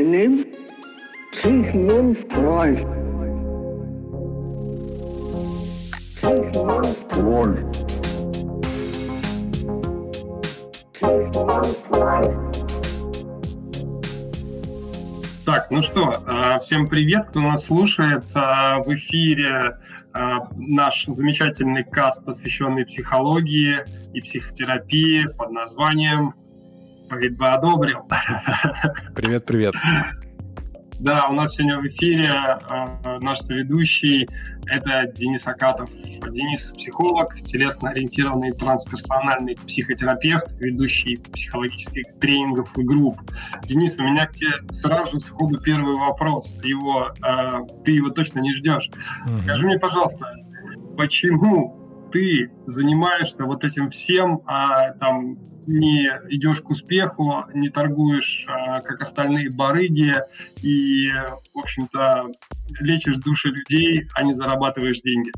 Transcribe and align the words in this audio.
teilnehmen, 0.00 0.46
Griechenland 1.42 2.18
reicht. 2.34 2.86
Griechenland 6.20 6.96
reicht. 7.12 7.86
Griechenland 11.00 11.76
reicht. 11.92 12.40
Так, 15.46 15.70
ну 15.70 15.82
что, 15.82 16.14
а, 16.26 16.58
всем 16.60 16.86
привет, 16.88 17.26
кто 17.28 17.40
нас 17.40 17.64
слушает. 17.64 18.24
А, 18.34 18.80
в 18.82 18.94
эфире 18.94 19.76
а, 20.12 20.48
наш 20.56 21.06
замечательный 21.08 21.84
каст, 21.84 22.24
посвященный 22.24 22.86
психологии 22.86 23.78
и 24.14 24.20
психотерапии 24.20 25.26
под 25.36 25.50
названием 25.50 26.34
«Говорит 27.10 27.36
бы 27.36 27.48
одобрил». 27.48 28.08
Привет, 29.16 29.44
привет. 29.44 29.74
Да, 31.00 31.28
у 31.30 31.32
нас 31.32 31.54
сегодня 31.54 31.78
в 31.78 31.86
эфире 31.86 32.28
э, 32.28 33.18
наш 33.20 33.38
соведущий– 33.38 34.28
это 34.66 35.10
Денис 35.16 35.46
Акатов. 35.46 35.90
Денис– 35.90 36.72
психолог, 36.76 37.34
телесно-ориентированный 37.46 38.52
трансперсональный 38.52 39.56
психотерапевт, 39.66 40.52
ведущий 40.60 41.16
психологических 41.16 42.04
тренингов 42.20 42.76
и 42.76 42.82
групп. 42.82 43.18
Денис, 43.64 43.98
у 43.98 44.02
меня 44.02 44.26
к 44.26 44.32
тебе 44.32 44.50
сразу 44.70 45.12
же 45.12 45.20
сходу 45.20 45.58
первый 45.58 45.96
вопрос. 45.96 46.54
Его, 46.62 47.12
э, 47.26 47.82
ты 47.86 47.92
его 47.92 48.10
точно 48.10 48.40
не 48.40 48.52
ждешь. 48.52 48.90
Mm-hmm. 49.26 49.36
Скажи 49.38 49.64
мне, 49.64 49.78
пожалуйста, 49.78 50.26
почему 50.98 51.79
ты 52.12 52.50
занимаешься 52.66 53.44
вот 53.44 53.64
этим 53.64 53.90
всем, 53.90 54.42
а 54.46 54.92
там 54.94 55.38
не 55.66 56.06
идешь 56.30 56.60
к 56.60 56.70
успеху, 56.70 57.44
не 57.54 57.68
торгуешь, 57.68 58.44
а, 58.48 58.80
как 58.80 59.02
остальные 59.02 59.50
барыги, 59.50 60.16
и, 60.62 61.10
в 61.54 61.58
общем-то, 61.58 62.28
лечишь 62.80 63.18
души 63.18 63.48
людей, 63.48 64.08
а 64.14 64.22
не 64.22 64.32
зарабатываешь 64.32 65.00
деньги. 65.02 65.30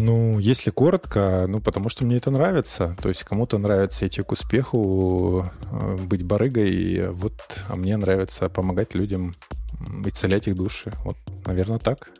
Ну, 0.00 0.38
если 0.38 0.70
коротко, 0.70 1.46
ну, 1.48 1.60
потому 1.60 1.88
что 1.88 2.04
мне 2.04 2.18
это 2.18 2.30
нравится. 2.30 2.96
То 3.02 3.08
есть 3.08 3.24
кому-то 3.24 3.58
нравится 3.58 4.06
идти 4.06 4.22
к 4.22 4.30
успеху, 4.30 5.44
э, 5.70 5.96
быть 5.96 6.22
барыгой, 6.22 7.10
вот, 7.10 7.34
а 7.68 7.74
мне 7.74 7.96
нравится 7.96 8.48
помогать 8.48 8.94
людям 8.94 9.34
исцелять 10.06 10.46
их 10.46 10.54
души. 10.54 10.92
Вот, 11.04 11.16
наверное, 11.46 11.78
так. 11.78 12.10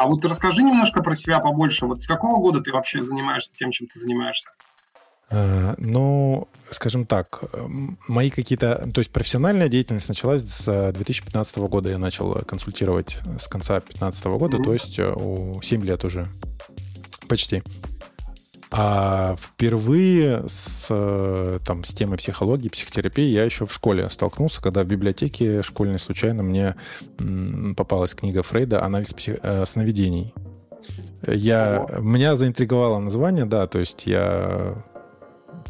А 0.00 0.06
вот 0.06 0.24
расскажи 0.24 0.62
немножко 0.62 1.02
про 1.02 1.14
себя 1.14 1.40
побольше. 1.40 1.84
Вот 1.84 2.02
с 2.02 2.06
какого 2.06 2.40
года 2.40 2.62
ты 2.62 2.72
вообще 2.72 3.02
занимаешься 3.02 3.50
тем, 3.54 3.70
чем 3.70 3.86
ты 3.86 4.00
занимаешься? 4.00 4.48
Э, 5.28 5.74
ну, 5.76 6.48
скажем 6.70 7.04
так, 7.04 7.44
мои 8.08 8.30
какие-то... 8.30 8.88
То 8.94 9.02
есть 9.02 9.12
профессиональная 9.12 9.68
деятельность 9.68 10.08
началась 10.08 10.40
с 10.40 10.92
2015 10.92 11.58
года. 11.58 11.90
Я 11.90 11.98
начал 11.98 12.32
консультировать 12.46 13.18
с 13.38 13.46
конца 13.46 13.74
2015 13.74 14.24
года, 14.24 14.56
mm-hmm. 14.56 14.64
то 14.64 14.72
есть 14.72 14.98
э, 14.98 15.12
у 15.12 15.60
7 15.60 15.84
лет 15.84 16.02
уже 16.02 16.26
почти. 17.28 17.62
А 18.72 19.34
впервые 19.36 20.44
с, 20.48 20.86
э, 20.90 21.58
там, 21.64 21.82
с 21.82 21.88
темой 21.88 22.18
психологии, 22.18 22.68
психотерапии 22.68 23.28
я 23.28 23.44
еще 23.44 23.66
в 23.66 23.72
школе 23.72 24.08
столкнулся, 24.10 24.62
когда 24.62 24.84
в 24.84 24.86
библиотеке 24.86 25.62
школьной 25.62 25.98
случайно 25.98 26.44
мне 26.44 26.76
попалась 27.76 28.14
книга 28.14 28.42
Фрейда 28.42 28.84
«Анализ 28.84 29.12
псих... 29.12 29.36
сновидений». 29.66 30.32
Я, 31.26 31.86
меня 31.98 32.36
заинтриговало 32.36 32.98
название, 32.98 33.44
да, 33.44 33.66
то 33.66 33.78
есть 33.78 34.06
я 34.06 34.82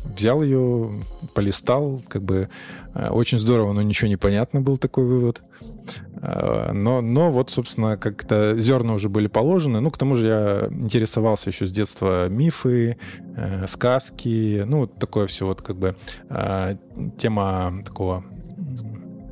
взял 0.05 0.43
ее, 0.43 1.03
полистал, 1.34 2.03
как 2.09 2.23
бы 2.23 2.48
э, 2.95 3.09
очень 3.09 3.39
здорово, 3.39 3.73
но 3.73 3.83
ничего 3.83 4.09
не 4.09 4.17
понятно 4.17 4.61
был 4.61 4.78
такой 4.78 5.05
вывод. 5.05 5.43
Э, 6.20 6.72
но, 6.72 7.00
но 7.00 7.30
вот, 7.30 7.50
собственно, 7.50 7.96
как-то 7.96 8.54
зерна 8.58 8.94
уже 8.94 9.08
были 9.08 9.26
положены. 9.26 9.80
Ну, 9.80 9.90
к 9.90 9.98
тому 9.98 10.16
же 10.16 10.26
я 10.26 10.68
интересовался 10.70 11.50
еще 11.50 11.66
с 11.66 11.72
детства 11.72 12.28
мифы, 12.28 12.97
э, 13.36 13.66
сказки, 13.66 14.62
ну, 14.66 14.80
вот 14.80 14.94
такое 14.97 15.26
все 15.26 15.47
вот 15.47 15.62
как 15.62 15.76
бы 15.76 15.97
тема 17.19 17.82
такого 17.84 18.25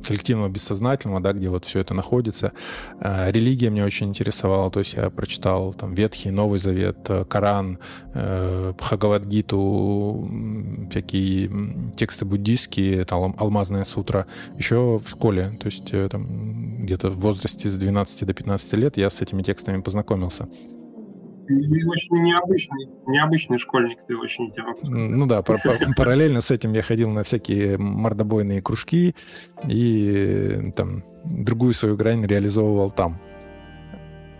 коллективного 0.09 0.49
бессознательного, 0.49 1.21
да, 1.21 1.33
где 1.33 1.49
вот 1.49 1.65
все 1.65 1.79
это 1.79 1.93
находится. 1.93 2.51
Э, 2.99 3.31
религия 3.31 3.69
меня 3.69 3.85
очень 3.85 4.07
интересовала, 4.07 4.71
то 4.71 4.79
есть 4.79 4.93
я 4.93 5.09
прочитал 5.09 5.73
там 5.73 5.93
Ветхий, 5.93 6.31
Новый 6.31 6.59
Завет, 6.59 6.97
э, 7.09 7.25
Коран, 7.25 7.77
э, 8.13 8.73
Бхагавадгиту, 8.77 10.27
всякие 10.89 11.91
тексты 11.95 12.25
буддийские, 12.25 13.05
там 13.05 13.35
Алмазная 13.37 13.83
сутра, 13.83 14.25
еще 14.57 14.99
в 15.03 15.09
школе, 15.09 15.57
то 15.59 15.67
есть 15.67 15.91
там 16.09 16.58
где-то 16.89 17.11
в 17.11 17.19
возрасте 17.19 17.69
с 17.69 17.75
12 17.75 18.25
до 18.25 18.33
15 18.33 18.73
лет 18.73 18.97
я 18.97 19.09
с 19.09 19.21
этими 19.21 19.43
текстами 19.43 19.81
познакомился. 19.81 20.47
Ты 21.47 21.55
очень 21.55 22.23
необычный, 22.23 22.89
необычный 23.07 23.57
школьник, 23.57 23.99
ты 24.07 24.15
очень 24.15 24.51
Ну 24.87 25.27
да, 25.27 25.41
параллельно 25.97 26.41
с 26.41 26.51
этим 26.51 26.73
я 26.73 26.81
ходил 26.81 27.09
на 27.09 27.23
всякие 27.23 27.77
мордобойные 27.77 28.61
кружки 28.61 29.15
и 29.67 30.71
там 30.75 31.03
другую 31.25 31.73
свою 31.73 31.95
грань 31.95 32.25
реализовывал 32.25 32.91
там. 32.91 33.19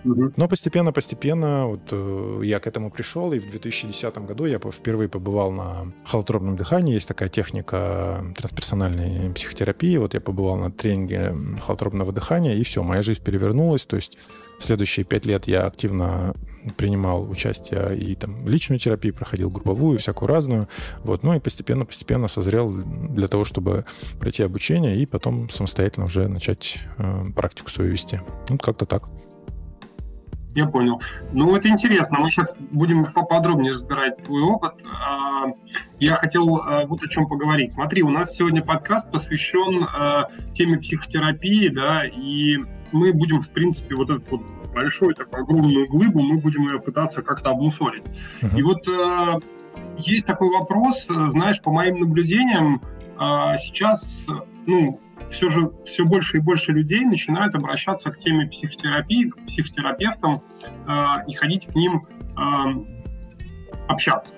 Но 0.03 0.47
постепенно-постепенно 0.47 1.67
вот 1.67 1.81
э, 1.91 2.41
я 2.43 2.59
к 2.59 2.67
этому 2.67 2.89
пришел, 2.89 3.33
и 3.33 3.39
в 3.39 3.49
2010 3.49 4.17
году 4.19 4.45
я 4.45 4.59
впервые 4.59 5.09
побывал 5.09 5.51
на 5.51 5.91
холотропном 6.05 6.55
дыхании. 6.55 6.93
Есть 6.93 7.07
такая 7.07 7.29
техника 7.29 8.23
трансперсональной 8.38 9.33
психотерапии. 9.33 9.97
Вот 9.97 10.13
я 10.13 10.21
побывал 10.21 10.57
на 10.57 10.71
тренинге 10.71 11.35
холотропного 11.65 12.11
дыхания, 12.11 12.55
и 12.55 12.63
все, 12.63 12.81
моя 12.83 13.01
жизнь 13.01 13.21
перевернулась. 13.21 13.83
То 13.83 13.97
есть 13.97 14.17
следующие 14.59 15.05
пять 15.05 15.25
лет 15.25 15.47
я 15.47 15.65
активно 15.65 16.33
принимал 16.77 17.29
участие 17.29 17.97
и 17.97 18.15
там 18.15 18.47
личную 18.47 18.79
терапию 18.79 19.13
проходил, 19.13 19.49
групповую, 19.49 19.99
всякую 19.99 20.27
разную. 20.27 20.67
Вот. 21.03 21.23
Ну 21.23 21.33
и 21.33 21.39
постепенно-постепенно 21.39 22.27
созрел 22.27 22.71
для 22.71 23.27
того, 23.27 23.45
чтобы 23.45 23.85
пройти 24.19 24.43
обучение 24.43 24.97
и 24.97 25.05
потом 25.05 25.49
самостоятельно 25.49 26.05
уже 26.05 26.27
начать 26.27 26.79
э, 26.97 27.31
практику 27.35 27.69
свою 27.69 27.91
вести. 27.91 28.21
Ну, 28.49 28.57
как-то 28.57 28.85
так. 28.85 29.03
Я 30.55 30.65
понял. 30.65 31.01
Ну, 31.31 31.55
это 31.55 31.67
интересно. 31.69 32.19
Мы 32.19 32.31
сейчас 32.31 32.57
будем 32.71 33.05
поподробнее 33.05 33.73
разбирать 33.73 34.23
твой 34.23 34.41
опыт. 34.41 34.73
А, 34.83 35.53
я 35.99 36.15
хотел 36.15 36.57
а, 36.57 36.85
вот 36.85 37.03
о 37.03 37.07
чем 37.07 37.27
поговорить. 37.27 37.71
Смотри, 37.71 38.01
у 38.01 38.09
нас 38.09 38.33
сегодня 38.33 38.63
подкаст 38.63 39.11
посвящен 39.11 39.83
а, 39.83 40.29
теме 40.53 40.79
психотерапии, 40.79 41.67
да, 41.69 42.03
и 42.05 42.57
мы 42.91 43.13
будем, 43.13 43.41
в 43.41 43.49
принципе, 43.51 43.95
вот 43.95 44.09
этот 44.09 44.29
вот 44.31 44.41
большой, 44.73 45.13
такую 45.13 45.43
огромную 45.43 45.88
глыбу, 45.88 46.21
мы 46.21 46.38
будем 46.38 46.67
ее 46.67 46.79
пытаться 46.79 47.21
как-то 47.21 47.51
обмусолить. 47.51 48.03
Uh-huh. 48.41 48.57
И 48.57 48.63
вот 48.63 49.43
есть 49.97 50.25
такой 50.27 50.49
вопрос, 50.49 51.07
э, 51.09 51.31
знаешь, 51.31 51.61
по 51.61 51.71
моим 51.71 51.99
наблюдениям, 51.99 52.81
сейчас, 53.57 54.25
ну, 54.65 55.01
все 55.30 55.50
же 55.50 55.72
все 55.85 56.06
больше 56.06 56.38
и 56.38 56.40
больше 56.40 56.72
людей 56.72 57.06
начинают 57.06 57.56
обращаться 57.56 58.12
к 58.12 58.19
теме 58.19 58.47
психотерапии, 58.47 59.30
к 59.30 59.46
психотерапевтам 59.46 60.41
э, 60.62 61.03
и 61.28 61.34
ходить 61.34 61.68
к 61.68 61.75
ним 61.75 62.07
э, 62.38 63.00
общаться. 63.88 64.34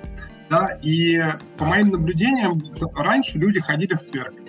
Да? 0.49 0.79
И 0.81 1.21
по 1.57 1.65
моим 1.65 1.89
наблюдениям, 1.89 2.59
раньше 2.93 3.37
люди 3.37 3.59
ходили 3.59 3.93
в 3.93 4.03
церковь. 4.03 4.41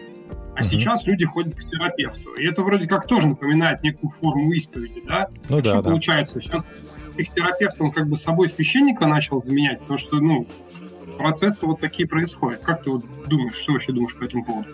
А 0.54 0.60
угу. 0.60 0.64
сейчас 0.64 1.06
люди 1.06 1.24
ходят 1.24 1.54
к 1.54 1.64
терапевту. 1.64 2.34
И 2.34 2.44
это 2.44 2.62
вроде 2.62 2.86
как 2.86 3.06
тоже 3.06 3.28
напоминает 3.28 3.82
некую 3.82 4.10
форму 4.10 4.52
исповеди, 4.52 5.02
да? 5.06 5.28
Ну 5.48 5.58
а 5.58 5.62
да, 5.62 5.70
что 5.70 5.82
да. 5.82 5.88
получается? 5.90 6.40
Сейчас 6.40 6.68
психотерапевт, 7.16 7.80
он 7.80 7.90
как 7.90 8.08
бы 8.08 8.16
собой 8.16 8.48
священника 8.48 9.06
начал 9.06 9.40
заменять, 9.40 9.80
потому 9.80 9.98
что, 9.98 10.16
ну, 10.16 10.46
процессы 11.16 11.64
вот 11.64 11.80
такие 11.80 12.06
происходят. 12.06 12.62
Как 12.62 12.82
ты 12.82 12.90
вот 12.90 13.04
думаешь, 13.26 13.54
что 13.54 13.72
вообще 13.72 13.92
думаешь 13.92 14.14
по 14.14 14.24
этому 14.24 14.44
поводу? 14.44 14.70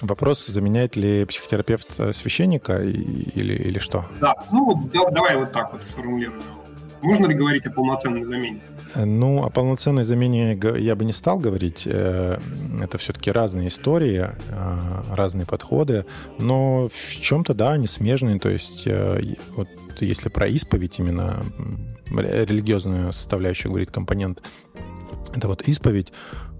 Вопрос, 0.00 0.46
заменяет 0.46 0.96
ли 0.96 1.24
психотерапевт 1.24 1.88
э, 1.98 2.12
священника 2.12 2.82
или, 2.82 3.54
или 3.54 3.78
что? 3.78 4.04
Да, 4.20 4.34
ну 4.50 4.88
да, 4.92 5.10
давай 5.10 5.36
вот 5.36 5.52
так 5.52 5.72
вот 5.72 5.82
сформулируем. 5.82 6.42
Можно 7.02 7.26
ли 7.26 7.34
говорить 7.34 7.66
о 7.66 7.70
полноценной 7.70 8.24
замене? 8.24 8.60
Ну, 8.94 9.44
о 9.44 9.50
полноценной 9.50 10.04
замене 10.04 10.58
я 10.78 10.94
бы 10.94 11.04
не 11.04 11.12
стал 11.12 11.38
говорить. 11.38 11.82
Э, 11.84 12.38
это 12.80 12.98
все-таки 12.98 13.32
разные 13.32 13.68
истории, 13.68 14.28
э, 14.48 15.02
разные 15.10 15.44
подходы. 15.44 16.06
Но 16.38 16.88
в 16.88 17.20
чем-то, 17.20 17.54
да, 17.54 17.72
они 17.72 17.88
смежные. 17.88 18.38
То 18.38 18.50
есть, 18.50 18.84
э, 18.86 19.20
вот 19.56 19.68
если 19.98 20.28
про 20.28 20.46
исповедь 20.46 20.98
именно, 20.98 21.42
религиозную 22.06 23.12
составляющую 23.12 23.70
говорит 23.70 23.90
компонент, 23.90 24.42
это 25.34 25.48
вот 25.48 25.62
исповедь, 25.62 26.12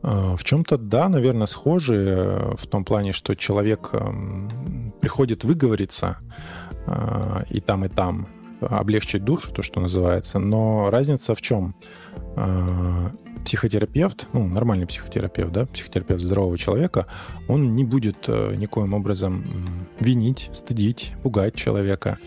в 0.03 0.41
чем-то, 0.43 0.79
да, 0.79 1.09
наверное, 1.09 1.47
схожи 1.47 2.55
в 2.59 2.67
том 2.67 2.85
плане, 2.85 3.13
что 3.13 3.37
человек 3.37 3.91
эм, 3.93 4.93
приходит 5.01 5.45
выговориться 5.45 6.19
и 7.51 7.61
там, 7.61 7.85
и 7.85 7.89
там, 7.89 8.27
облегчить 8.61 9.25
душу, 9.25 9.53
то, 9.53 9.63
что 9.63 9.81
называется. 9.81 10.39
Но 10.39 10.91
разница 10.91 11.35
в 11.35 11.41
чем? 11.41 11.75
Психотерапевт, 13.45 14.29
ну, 14.33 14.47
нормальный 14.47 14.87
психотерапевт, 14.87 15.53
да, 15.53 15.67
психотерапевт 15.67 16.23
здорового 16.23 16.57
человека, 16.57 17.07
он 17.49 17.75
не 17.75 17.85
будет 17.85 18.29
э, 18.29 18.55
никоим 18.55 18.95
образом 18.95 19.45
винить, 19.99 20.49
стыдить, 20.53 21.13
пугать 21.25 21.57
человека. 21.57 22.19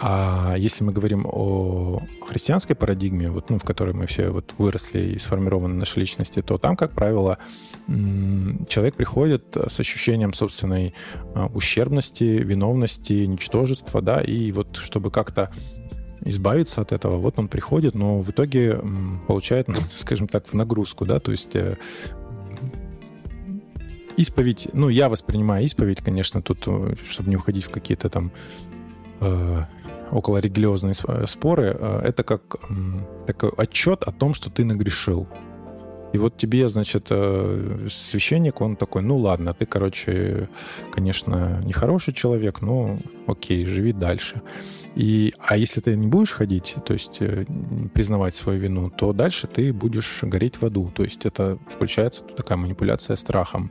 А 0.00 0.54
если 0.56 0.84
мы 0.84 0.92
говорим 0.92 1.26
о 1.26 2.00
христианской 2.24 2.76
парадигме, 2.76 3.30
вот, 3.30 3.50
ну, 3.50 3.58
в 3.58 3.64
которой 3.64 3.94
мы 3.94 4.06
все 4.06 4.30
вот 4.30 4.54
выросли 4.56 5.14
и 5.14 5.18
сформированы 5.18 5.74
наши 5.74 5.98
личности, 5.98 6.40
то 6.40 6.56
там, 6.56 6.76
как 6.76 6.92
правило, 6.92 7.38
человек 8.68 8.94
приходит 8.94 9.56
с 9.56 9.80
ощущением 9.80 10.32
собственной 10.34 10.94
э, 11.34 11.48
ущербности, 11.52 12.22
виновности, 12.22 13.24
ничтожества, 13.24 14.00
да, 14.00 14.20
и 14.20 14.52
вот 14.52 14.76
чтобы 14.76 15.10
как-то 15.10 15.50
избавиться 16.24 16.80
от 16.80 16.92
этого. 16.92 17.16
Вот 17.16 17.38
он 17.38 17.48
приходит, 17.48 17.94
но 17.94 18.18
в 18.18 18.30
итоге 18.30 18.80
получает, 19.26 19.68
скажем 19.98 20.28
так, 20.28 20.46
в 20.46 20.54
нагрузку, 20.54 21.06
да, 21.06 21.18
то 21.18 21.32
есть 21.32 21.56
э, 21.56 21.76
исповедь, 24.16 24.68
ну, 24.72 24.88
я 24.88 25.08
воспринимаю 25.08 25.64
исповедь, 25.64 26.02
конечно, 26.02 26.42
тут, 26.42 26.64
э, 26.66 26.94
чтобы 27.08 27.30
не 27.30 27.36
уходить 27.36 27.64
в 27.64 27.70
какие-то 27.70 28.10
там 28.10 28.32
э, 29.20 29.62
около 30.10 30.38
религиозные 30.38 30.94
споры, 31.26 31.76
э, 31.78 32.00
это 32.04 32.22
как 32.22 32.42
э, 32.54 32.74
такой 33.26 33.50
отчет 33.56 34.02
о 34.02 34.12
том, 34.12 34.34
что 34.34 34.50
ты 34.50 34.64
нагрешил. 34.64 35.28
И 36.12 36.18
вот 36.18 36.36
тебе, 36.38 36.68
значит, 36.68 37.08
э, 37.10 37.88
священник, 37.90 38.60
он 38.60 38.76
такой, 38.76 39.02
ну 39.02 39.18
ладно, 39.18 39.52
ты, 39.52 39.66
короче, 39.66 40.48
конечно, 40.90 41.60
нехороший 41.64 42.14
человек, 42.14 42.62
но 42.62 42.98
окей, 43.26 43.66
живи 43.66 43.92
дальше. 43.92 44.40
И, 44.94 45.34
а 45.38 45.56
если 45.56 45.80
ты 45.80 45.96
не 45.96 46.06
будешь 46.06 46.32
ходить, 46.32 46.76
то 46.86 46.94
есть 46.94 47.18
э, 47.20 47.44
признавать 47.92 48.34
свою 48.34 48.58
вину, 48.58 48.90
то 48.90 49.12
дальше 49.12 49.46
ты 49.46 49.72
будешь 49.72 50.20
гореть 50.22 50.56
в 50.56 50.64
аду. 50.64 50.90
То 50.94 51.04
есть 51.04 51.26
это 51.26 51.58
включается 51.68 52.22
такая 52.22 52.56
манипуляция 52.56 53.16
страхом. 53.16 53.70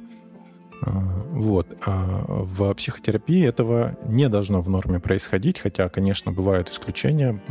А, 0.82 0.92
вот. 1.32 1.68
А 1.86 2.26
в 2.28 2.74
психотерапии 2.74 3.46
этого 3.46 3.98
не 4.06 4.30
должно 4.30 4.62
в 4.62 4.70
норме 4.70 5.00
происходить, 5.00 5.60
хотя, 5.60 5.90
конечно, 5.90 6.32
бывают 6.32 6.70
исключения, 6.70 7.42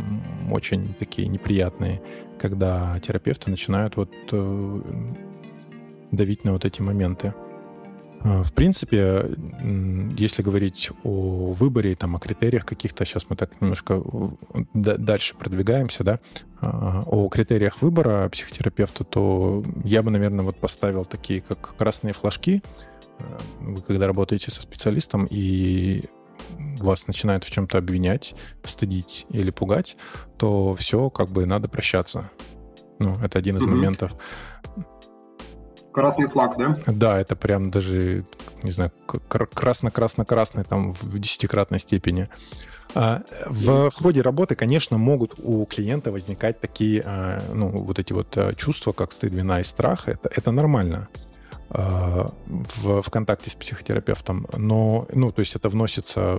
очень 0.50 0.94
такие 0.94 1.28
неприятные, 1.28 2.00
когда 2.38 2.98
терапевты 3.00 3.50
начинают 3.50 3.96
вот 3.96 4.12
э, 4.30 4.80
давить 6.12 6.44
на 6.44 6.52
вот 6.52 6.64
эти 6.64 6.82
моменты. 6.82 7.34
А, 8.20 8.42
в 8.42 8.52
принципе, 8.52 9.36
если 10.18 10.42
говорить 10.42 10.90
о 11.04 11.52
выборе, 11.52 11.94
там, 11.94 12.16
о 12.16 12.18
критериях 12.18 12.64
каких-то, 12.64 13.04
сейчас 13.04 13.26
мы 13.28 13.36
так 13.36 13.60
немножко 13.60 14.02
дальше 14.74 15.34
продвигаемся, 15.36 16.04
да, 16.04 16.20
о 16.60 17.28
критериях 17.28 17.82
выбора 17.82 18.28
психотерапевта, 18.28 19.04
то 19.04 19.62
я 19.84 20.02
бы, 20.02 20.10
наверное, 20.10 20.44
вот 20.44 20.56
поставил 20.56 21.04
такие, 21.04 21.40
как 21.40 21.76
красные 21.76 22.14
флажки, 22.14 22.62
вы 23.60 23.80
когда 23.82 24.06
работаете 24.06 24.50
со 24.50 24.62
специалистом 24.62 25.26
и 25.30 26.04
вас 26.78 27.06
начинают 27.06 27.44
в 27.44 27.50
чем-то 27.50 27.78
обвинять, 27.78 28.34
стыдить 28.64 29.26
или 29.30 29.50
пугать, 29.50 29.96
то 30.36 30.74
все, 30.74 31.10
как 31.10 31.28
бы 31.28 31.46
надо 31.46 31.68
прощаться. 31.68 32.30
Ну, 32.98 33.14
это 33.22 33.38
один 33.38 33.56
из 33.56 33.62
угу. 33.62 33.70
моментов. 33.72 34.14
Красный 35.92 36.28
флаг, 36.28 36.56
да? 36.58 36.76
Да, 36.86 37.18
это 37.18 37.36
прям 37.36 37.70
даже, 37.70 38.26
не 38.62 38.70
знаю, 38.70 38.92
красно-красно-красный 39.28 40.64
там 40.64 40.92
в 40.92 41.18
десятикратной 41.18 41.78
степени. 41.80 42.28
А, 42.94 43.22
в 43.46 43.90
ходе 43.90 44.20
работы, 44.20 44.54
конечно, 44.54 44.98
могут 44.98 45.34
у 45.38 45.64
клиента 45.64 46.12
возникать 46.12 46.60
такие, 46.60 47.02
а, 47.04 47.42
ну, 47.52 47.68
вот 47.68 47.98
эти 47.98 48.12
вот 48.12 48.28
а, 48.36 48.54
чувства, 48.54 48.92
как 48.92 49.12
стыд, 49.12 49.32
вина 49.32 49.60
и 49.60 49.64
страх. 49.64 50.08
Это, 50.08 50.28
это 50.34 50.50
нормально. 50.50 51.08
Э, 51.70 52.26
в, 52.46 53.02
в 53.02 53.10
контакте 53.10 53.50
с 53.50 53.54
психотерапевтом, 53.54 54.46
но, 54.56 55.08
ну, 55.12 55.32
то 55.32 55.40
есть 55.40 55.56
это 55.56 55.68
вносится 55.68 56.38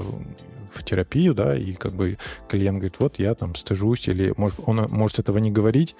в 0.73 0.83
терапию, 0.85 1.33
да, 1.33 1.55
и 1.55 1.73
как 1.73 1.93
бы 1.93 2.17
клиент 2.47 2.77
говорит, 2.77 2.95
вот 2.99 3.19
я 3.19 3.35
там 3.35 3.55
стыжусь, 3.55 4.07
или 4.07 4.33
может, 4.37 4.59
он 4.65 4.87
может 4.89 5.19
этого 5.19 5.39
не 5.39 5.51
говорить, 5.51 5.97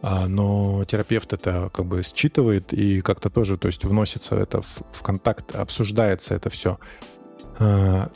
а, 0.00 0.28
но 0.28 0.84
терапевт 0.84 1.32
это 1.32 1.70
как 1.74 1.86
бы 1.86 2.02
считывает 2.04 2.72
и 2.72 3.00
как-то 3.00 3.30
тоже, 3.30 3.58
то 3.58 3.66
есть 3.66 3.84
вносится 3.84 4.36
это 4.36 4.62
в, 4.62 4.82
в 4.92 5.02
контакт, 5.02 5.56
обсуждается 5.56 6.34
это 6.34 6.48
все. 6.48 6.78
А, 7.58 8.10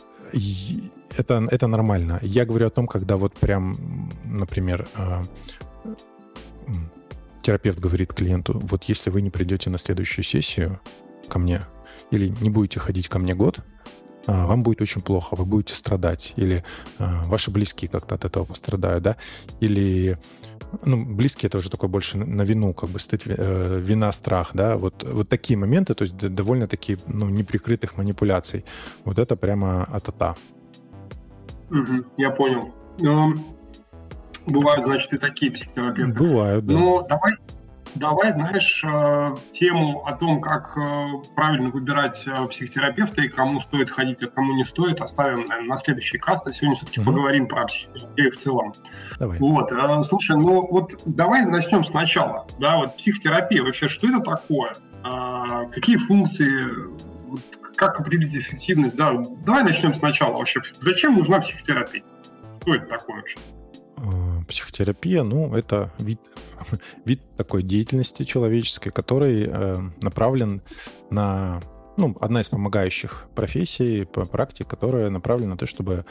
это, 1.16 1.46
это 1.50 1.66
нормально. 1.66 2.20
Я 2.22 2.44
говорю 2.44 2.68
о 2.68 2.70
том, 2.70 2.86
когда 2.86 3.16
вот 3.16 3.34
прям, 3.34 4.08
например, 4.24 4.86
а, 4.94 5.22
терапевт 7.42 7.78
говорит 7.78 8.12
клиенту, 8.12 8.58
вот 8.62 8.84
если 8.84 9.10
вы 9.10 9.22
не 9.22 9.30
придете 9.30 9.70
на 9.70 9.78
следующую 9.78 10.24
сессию 10.24 10.80
ко 11.28 11.38
мне 11.38 11.62
или 12.10 12.28
не 12.40 12.50
будете 12.50 12.80
ходить 12.80 13.08
ко 13.08 13.18
мне 13.18 13.34
год, 13.34 13.60
а, 14.26 14.46
вам 14.46 14.62
будет 14.62 14.80
очень 14.80 15.02
плохо, 15.02 15.34
вы 15.34 15.44
будете 15.44 15.74
страдать, 15.74 16.32
или 16.36 16.64
а, 16.98 17.22
ваши 17.24 17.50
близкие 17.50 17.90
как-то 17.90 18.14
от 18.14 18.24
этого 18.24 18.44
пострадают, 18.44 19.02
да, 19.02 19.16
или 19.60 20.18
ну, 20.84 21.04
близкие 21.04 21.48
это 21.48 21.58
уже 21.58 21.70
такой 21.70 21.88
больше 21.88 22.16
на 22.18 22.42
вину, 22.42 22.72
как 22.72 22.88
бы 22.90 22.98
стыд, 22.98 23.22
э, 23.26 23.80
вина, 23.80 24.12
страх, 24.12 24.50
да, 24.54 24.76
вот, 24.76 25.02
вот 25.02 25.28
такие 25.28 25.58
моменты, 25.58 25.94
то 25.94 26.04
есть 26.04 26.16
довольно 26.16 26.66
такие, 26.66 26.98
ну, 27.06 27.28
неприкрытых 27.28 27.96
манипуляций. 27.98 28.64
Вот 29.04 29.18
это 29.18 29.36
прямо 29.36 29.84
от-ата. 29.84 30.34
Угу, 31.70 32.04
я 32.16 32.30
понял. 32.30 32.72
Бывают, 34.46 34.86
значит, 34.86 35.12
и 35.12 35.18
такие 35.18 35.52
психотерапевты. 35.52 36.12
Бывают, 36.12 36.66
да. 36.66 36.74
Но 36.74 37.02
давай, 37.02 37.34
давай, 37.94 38.32
знаешь, 38.32 38.82
э, 38.84 39.34
тему 39.52 40.04
о 40.06 40.16
том, 40.16 40.40
как 40.40 40.76
э, 40.76 41.06
правильно 41.34 41.70
выбирать 41.70 42.24
э, 42.26 42.46
психотерапевта 42.48 43.22
и 43.22 43.28
кому 43.28 43.60
стоит 43.60 43.90
ходить, 43.90 44.22
а 44.22 44.26
кому 44.26 44.54
не 44.54 44.64
стоит, 44.64 45.00
оставим, 45.00 45.46
наверное, 45.46 45.68
на 45.68 45.78
следующий 45.78 46.18
каст. 46.18 46.46
А 46.46 46.52
сегодня 46.52 46.76
все-таки 46.76 47.00
угу. 47.00 47.10
поговорим 47.10 47.46
про 47.46 47.66
психотерапию 47.66 48.32
в 48.32 48.36
целом. 48.36 48.72
Давай. 49.18 49.38
Вот, 49.38 49.72
слушай, 50.06 50.36
ну 50.36 50.66
вот 50.66 50.92
давай 51.04 51.44
начнем 51.44 51.84
сначала. 51.84 52.46
Да, 52.58 52.78
вот 52.78 52.96
психотерапия 52.96 53.62
вообще, 53.62 53.88
что 53.88 54.08
это 54.08 54.20
такое? 54.20 54.72
А, 55.04 55.66
какие 55.66 55.96
функции 55.96 56.64
как 57.76 57.98
определить 58.00 58.34
эффективность? 58.34 58.96
Да, 58.96 59.12
давай 59.44 59.64
начнем 59.64 59.94
сначала 59.94 60.36
вообще. 60.36 60.60
Зачем 60.80 61.16
нужна 61.16 61.40
психотерапия? 61.40 62.02
Что 62.60 62.74
это 62.74 62.86
такое 62.86 63.16
вообще? 63.16 63.38
Э, 63.96 64.42
психотерапия, 64.48 65.22
ну, 65.22 65.54
это 65.54 65.92
вид, 65.98 66.20
вид 67.04 67.20
такой 67.36 67.62
деятельности 67.62 68.24
человеческой, 68.24 68.90
который 68.90 69.46
э, 69.48 69.80
направлен 70.00 70.62
на 71.10 71.60
ну, 71.98 72.16
одна 72.20 72.40
из 72.40 72.48
помогающих 72.48 73.26
профессий, 73.34 74.04
практик, 74.04 74.66
которая 74.66 75.10
направлена 75.10 75.52
на 75.52 75.56
то, 75.58 75.66
чтобы 75.66 76.06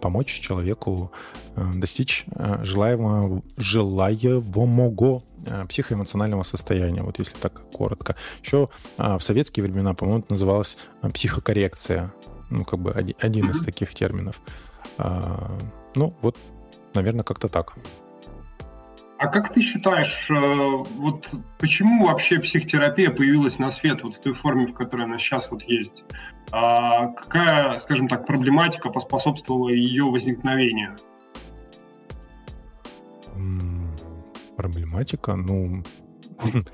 помочь 0.00 0.40
человеку 0.40 1.12
э, 1.54 1.70
достичь 1.74 2.24
э, 2.34 2.64
желаемого, 2.64 3.42
желаемого 3.56 5.22
психоэмоционального 5.68 6.42
состояния, 6.42 7.02
вот 7.02 7.18
если 7.18 7.34
так 7.38 7.62
коротко. 7.72 8.14
Еще 8.42 8.68
а, 8.98 9.16
в 9.16 9.22
советские 9.22 9.64
времена, 9.64 9.94
по-моему, 9.94 10.20
это 10.20 10.32
называлось 10.34 10.76
психокоррекция, 11.14 12.12
ну, 12.50 12.66
как 12.66 12.78
бы 12.78 12.92
один 12.92 13.48
из 13.48 13.64
таких 13.64 13.94
терминов. 13.94 14.38
А, 14.98 15.58
ну, 15.94 16.14
вот 16.20 16.36
Наверное, 16.94 17.24
как-то 17.24 17.48
так. 17.48 17.74
А 19.20 19.26
как 19.26 19.52
ты 19.52 19.60
считаешь, 19.60 20.30
э, 20.30 20.34
вот 20.34 21.30
почему 21.58 22.06
вообще 22.06 22.38
психотерапия 22.40 23.10
появилась 23.10 23.58
на 23.58 23.70
свет 23.70 24.02
вот 24.02 24.14
в 24.14 24.20
той 24.22 24.32
форме, 24.32 24.66
в 24.66 24.72
которой 24.72 25.02
она 25.02 25.18
сейчас 25.18 25.50
вот 25.50 25.62
есть? 25.64 26.04
А 26.52 27.08
какая, 27.08 27.76
скажем 27.78 28.08
так, 28.08 28.26
проблематика 28.26 28.88
поспособствовала 28.88 29.68
ее 29.68 30.04
возникновению? 30.04 30.96
Проблематика? 34.56 35.36
Ну, 35.36 35.82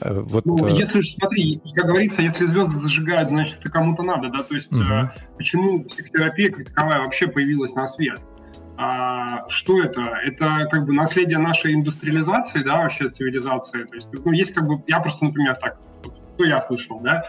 э, 0.00 0.20
вот, 0.20 0.46
ну, 0.46 0.66
э, 0.66 0.78
если 0.78 1.02
же, 1.02 1.10
смотри, 1.10 1.60
как 1.74 1.88
говорится, 1.88 2.22
если 2.22 2.46
звезды 2.46 2.80
зажигают, 2.80 3.28
значит, 3.28 3.60
это 3.60 3.70
кому-то 3.70 4.02
надо, 4.02 4.30
да, 4.30 4.42
то 4.42 4.54
есть 4.54 4.72
угу. 4.72 5.10
почему 5.36 5.84
психотерапия 5.84 6.50
как 6.52 6.68
таковая 6.68 7.02
вообще 7.02 7.28
появилась 7.28 7.74
на 7.74 7.86
свет? 7.86 8.18
А, 8.78 9.48
что 9.48 9.82
это? 9.82 10.02
Это 10.22 10.68
как 10.70 10.84
бы 10.84 10.92
наследие 10.92 11.38
нашей 11.38 11.74
индустриализации, 11.74 12.62
да, 12.62 12.82
вообще 12.82 13.08
цивилизации. 13.08 13.84
То 13.84 13.94
есть, 13.94 14.08
ну, 14.24 14.32
есть 14.32 14.52
как 14.52 14.66
бы, 14.66 14.82
я 14.86 15.00
просто, 15.00 15.24
например, 15.24 15.56
так, 15.56 15.78
что 16.34 16.44
я 16.44 16.60
слышал, 16.60 17.00
да, 17.00 17.24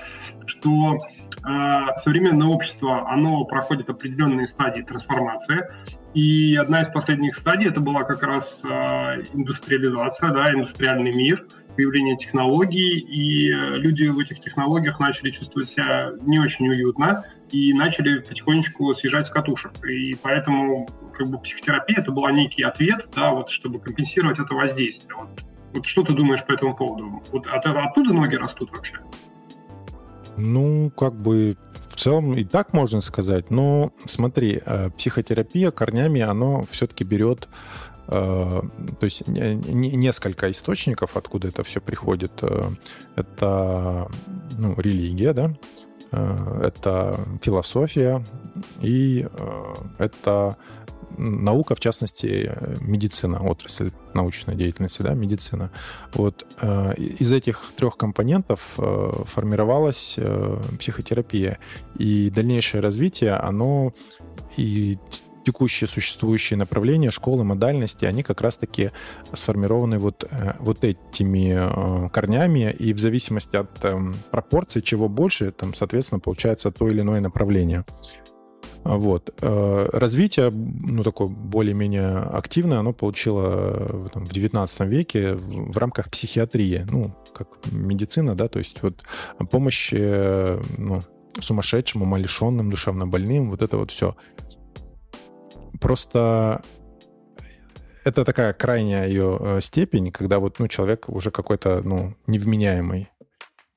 что 0.46 0.98
э, 0.98 1.98
современное 1.98 2.48
общество, 2.48 3.10
оно 3.10 3.46
проходит 3.46 3.89
определенные 3.89 4.48
стадии 4.48 4.82
трансформации, 4.82 5.70
и 6.13 6.56
одна 6.56 6.82
из 6.82 6.89
последних 6.89 7.38
стадий 7.38 7.70
это 7.70 7.80
была 7.80 8.04
как 8.04 8.24
раз 8.24 8.62
э, 8.63 8.68
индустриализация, 9.34 10.32
да, 10.32 10.51
индустриальный 10.51 11.13
мир, 11.13 11.46
появление 11.77 12.17
технологий, 12.17 12.98
и 12.98 13.50
люди 13.79 14.07
в 14.07 14.19
этих 14.19 14.41
технологиях 14.41 15.00
начали 15.00 15.31
чувствовать 15.31 15.69
себя 15.69 16.12
не 16.22 16.39
очень 16.39 16.67
уютно, 16.67 17.24
и 17.51 17.72
начали 17.72 18.19
потихонечку 18.19 18.93
съезжать 18.93 19.27
с 19.27 19.29
катушек. 19.29 19.72
И 19.86 20.15
поэтому 20.22 20.89
как 21.17 21.27
бы 21.29 21.39
психотерапия 21.39 22.00
это 22.00 22.12
была 22.12 22.31
некий 22.31 22.63
ответ, 22.63 23.07
да, 23.15 23.31
вот, 23.31 23.50
чтобы 23.50 23.79
компенсировать 23.79 24.39
это 24.39 24.53
воздействие. 24.53 25.15
Вот 25.15 25.29
Вот 25.74 25.86
что 25.86 26.03
ты 26.03 26.13
думаешь 26.13 26.43
по 26.46 26.53
этому 26.53 26.75
поводу? 26.75 27.22
Вот 27.31 27.46
от, 27.48 27.65
оттуда 27.65 28.13
ноги 28.13 28.36
растут 28.36 28.72
вообще? 28.72 28.96
Ну, 30.38 30.91
как 30.91 31.13
бы 31.13 31.55
в 31.89 31.96
целом 31.96 32.34
и 32.34 32.43
так 32.43 32.74
можно 32.74 33.01
сказать. 33.01 33.51
Но 33.51 33.91
смотри, 34.05 34.62
э, 34.65 34.89
психотерапия 34.98 35.72
корнями, 35.72 36.22
оно 36.22 36.63
все-таки 36.72 37.03
берет 37.03 37.48
э, 37.48 37.97
то 38.08 38.72
есть 39.02 39.28
несколько 39.28 40.50
источников, 40.52 41.18
откуда 41.18 41.50
это 41.50 41.64
все 41.64 41.82
приходит. 41.82 42.32
Э, 42.42 42.70
это 43.16 44.10
ну, 44.58 44.76
религия, 44.78 45.34
да, 45.34 45.54
это 46.12 47.20
философия 47.42 48.24
и 48.82 49.28
это 49.98 50.58
наука, 51.18 51.76
в 51.76 51.80
частности, 51.80 52.52
медицина, 52.80 53.42
отрасль 53.42 53.92
научной 54.14 54.56
деятельности, 54.56 55.02
да, 55.02 55.14
медицина. 55.14 55.72
Вот 56.14 56.46
э, 56.62 56.94
из 56.96 57.32
этих 57.34 57.72
трех 57.76 57.98
компонентов 57.98 58.74
э, 58.78 59.12
формировалась 59.26 60.16
э, 60.18 60.62
психотерапия. 60.80 61.60
И 61.98 62.30
дальнейшее 62.30 62.82
развитие, 62.82 63.34
оно 63.34 63.94
и 64.58 64.98
текущие 65.48 65.88
существующие 65.88 66.58
направления, 66.58 67.10
школы, 67.10 67.46
модальности, 67.46 68.04
они 68.04 68.22
как 68.22 68.42
раз-таки 68.42 68.92
сформированы 69.34 69.98
вот, 69.98 70.30
вот 70.60 70.84
этими 70.84 72.10
корнями, 72.10 72.75
и 72.77 72.92
в 72.92 73.00
зависимости 73.00 73.56
от 73.56 73.86
эм, 73.86 74.13
пропорций, 74.30 74.82
чего 74.82 75.08
больше, 75.08 75.51
там, 75.51 75.74
соответственно, 75.74 76.20
получается 76.20 76.70
то 76.70 76.89
или 76.89 77.00
иное 77.00 77.22
направление. 77.22 77.86
Вот. 78.84 79.34
Э, 79.42 79.88
развитие, 79.94 80.50
ну, 80.51 81.04
такое 81.04 81.30
более-менее 81.30 82.18
активное, 82.18 82.80
оно 82.80 82.92
получило 82.92 84.10
там, 84.13 84.25
в 84.25 84.34
19 84.34 84.80
веке 84.82 85.36
в 85.36 85.77
рамках 85.77 86.10
психиатрии, 86.10 86.86
ну, 86.92 87.16
как 87.34 87.48
медицина, 87.72 88.36
да, 88.36 88.50
то 88.50 88.60
есть 88.60 88.84
вот 88.84 89.04
помощь 89.50 89.94
э, 89.94 90.62
ну, 90.77 91.01
сумасшедшим, 91.42 92.01
умалишенным, 92.01 92.70
душевно 92.70 93.08
больным, 93.08 93.50
вот 93.50 93.62
это 93.62 93.77
вот 93.77 93.92
все. 93.92 94.16
Просто 95.79 96.62
это 98.03 98.24
такая 98.24 98.53
крайняя 98.53 99.07
ее 99.07 99.38
э, 99.39 99.60
степень, 99.62 100.12
когда 100.12 100.39
вот, 100.39 100.60
ну, 100.60 100.67
человек 100.67 101.10
уже 101.10 101.29
какой-то, 101.29 101.81
ну, 101.84 102.15
невменяемый 102.25 103.10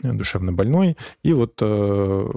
душевно 0.03 0.53
больной. 0.53 0.97
И 1.23 1.33
вот 1.33 1.55
э, 1.61 2.31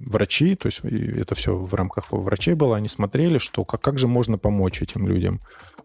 врачи, 0.00 0.54
то 0.54 0.66
есть 0.66 0.80
это 0.82 1.34
все 1.34 1.56
в 1.56 1.74
рамках 1.74 2.12
врачей 2.12 2.54
было, 2.54 2.76
они 2.76 2.88
смотрели, 2.88 3.38
что 3.38 3.64
как, 3.64 3.80
как 3.80 3.98
же 3.98 4.06
можно 4.06 4.38
помочь 4.38 4.82
этим 4.82 5.06
людям, 5.06 5.40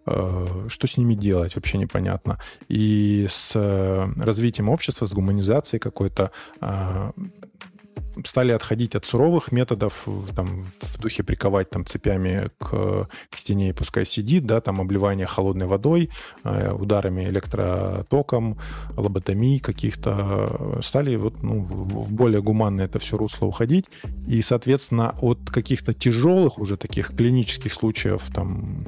э, 0.05 0.67
что 0.67 0.87
с 0.87 0.97
ними 0.97 1.13
делать, 1.13 1.55
вообще 1.55 1.77
непонятно. 1.77 2.39
И 2.67 3.27
с 3.29 3.51
э, 3.55 4.07
развитием 4.17 4.69
общества, 4.69 5.05
с 5.05 5.13
гуманизацией 5.13 5.79
какой-то 5.79 6.31
э, 6.61 7.11
стали 8.25 8.51
отходить 8.51 8.96
от 8.96 9.05
суровых 9.05 9.51
методов, 9.51 10.08
там, 10.36 10.65
в 10.82 11.00
духе 11.00 11.24
приковать 11.24 11.70
там, 11.70 11.86
цепями 11.86 12.50
к, 12.60 13.08
к 13.29 13.38
стене 13.38 13.70
и 13.70 13.74
пускай 13.74 14.05
сидит, 14.05 14.46
да, 14.46 14.62
там 14.62 14.82
обливание 14.82 15.25
холодной 15.25 15.65
водой, 15.65 16.10
э, 16.43 16.72
ударами 16.72 17.25
электротоком, 17.25 18.58
лоботомией 18.96 19.60
каких-то, 19.60 20.79
стали 20.84 21.15
вот, 21.15 21.41
ну, 21.43 21.62
в 21.62 22.12
более 22.12 22.41
гуманное 22.41 22.86
это 22.86 23.00
все 23.00 23.17
русло 23.17 23.46
уходить. 23.48 23.86
И, 24.27 24.41
соответственно, 24.41 25.15
от 25.22 25.39
каких-то 25.50 25.93
тяжелых 25.93 26.60
уже 26.60 26.77
таких 26.77 27.15
клинических 27.15 27.74
случаев, 27.74 28.24
там, 28.34 28.86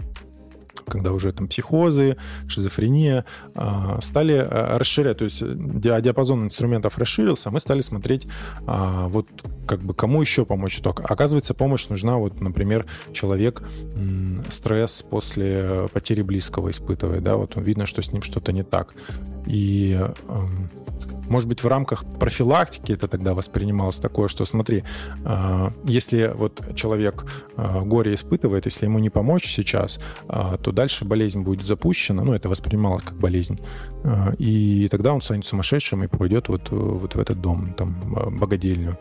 когда 0.87 1.11
уже 1.11 1.31
там 1.31 1.47
психозы, 1.47 2.17
шизофрения, 2.47 3.25
а, 3.55 3.99
стали 4.01 4.33
а, 4.33 4.77
расширять, 4.77 5.17
то 5.17 5.25
есть 5.25 5.41
диапазон 5.41 6.45
инструментов 6.45 6.97
расширился, 6.97 7.51
мы 7.51 7.59
стали 7.59 7.81
смотреть, 7.81 8.27
а, 8.65 9.07
вот 9.07 9.27
как 9.67 9.81
бы 9.81 9.93
кому 9.93 10.21
еще 10.21 10.45
помочь. 10.45 10.79
Только 10.79 11.03
оказывается, 11.03 11.53
помощь 11.53 11.87
нужна, 11.87 12.17
вот, 12.17 12.39
например, 12.39 12.85
человек 13.13 13.63
стресс 14.51 15.01
после 15.01 15.87
потери 15.91 16.21
близкого 16.21 16.69
испытывает, 16.71 17.23
да, 17.23 17.35
вот 17.35 17.55
видно, 17.55 17.85
что 17.85 18.01
с 18.01 18.11
ним 18.11 18.21
что-то 18.21 18.51
не 18.51 18.63
так. 18.63 18.93
И 19.47 19.99
может 21.29 21.49
быть, 21.49 21.63
в 21.63 21.67
рамках 21.67 22.05
профилактики 22.19 22.91
это 22.91 23.07
тогда 23.07 23.33
воспринималось 23.33 23.97
такое, 23.97 24.27
что 24.27 24.45
смотри, 24.45 24.83
а, 25.23 25.73
если 25.85 26.31
вот 26.35 26.75
человек 26.75 27.25
а, 27.55 27.81
горе 27.81 28.13
испытывает, 28.13 28.65
если 28.65 28.85
ему 28.85 28.99
не 28.99 29.09
помочь 29.09 29.47
сейчас, 29.47 29.99
а, 30.27 30.57
то 30.57 30.71
дальше 30.71 31.05
болезнь 31.05 31.41
будет 31.41 31.65
запущена, 31.65 32.23
ну, 32.23 32.33
это 32.33 32.49
воспринималось 32.49 33.03
как 33.03 33.17
болезнь, 33.17 33.59
и 34.37 34.87
тогда 34.89 35.13
он 35.13 35.21
станет 35.21 35.45
сумасшедшим 35.45 36.03
и 36.03 36.07
попадет 36.07 36.49
вот, 36.49 36.69
вот 36.69 37.15
в 37.15 37.19
этот 37.19 37.41
дом, 37.41 37.73
там, 37.73 37.95
богадельню. 38.39 38.97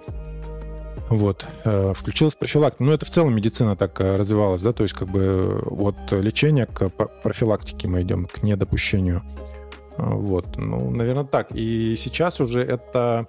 Вот. 1.11 1.47
Включилась 1.95 2.35
профилактика. 2.35 2.83
Ну, 2.83 2.93
это 2.93 3.05
в 3.05 3.11
целом 3.11 3.35
медицина 3.35 3.77
так 3.77 4.01
развивалась, 4.01 4.63
да, 4.63 4.73
то 4.73 4.83
есть 4.83 4.95
как 4.95 5.09
бы 5.09 5.63
от 5.71 5.97
лечения 6.13 6.67
к 6.67 6.89
профилактике 7.23 7.89
мы 7.89 8.03
идем, 8.03 8.27
к 8.27 8.43
недопущению 8.43 9.23
вот, 9.97 10.57
ну, 10.57 10.91
наверное, 10.91 11.25
так. 11.25 11.49
И 11.55 11.97
сейчас 11.97 12.41
уже 12.41 12.61
это 12.61 13.27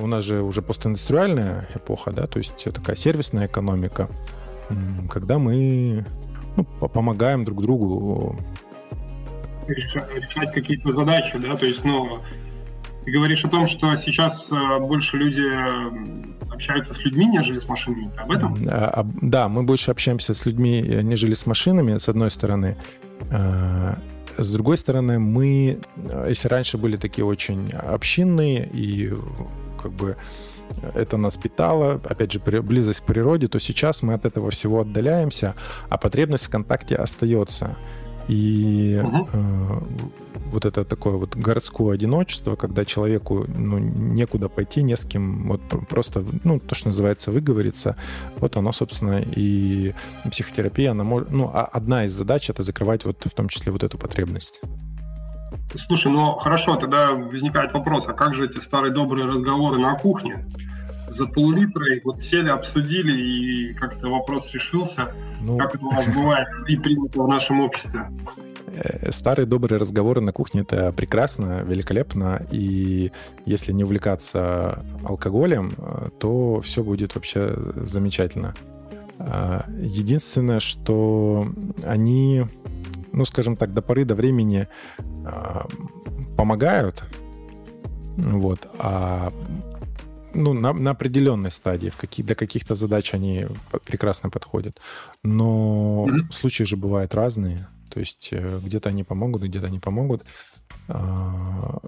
у 0.00 0.06
нас 0.06 0.24
же 0.24 0.42
уже 0.42 0.62
постиндустриальная 0.62 1.68
эпоха, 1.74 2.12
да, 2.12 2.26
то 2.26 2.38
есть 2.38 2.64
такая 2.72 2.96
сервисная 2.96 3.46
экономика, 3.46 4.08
когда 5.10 5.38
мы 5.38 6.04
ну, 6.56 6.64
помогаем 6.64 7.44
друг 7.44 7.62
другу 7.62 8.36
решать 9.68 10.52
какие-то 10.52 10.92
задачи, 10.92 11.38
да, 11.38 11.56
то 11.56 11.66
есть, 11.66 11.84
ну, 11.84 12.20
ты 13.04 13.10
говоришь 13.10 13.44
о 13.44 13.48
том, 13.48 13.66
что 13.66 13.96
сейчас 13.96 14.48
э, 14.50 14.78
больше 14.78 15.16
люди 15.16 15.44
общаются 16.52 16.94
с 16.94 16.98
людьми, 17.04 17.26
нежели 17.26 17.58
с 17.58 17.68
машинами. 17.68 18.10
Об 18.16 18.30
этом? 18.30 18.54
А, 18.68 19.04
да, 19.20 19.48
мы 19.48 19.64
больше 19.64 19.90
общаемся 19.90 20.34
с 20.34 20.46
людьми, 20.46 20.80
нежели 21.02 21.34
с 21.34 21.46
машинами, 21.46 21.98
с 21.98 22.08
одной 22.08 22.30
стороны. 22.30 22.76
С 24.38 24.52
другой 24.52 24.78
стороны, 24.78 25.18
мы, 25.18 25.78
если 26.28 26.48
раньше 26.48 26.78
были 26.78 26.96
такие 26.96 27.24
очень 27.24 27.70
общинные 27.72 28.68
и 28.72 29.12
как 29.80 29.92
бы 29.92 30.16
это 30.94 31.16
нас 31.16 31.36
питало, 31.36 32.00
опять 32.04 32.32
же, 32.32 32.40
близость 32.40 33.00
к 33.00 33.04
природе, 33.04 33.48
то 33.48 33.58
сейчас 33.58 34.02
мы 34.02 34.14
от 34.14 34.24
этого 34.24 34.50
всего 34.50 34.80
отдаляемся, 34.80 35.54
а 35.88 35.98
потребность 35.98 36.44
в 36.44 36.50
контакте 36.50 36.96
остается. 36.96 37.76
И 38.28 39.00
угу. 39.02 39.28
э, 39.32 39.80
вот 40.52 40.64
это 40.64 40.84
такое 40.84 41.14
вот 41.14 41.34
городское 41.34 41.94
одиночество, 41.94 42.56
когда 42.56 42.84
человеку 42.84 43.46
ну, 43.48 43.78
некуда 43.78 44.48
пойти, 44.48 44.82
не 44.82 44.96
с 44.96 45.04
кем, 45.04 45.48
вот 45.48 45.60
просто, 45.88 46.24
ну, 46.44 46.60
то, 46.60 46.74
что 46.74 46.88
называется, 46.88 47.32
выговориться, 47.32 47.96
вот 48.38 48.56
оно, 48.56 48.72
собственно, 48.72 49.20
и 49.20 49.94
психотерапия, 50.30 50.90
она 50.90 51.04
может, 51.04 51.30
ну, 51.30 51.50
а 51.52 51.64
одна 51.64 52.04
из 52.04 52.12
задач 52.12 52.50
это 52.50 52.62
закрывать 52.62 53.04
вот 53.04 53.24
в 53.24 53.30
том 53.30 53.48
числе 53.48 53.72
вот 53.72 53.82
эту 53.82 53.98
потребность. 53.98 54.60
Слушай, 55.74 56.12
ну 56.12 56.34
хорошо, 56.36 56.76
тогда 56.76 57.12
возникает 57.12 57.72
вопрос, 57.72 58.04
а 58.06 58.12
как 58.12 58.34
же 58.34 58.46
эти 58.46 58.58
старые 58.58 58.92
добрые 58.92 59.26
разговоры 59.26 59.78
на 59.78 59.94
кухне? 59.96 60.46
За 61.12 61.26
пол-литра 61.26 61.84
вот 62.04 62.20
сели, 62.20 62.48
обсудили, 62.48 63.12
и 63.12 63.74
как-то 63.74 64.08
вопрос 64.08 64.50
решился. 64.52 65.12
Ну... 65.40 65.58
Как 65.58 65.74
это 65.74 65.84
у 65.84 65.90
вас 65.90 66.06
бывает 66.06 66.48
и 66.66 66.76
принято 66.76 67.22
в 67.22 67.28
нашем 67.28 67.60
обществе? 67.60 68.10
Э, 68.74 69.12
старые 69.12 69.44
добрые 69.44 69.78
разговоры 69.78 70.22
на 70.22 70.32
кухне— 70.32 70.60
это 70.62 70.90
прекрасно, 70.92 71.62
великолепно, 71.64 72.40
и 72.50 73.12
если 73.44 73.72
не 73.72 73.84
увлекаться 73.84 74.82
алкоголем, 75.04 75.70
э, 75.76 76.08
то 76.18 76.62
все 76.62 76.82
будет 76.82 77.14
вообще 77.14 77.54
замечательно. 77.76 78.54
А, 79.18 79.66
единственное, 79.68 80.60
что 80.60 81.46
они, 81.84 82.46
ну, 83.12 83.26
скажем 83.26 83.56
так, 83.56 83.72
до 83.72 83.82
поры 83.82 84.06
до 84.06 84.14
времени 84.14 84.66
помогают, 86.36 87.04
вот, 88.16 88.66
а 88.78 89.32
ну, 90.34 90.52
на, 90.52 90.72
на 90.72 90.90
определенной 90.90 91.50
стадии, 91.50 91.90
в 91.90 91.96
какие, 91.96 92.24
для 92.24 92.34
каких-то 92.34 92.74
задач 92.74 93.14
они 93.14 93.46
прекрасно 93.84 94.30
подходят. 94.30 94.80
Но 95.22 96.06
mm-hmm. 96.08 96.32
случаи 96.32 96.64
же 96.64 96.76
бывают 96.76 97.14
разные. 97.14 97.66
То 97.88 98.00
есть 98.00 98.28
э, 98.32 98.60
где-то 98.64 98.88
они 98.88 99.04
помогут, 99.04 99.42
где-то 99.42 99.66
они 99.66 99.78
помогут. 99.78 100.22
А, 100.88 101.78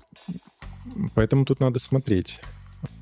поэтому 1.15 1.45
тут 1.45 1.61
надо 1.61 1.79
смотреть. 1.79 2.41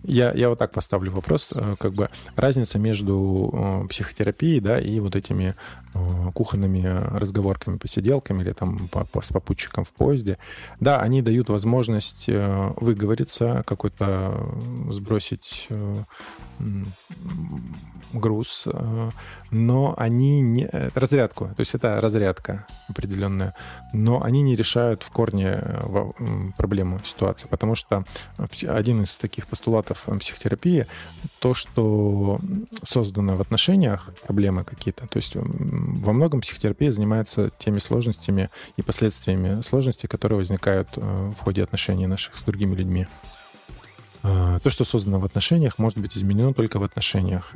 Я, 0.05 0.33
я 0.33 0.49
вот 0.49 0.59
так 0.59 0.73
поставлю 0.73 1.13
вопрос, 1.13 1.51
э, 1.55 1.77
как 1.79 1.93
бы 1.93 2.11
разница 2.35 2.79
между 2.79 3.51
э, 3.53 3.89
психотерапией, 3.89 4.61
да, 4.61 4.81
и 4.81 4.99
вот 4.99 5.15
этими 5.15 5.55
э, 5.95 6.31
кухонными 6.35 6.85
разговорками, 7.17 7.77
посиделками 7.77 8.43
или 8.43 8.53
там 8.53 8.89
с 9.23 9.29
попутчиком 9.29 9.85
в 9.85 9.91
поезде. 9.91 10.39
Да, 10.81 11.01
они 11.01 11.23
дают 11.23 11.49
возможность 11.49 12.29
выговориться, 12.29 13.63
какой-то 13.67 14.49
сбросить 14.91 15.69
груз, 18.13 18.69
но 19.51 19.95
они 19.97 20.41
не... 20.41 20.69
Разрядку, 20.95 21.47
то 21.47 21.61
есть 21.61 21.75
это 21.75 22.01
разрядка 22.01 22.67
определенная, 22.89 23.55
но 23.93 24.23
они 24.23 24.43
не 24.43 24.57
решают 24.57 25.03
в 25.03 25.11
корне 25.11 25.63
проблему 26.57 27.01
ситуации, 27.05 27.49
потому 27.49 27.75
что 27.75 28.05
один 28.69 29.03
из 29.03 29.17
таких 29.17 29.47
постулатов 29.47 29.92
методов 29.93 30.21
психотерапии 30.21 30.87
то, 31.39 31.55
что 31.55 32.39
создано 32.83 33.37
в 33.37 33.41
отношениях, 33.41 34.11
проблемы 34.27 34.65
какие-то. 34.65 35.07
То 35.07 35.19
есть 35.19 35.33
во 35.35 36.13
многом 36.13 36.41
психотерапия 36.41 36.93
занимается 36.93 37.51
теми 37.59 37.79
сложностями 37.79 38.49
и 38.77 38.83
последствиями 38.83 39.63
сложностей, 39.63 40.09
которые 40.09 40.39
возникают 40.39 40.89
э, 40.97 41.33
в 41.37 41.43
ходе 41.43 41.63
отношений 41.63 42.07
наших 42.07 42.37
с 42.37 42.43
другими 42.43 42.75
людьми. 42.75 43.07
А, 44.23 44.59
то, 44.61 44.71
что 44.71 44.85
создано 44.85 45.19
в 45.19 45.25
отношениях, 45.25 45.79
может 45.79 45.99
быть 45.99 46.17
изменено 46.17 46.55
только 46.55 46.79
в 46.79 46.83
отношениях. 46.83 47.53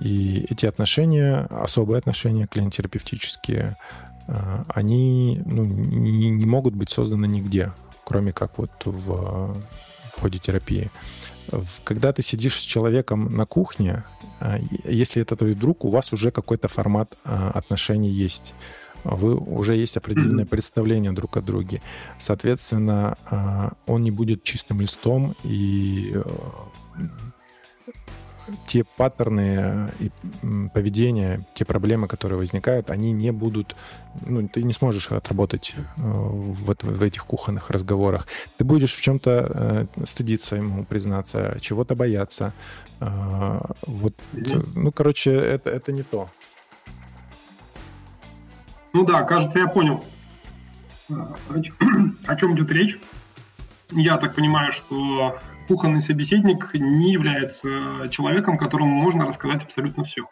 И 0.00 0.46
эти 0.50 0.66
отношения, 0.66 1.46
особые 1.50 1.98
отношения, 1.98 2.46
клиент-терапевтические, 2.46 3.76
а, 4.28 4.64
они 4.68 5.40
ну, 5.46 5.64
не, 5.64 6.30
не 6.30 6.46
могут 6.46 6.74
быть 6.74 6.90
созданы 6.90 7.26
нигде, 7.26 7.72
кроме 8.04 8.32
как 8.32 8.58
вот 8.58 8.70
в, 8.84 9.56
в 10.18 10.20
ходе 10.20 10.38
терапии 10.38 10.90
когда 11.84 12.12
ты 12.12 12.22
сидишь 12.22 12.56
с 12.56 12.62
человеком 12.62 13.36
на 13.36 13.46
кухне, 13.46 14.04
а, 14.40 14.58
если 14.84 15.22
это 15.22 15.36
твой 15.36 15.54
друг, 15.54 15.84
у 15.84 15.88
вас 15.88 16.12
уже 16.12 16.30
какой-то 16.30 16.68
формат 16.68 17.16
а, 17.24 17.50
отношений 17.50 18.10
есть. 18.10 18.54
Вы 19.04 19.36
уже 19.36 19.74
есть 19.76 19.96
определенное 19.96 20.44
представление 20.44 21.12
друг 21.12 21.36
о 21.36 21.40
друге. 21.40 21.80
Соответственно, 22.18 23.16
а, 23.30 23.72
он 23.86 24.02
не 24.02 24.10
будет 24.10 24.42
чистым 24.42 24.80
листом 24.80 25.34
и 25.44 26.12
э, 26.14 26.22
те 28.66 28.84
паттерны 28.96 29.90
и 30.00 30.10
поведения, 30.72 31.40
те 31.54 31.64
проблемы, 31.64 32.08
которые 32.08 32.38
возникают, 32.38 32.90
они 32.90 33.12
не 33.12 33.32
будут, 33.32 33.76
ну, 34.26 34.48
ты 34.48 34.62
не 34.62 34.72
сможешь 34.72 35.10
отработать 35.10 35.74
э, 35.76 36.00
в, 36.02 36.74
в 36.80 37.02
этих 37.02 37.24
кухонных 37.24 37.70
разговорах. 37.70 38.26
Ты 38.56 38.64
будешь 38.64 38.94
в 38.94 39.00
чем-то 39.00 39.86
э, 40.00 40.04
стыдиться 40.06 40.56
ему 40.56 40.84
признаться, 40.84 41.58
чего-то 41.60 41.94
бояться. 41.94 42.52
Э, 43.00 43.60
вот, 43.86 44.14
ну, 44.74 44.92
короче, 44.92 45.32
это, 45.32 45.70
это 45.70 45.92
не 45.92 46.02
то. 46.02 46.28
Ну 48.92 49.04
да, 49.04 49.22
кажется, 49.22 49.58
я 49.58 49.68
понял, 49.68 50.02
о 51.08 52.36
чем 52.36 52.54
идет 52.56 52.70
речь. 52.70 52.98
Я 53.90 54.16
так 54.18 54.34
понимаю, 54.34 54.72
что 54.72 55.38
кухонный 55.68 56.00
собеседник 56.00 56.74
не 56.74 57.12
является 57.12 58.08
человеком, 58.10 58.56
которому 58.56 58.94
можно 58.94 59.26
рассказать 59.26 59.62
абсолютно 59.64 60.04
все. 60.04 60.26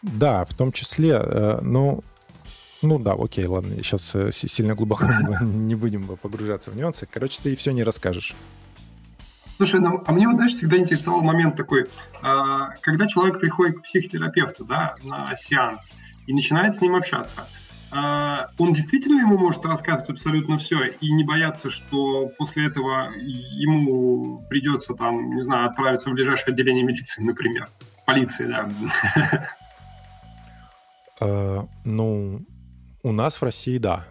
Да, 0.00 0.44
в 0.44 0.54
том 0.54 0.72
числе, 0.72 1.20
э, 1.22 1.58
ну, 1.60 2.02
ну 2.80 2.98
да, 2.98 3.14
окей, 3.18 3.44
ладно, 3.44 3.74
сейчас 3.76 4.14
э, 4.14 4.30
сильно 4.32 4.74
глубоко 4.74 5.06
не 5.42 5.74
будем 5.74 6.06
погружаться 6.16 6.70
в 6.70 6.76
нюансы. 6.76 7.06
Короче, 7.10 7.40
ты 7.42 7.52
и 7.52 7.56
все 7.56 7.72
не 7.72 7.82
расскажешь. 7.82 8.34
Слушай, 9.56 9.80
ну, 9.80 10.02
а 10.06 10.12
мне 10.12 10.26
вот, 10.26 10.36
знаешь, 10.36 10.52
всегда 10.52 10.78
интересовал 10.78 11.20
момент 11.20 11.54
такой, 11.56 11.86
а, 12.22 12.70
когда 12.80 13.06
человек 13.06 13.40
приходит 13.40 13.78
к 13.78 13.82
психотерапевту, 13.82 14.64
да, 14.64 14.94
на 15.04 15.36
сеанс, 15.36 15.82
и 16.26 16.32
начинает 16.32 16.76
с 16.76 16.80
ним 16.80 16.94
общаться– 16.94 17.46
он 17.92 18.72
действительно 18.72 19.20
ему 19.20 19.36
может 19.36 19.64
рассказывать 19.64 20.10
абсолютно 20.10 20.58
все 20.58 20.84
и 21.00 21.12
не 21.12 21.24
бояться, 21.24 21.70
что 21.70 22.28
после 22.38 22.66
этого 22.66 23.10
ему 23.16 24.38
придется 24.48 24.94
там, 24.94 25.34
не 25.34 25.42
знаю, 25.42 25.70
отправиться 25.70 26.10
в 26.10 26.12
ближайшее 26.12 26.52
отделение 26.52 26.84
медицины, 26.84 27.26
например, 27.26 27.68
полиции, 28.06 28.46
да. 28.46 28.68
А, 31.22 31.66
ну, 31.84 32.46
у 33.02 33.12
нас 33.12 33.36
в 33.36 33.42
России, 33.42 33.76
да. 33.76 34.06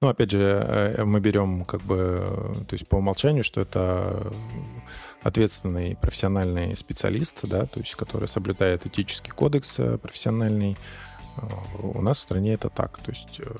Ну, 0.00 0.08
опять 0.08 0.30
же, 0.30 0.38
э, 0.38 1.04
мы 1.04 1.20
берем 1.20 1.64
как 1.64 1.80
бы, 1.80 2.54
то 2.68 2.74
есть 2.74 2.86
по 2.88 2.96
умолчанию, 2.96 3.42
что 3.42 3.62
это 3.62 4.32
ответственный 5.22 5.96
профессиональный 5.96 6.76
специалист, 6.76 7.38
да, 7.42 7.64
то 7.66 7.80
есть 7.80 7.94
который 7.94 8.28
соблюдает 8.28 8.84
этический 8.86 9.30
кодекс 9.30 9.78
э, 9.78 9.96
профессиональный, 9.96 10.76
у 11.82 12.00
нас 12.00 12.18
в 12.18 12.22
стране 12.22 12.54
это 12.54 12.68
так. 12.68 12.98
То 12.98 13.10
есть, 13.10 13.40
э, 13.40 13.54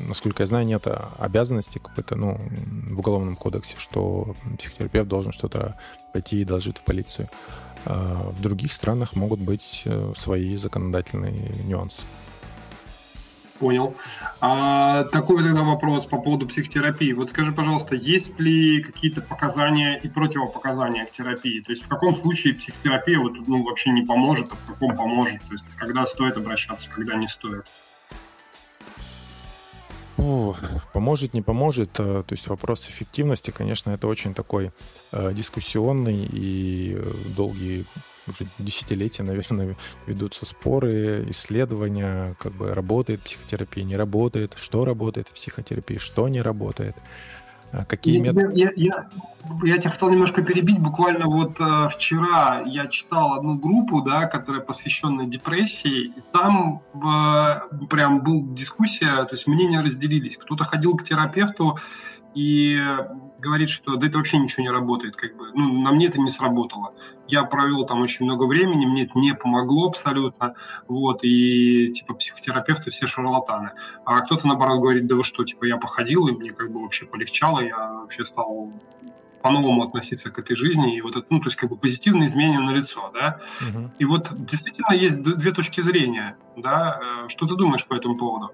насколько 0.00 0.42
я 0.42 0.46
знаю, 0.46 0.66
нет 0.66 0.86
обязанности 1.18 1.78
какой-то, 1.78 2.16
ну, 2.16 2.38
в 2.90 2.98
уголовном 2.98 3.36
кодексе, 3.36 3.76
что 3.78 4.34
психотерапевт 4.58 5.08
должен 5.08 5.32
что-то 5.32 5.76
пойти 6.12 6.40
и 6.40 6.44
доложить 6.44 6.78
в 6.78 6.82
полицию. 6.82 7.28
А 7.86 8.30
в 8.30 8.40
других 8.40 8.72
странах 8.72 9.14
могут 9.14 9.40
быть 9.40 9.82
э, 9.84 10.12
свои 10.16 10.56
законодательные 10.56 11.54
нюансы. 11.64 12.02
Понял. 13.58 13.94
А, 14.40 15.04
такой 15.04 15.44
тогда 15.44 15.62
вопрос 15.62 16.06
по 16.06 16.18
поводу 16.18 16.46
психотерапии. 16.46 17.12
Вот 17.12 17.30
скажи, 17.30 17.52
пожалуйста, 17.52 17.94
есть 17.94 18.38
ли 18.40 18.82
какие-то 18.82 19.22
показания 19.22 19.96
и 19.96 20.08
противопоказания 20.08 21.06
к 21.06 21.12
терапии? 21.12 21.60
То 21.60 21.70
есть 21.70 21.84
в 21.84 21.88
каком 21.88 22.16
случае 22.16 22.54
психотерапия 22.54 23.18
вот, 23.18 23.46
ну, 23.46 23.62
вообще 23.62 23.90
не 23.90 24.02
поможет, 24.02 24.50
а 24.50 24.56
в 24.56 24.66
каком 24.66 24.96
поможет? 24.96 25.40
То 25.42 25.52
есть 25.52 25.64
когда 25.76 26.04
стоит 26.06 26.36
обращаться, 26.36 26.90
когда 26.90 27.14
не 27.14 27.28
стоит? 27.28 27.64
О, 30.16 30.56
поможет, 30.92 31.32
не 31.34 31.42
поможет. 31.42 31.90
Э, 31.98 32.22
то 32.26 32.32
есть 32.32 32.48
вопрос 32.48 32.88
эффективности, 32.88 33.50
конечно, 33.50 33.90
это 33.90 34.08
очень 34.08 34.34
такой 34.34 34.72
э, 35.12 35.32
дискуссионный 35.32 36.28
и 36.32 36.98
долгий 37.36 37.84
уже 38.26 38.46
десятилетия, 38.58 39.22
наверное, 39.22 39.76
ведутся 40.06 40.46
споры, 40.46 41.26
исследования, 41.30 42.34
как 42.38 42.52
бы 42.52 42.74
работает 42.74 43.20
психотерапия, 43.20 43.84
не 43.84 43.96
работает, 43.96 44.54
что 44.56 44.84
работает 44.84 45.28
в 45.28 45.32
психотерапии, 45.32 45.98
что 45.98 46.28
не 46.28 46.42
работает. 46.42 46.96
А 47.76 47.84
какие 47.84 48.18
я, 48.18 48.20
методы? 48.32 48.52
Я, 48.54 48.70
я, 48.76 49.08
я 49.64 49.78
тебя 49.78 49.90
хотел 49.90 50.08
немножко 50.10 50.42
перебить. 50.42 50.78
Буквально 50.78 51.26
вот 51.26 51.58
э, 51.58 51.88
вчера 51.88 52.62
я 52.66 52.86
читал 52.86 53.34
одну 53.34 53.56
группу, 53.56 54.00
да, 54.00 54.26
которая 54.26 54.62
посвящена 54.62 55.26
депрессии, 55.26 56.06
и 56.06 56.22
там 56.32 56.82
э, 56.94 57.86
прям 57.88 58.20
была 58.20 58.42
дискуссия, 58.54 59.24
то 59.24 59.30
есть 59.32 59.48
мнения 59.48 59.80
разделились. 59.80 60.36
Кто-то 60.36 60.62
ходил 60.62 60.96
к 60.96 61.02
терапевту 61.02 61.78
и 62.34 62.80
говорит, 63.40 63.70
что 63.70 63.96
да 63.96 64.06
это 64.06 64.18
вообще 64.18 64.38
ничего 64.38 64.62
не 64.62 64.70
работает, 64.70 65.16
как 65.16 65.36
бы, 65.36 65.50
ну, 65.54 65.82
на 65.82 65.92
мне 65.92 66.06
это 66.06 66.20
не 66.20 66.30
сработало. 66.30 66.94
Я 67.26 67.44
провел 67.44 67.86
там 67.86 68.02
очень 68.02 68.24
много 68.24 68.44
времени, 68.44 68.86
мне 68.86 69.04
это 69.04 69.18
не 69.18 69.34
помогло 69.34 69.88
абсолютно, 69.88 70.54
вот, 70.88 71.20
и, 71.22 71.92
типа, 71.92 72.14
психотерапевты 72.14 72.90
все 72.90 73.06
шарлатаны. 73.06 73.70
А 74.04 74.20
кто-то, 74.20 74.46
наоборот, 74.46 74.80
говорит, 74.80 75.06
да 75.06 75.14
вы 75.14 75.24
что, 75.24 75.44
типа, 75.44 75.64
я 75.64 75.76
походил, 75.76 76.26
и 76.28 76.32
мне 76.32 76.52
как 76.52 76.70
бы 76.70 76.82
вообще 76.82 77.06
полегчало, 77.06 77.60
я 77.60 77.92
вообще 77.92 78.24
стал 78.24 78.72
по-новому 79.44 79.82
относиться 79.82 80.30
к 80.30 80.38
этой 80.38 80.56
жизни, 80.56 80.96
и 80.96 81.02
вот 81.02 81.16
это, 81.16 81.26
ну, 81.28 81.38
то 81.38 81.48
есть 81.48 81.56
как 81.56 81.68
бы 81.68 81.76
позитивные 81.76 82.28
изменения 82.28 82.60
на 82.60 82.70
лицо, 82.70 83.10
да. 83.12 83.40
Угу. 83.60 83.90
И 83.98 84.04
вот 84.06 84.28
действительно 84.46 84.94
есть 84.94 85.22
две 85.22 85.52
точки 85.52 85.82
зрения, 85.82 86.38
да. 86.56 86.98
Э, 87.24 87.28
что 87.28 87.46
ты 87.46 87.54
думаешь 87.54 87.84
по 87.84 87.92
этому 87.92 88.16
поводу? 88.16 88.52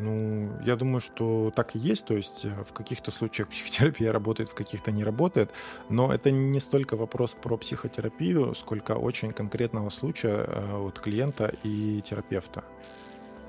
Ну, 0.00 0.50
я 0.64 0.76
думаю, 0.76 1.00
что 1.00 1.52
так 1.54 1.76
и 1.76 1.78
есть. 1.78 2.04
То 2.04 2.14
есть 2.14 2.44
э, 2.44 2.64
в 2.64 2.72
каких-то 2.72 3.10
случаях 3.10 3.48
психотерапия 3.50 4.12
работает, 4.12 4.48
в 4.48 4.54
каких-то 4.54 4.90
не 4.90 5.04
работает. 5.04 5.50
Но 5.88 6.12
это 6.12 6.30
не 6.30 6.60
столько 6.60 6.96
вопрос 6.96 7.34
про 7.34 7.56
психотерапию, 7.56 8.54
сколько 8.54 8.92
очень 8.92 9.32
конкретного 9.32 9.90
случая 9.90 10.44
э, 10.46 10.76
от 10.76 10.98
клиента 10.98 11.52
и 11.62 12.00
терапевта 12.00 12.64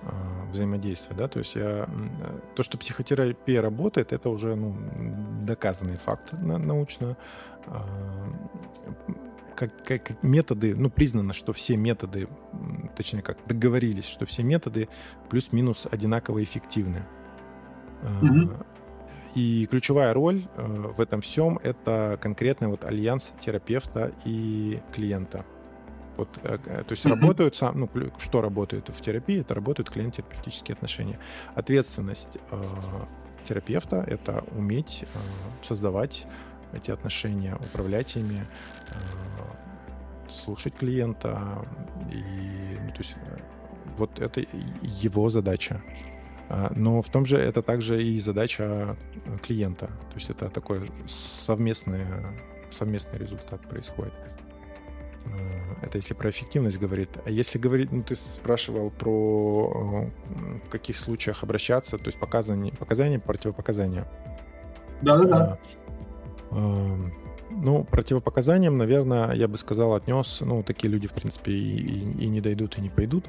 э, 0.04 0.08
взаимодействия, 0.52 1.16
да, 1.16 1.28
то 1.28 1.40
есть 1.40 1.56
я, 1.56 1.88
то, 2.56 2.64
что 2.64 2.78
психотерапия 2.78 3.62
работает, 3.62 4.12
это 4.12 4.30
уже 4.30 4.56
ну, 4.56 4.76
доказанный 5.46 5.98
факт 5.98 6.34
научно 6.34 7.16
как, 9.56 9.84
как 9.84 10.24
методы, 10.24 10.76
ну, 10.76 10.90
признано, 10.90 11.34
что 11.34 11.54
все 11.54 11.78
методы, 11.78 12.28
точнее, 12.96 13.22
как 13.22 13.38
договорились, 13.48 14.06
что 14.06 14.26
все 14.26 14.44
методы 14.44 14.90
плюс-минус 15.30 15.88
одинаково 15.90 16.44
эффективны. 16.44 17.06
Mm-hmm. 18.02 18.66
И 19.36 19.68
ключевая 19.70 20.14
роль 20.14 20.48
э, 20.56 20.64
в 20.96 21.00
этом 21.00 21.22
всем— 21.22 21.60
это 21.64 22.18
конкретный 22.22 22.68
вот 22.68 22.84
альянс 22.84 23.32
терапевта 23.40 24.12
и 24.26 24.82
клиента. 24.94 25.46
Вот, 26.18 26.30
э, 26.44 26.58
то 26.58 26.86
есть 26.90 27.06
mm-hmm. 27.06 27.10
работают 27.10 27.56
сам, 27.56 27.80
ну, 27.80 27.90
что 28.18 28.42
работает 28.42 28.90
в 28.90 29.02
терапии, 29.02 29.42
это 29.42 29.54
работают 29.54 29.90
клиент-терапевтические 29.90 30.74
отношения. 30.74 31.20
Ответственность 31.56 32.38
терапевта— 33.48 34.04
это 34.08 34.44
уметь 34.56 35.06
создавать 35.64 36.28
эти 36.74 36.92
отношения, 36.92 37.56
управлять 37.56 38.16
ими, 38.16 38.46
слушать 40.30 40.76
клиента. 40.76 41.66
И, 42.12 42.78
ну, 42.82 42.92
то 42.92 43.00
есть 43.00 43.16
вот 43.98 44.20
это 44.20 44.42
его 44.82 45.30
задача. 45.30 45.82
А, 46.50 46.72
но 46.76 47.02
в 47.02 47.10
том 47.10 47.26
же 47.26 47.38
это 47.38 47.62
также 47.62 48.04
и 48.04 48.20
задача 48.20 48.98
клиента. 49.42 49.88
То 49.88 50.16
есть 50.16 50.30
это 50.30 50.50
такой 50.50 50.92
совместный, 51.08 52.06
совместный 52.72 53.20
результат 53.20 53.62
происходит. 53.70 54.14
А, 55.26 55.86
это 55.86 55.98
если 55.98 56.14
про 56.14 56.30
эффективность 56.30 56.78
говорит. 56.78 57.10
А 57.26 57.30
если 57.30 57.58
говорить, 57.58 57.92
ну 57.92 58.04
ты 58.04 58.16
спрашивал 58.16 58.90
про 58.92 60.10
в 60.66 60.70
каких 60.70 60.98
случаях 60.98 61.44
обращаться, 61.44 61.98
то 61.98 62.08
есть 62.08 62.20
показания, 62.20 62.72
показания 62.74 63.20
противопоказания. 63.20 64.08
Да-да-да. 65.02 65.58
Ну, 66.52 67.84
противопоказаниям, 67.84 68.78
наверное, 68.78 69.34
я 69.34 69.48
бы 69.48 69.58
сказал, 69.58 69.94
отнес, 69.94 70.42
ну, 70.42 70.64
такие 70.64 70.90
люди, 70.90 71.08
в 71.08 71.12
принципе, 71.12 71.52
и, 71.52 71.78
и, 71.78 72.24
и 72.24 72.28
не 72.28 72.42
дойдут, 72.42 72.78
и 72.78 72.82
не 72.82 72.90
пойдут. 72.90 73.26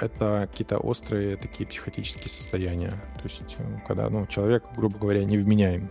Это 0.00 0.48
какие-то 0.50 0.78
острые 0.78 1.36
такие 1.36 1.66
психотические 1.66 2.28
состояния. 2.28 2.90
То 2.90 3.24
есть, 3.24 3.56
э, 3.58 3.78
когда, 3.86 4.08
ну, 4.08 4.26
человек, 4.26 4.64
грубо 4.76 4.98
говоря, 4.98 5.24
невменяем. 5.24 5.90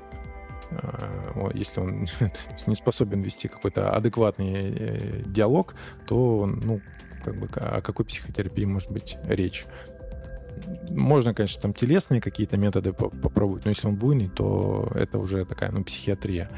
Э, 0.71 1.49
если 1.53 1.81
он 1.81 2.07
не 2.67 2.75
способен 2.75 3.21
вести 3.21 3.47
какой-то 3.47 3.91
адекватный 3.91 4.53
э, 4.53 5.21
диалог, 5.25 5.75
то, 6.07 6.45
ну, 6.45 6.81
как 7.23 7.37
бы, 7.37 7.47
о 7.55 7.81
какой 7.81 8.05
психотерапии 8.05 8.65
может 8.65 8.91
быть 8.91 9.17
речь? 9.25 9.65
Можно, 10.89 11.33
конечно, 11.33 11.61
там 11.61 11.73
телесные 11.73 12.21
какие-то 12.21 12.57
методы 12.57 12.93
попробовать, 12.93 13.65
но 13.65 13.69
если 13.69 13.87
он 13.87 13.95
буйный, 13.95 14.29
то 14.29 14.89
это 14.95 15.19
уже 15.19 15.45
такая, 15.45 15.71
ну, 15.71 15.83
психиатрия. 15.83 16.49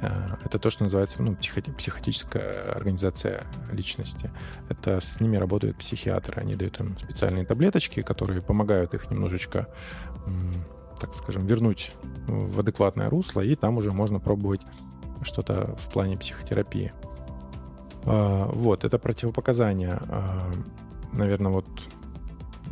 Э, 0.00 0.36
это 0.44 0.58
то, 0.58 0.70
что 0.70 0.84
называется 0.84 1.22
ну, 1.22 1.36
психотическая 1.36 2.72
организация 2.72 3.44
личности. 3.72 4.30
Это 4.68 5.00
с 5.00 5.20
ними 5.20 5.36
работают 5.36 5.78
психиатры. 5.78 6.40
Они 6.40 6.54
дают 6.54 6.80
им 6.80 6.98
специальные 6.98 7.44
таблеточки, 7.44 8.02
которые 8.02 8.42
помогают 8.42 8.94
их 8.94 9.10
немножечко, 9.10 9.66
так 11.00 11.14
скажем, 11.14 11.46
вернуть 11.46 11.92
в 12.26 12.60
адекватное 12.60 13.08
русло, 13.08 13.40
и 13.40 13.54
там 13.54 13.76
уже 13.76 13.92
можно 13.92 14.18
пробовать 14.18 14.62
что-то 15.22 15.76
в 15.76 15.92
плане 15.92 16.16
психотерапии. 16.16 16.92
А, 18.04 18.50
вот, 18.52 18.84
это 18.84 18.98
противопоказания. 18.98 19.98
А, 20.08 20.50
Наверное, 21.12 21.52
вот 21.52 21.66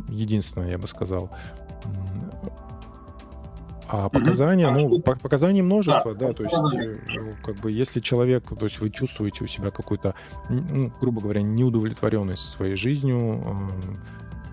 единственное, 0.07 0.69
я 0.69 0.77
бы 0.77 0.87
сказал. 0.87 1.29
А 3.87 4.09
показания, 4.09 4.67
угу. 4.67 4.97
ну, 4.97 5.03
а 5.05 5.15
показаний 5.15 5.61
множество, 5.61 6.15
да, 6.15 6.27
да 6.27 6.33
то 6.33 6.43
есть, 6.43 6.55
э, 6.55 7.19
ну, 7.19 7.33
как 7.43 7.57
бы, 7.57 7.71
если 7.71 7.99
человек, 7.99 8.43
то 8.57 8.65
есть 8.65 8.79
вы 8.79 8.89
чувствуете 8.89 9.43
у 9.43 9.47
себя 9.47 9.69
какую-то, 9.69 10.15
ну, 10.49 10.91
грубо 10.99 11.21
говоря, 11.21 11.43
неудовлетворенность 11.43 12.49
своей 12.49 12.75
жизнью, 12.75 13.69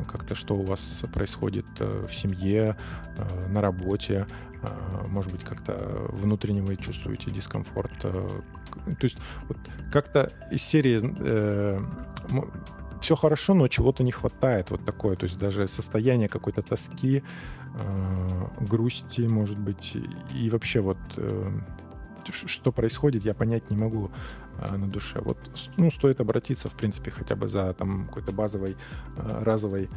как-то 0.07 0.35
что 0.35 0.55
у 0.55 0.63
вас 0.63 1.03
происходит 1.15 1.67
э, 1.81 2.07
в 2.07 2.15
семье, 2.15 2.77
э, 3.17 3.49
на 3.49 3.61
работе, 3.63 4.27
может 5.09 5.33
быть, 5.33 5.43
как-то 5.43 6.07
внутренне 6.11 6.63
вы 6.63 6.77
чувствуете 6.77 7.33
дискомфорт. 7.33 7.91
То 7.99 8.43
есть 9.01 9.17
вот 9.49 9.59
как-то 9.91 10.31
из 10.53 10.63
серии 10.63 11.01
все 13.03 13.17
хорошо, 13.17 13.55
но 13.55 13.69
чего-то 13.69 14.03
не 14.05 14.13
хватает, 14.13 14.71
вот 14.71 14.85
такое, 14.85 15.17
то 15.17 15.25
есть 15.27 15.39
даже 15.39 15.69
состояние 15.69 16.29
какой-то 16.29 16.63
тоски, 16.63 17.23
э, 17.75 18.47
грусти, 18.61 19.23
может 19.23 19.59
быть, 19.59 19.97
и 20.31 20.51
вообще 20.51 20.81
вот 20.81 20.99
э, 21.17 21.51
что 22.31 22.73
происходит, 22.73 23.25
я 23.25 23.35
понять 23.35 23.71
не 23.71 23.77
могу 23.77 24.11
э, 24.59 24.77
на 24.77 24.87
душе. 24.87 25.21
Вот, 25.21 25.39
ну, 25.77 25.91
стоит 25.91 26.21
обратиться, 26.21 26.69
в 26.69 26.75
принципе, 26.75 27.11
хотя 27.11 27.35
бы 27.35 27.49
за 27.49 27.73
там 27.75 28.05
какой-то 28.05 28.33
базовой 28.33 28.77
э, 29.17 29.43
разовой 29.43 29.91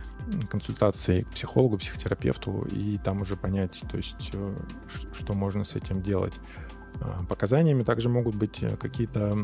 консультацией 0.49 1.23
к 1.23 1.29
психологу, 1.29 1.77
психотерапевту, 1.77 2.67
и 2.71 2.97
там 2.97 3.21
уже 3.21 3.35
понять, 3.37 3.83
то 3.89 3.97
есть, 3.97 4.31
э, 4.33 4.55
что 5.13 5.33
можно 5.33 5.63
с 5.63 5.75
этим 5.75 6.01
делать. 6.01 6.33
А, 7.01 7.23
показаниями 7.27 7.83
также 7.83 8.09
могут 8.09 8.35
быть 8.35 8.63
э, 8.63 8.75
какие-то 8.77 9.35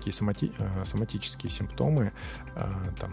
такие 0.00 0.14
сомати 0.14 0.50
э, 0.58 0.84
соматические 0.86 1.50
симптомы, 1.50 2.12
а, 2.54 2.90
там, 2.98 3.12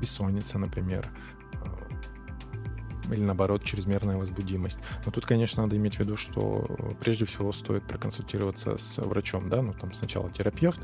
бессонница, 0.00 0.58
например, 0.58 1.08
а, 1.54 3.12
или 3.12 3.22
наоборот 3.22 3.64
чрезмерная 3.64 4.16
возбудимость. 4.16 4.78
Но 5.04 5.10
тут, 5.10 5.26
конечно, 5.26 5.64
надо 5.64 5.76
иметь 5.76 5.96
в 5.96 5.98
виду, 5.98 6.16
что 6.16 6.64
прежде 7.00 7.24
всего 7.24 7.52
стоит 7.52 7.82
проконсультироваться 7.88 8.78
с 8.78 8.98
врачом, 8.98 9.48
да, 9.48 9.62
ну 9.62 9.72
там 9.72 9.92
сначала 9.92 10.30
терапевт, 10.30 10.80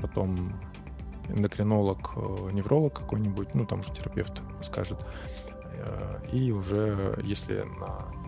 потом 0.00 0.58
эндокринолог, 1.28 2.12
э, 2.16 2.50
невролог 2.52 2.94
какой-нибудь, 2.94 3.54
ну 3.54 3.66
там 3.66 3.82
же 3.82 3.92
терапевт 3.92 4.40
скажет, 4.64 5.04
и 6.32 6.50
уже 6.50 7.18
если 7.24 7.64
на 7.78 8.19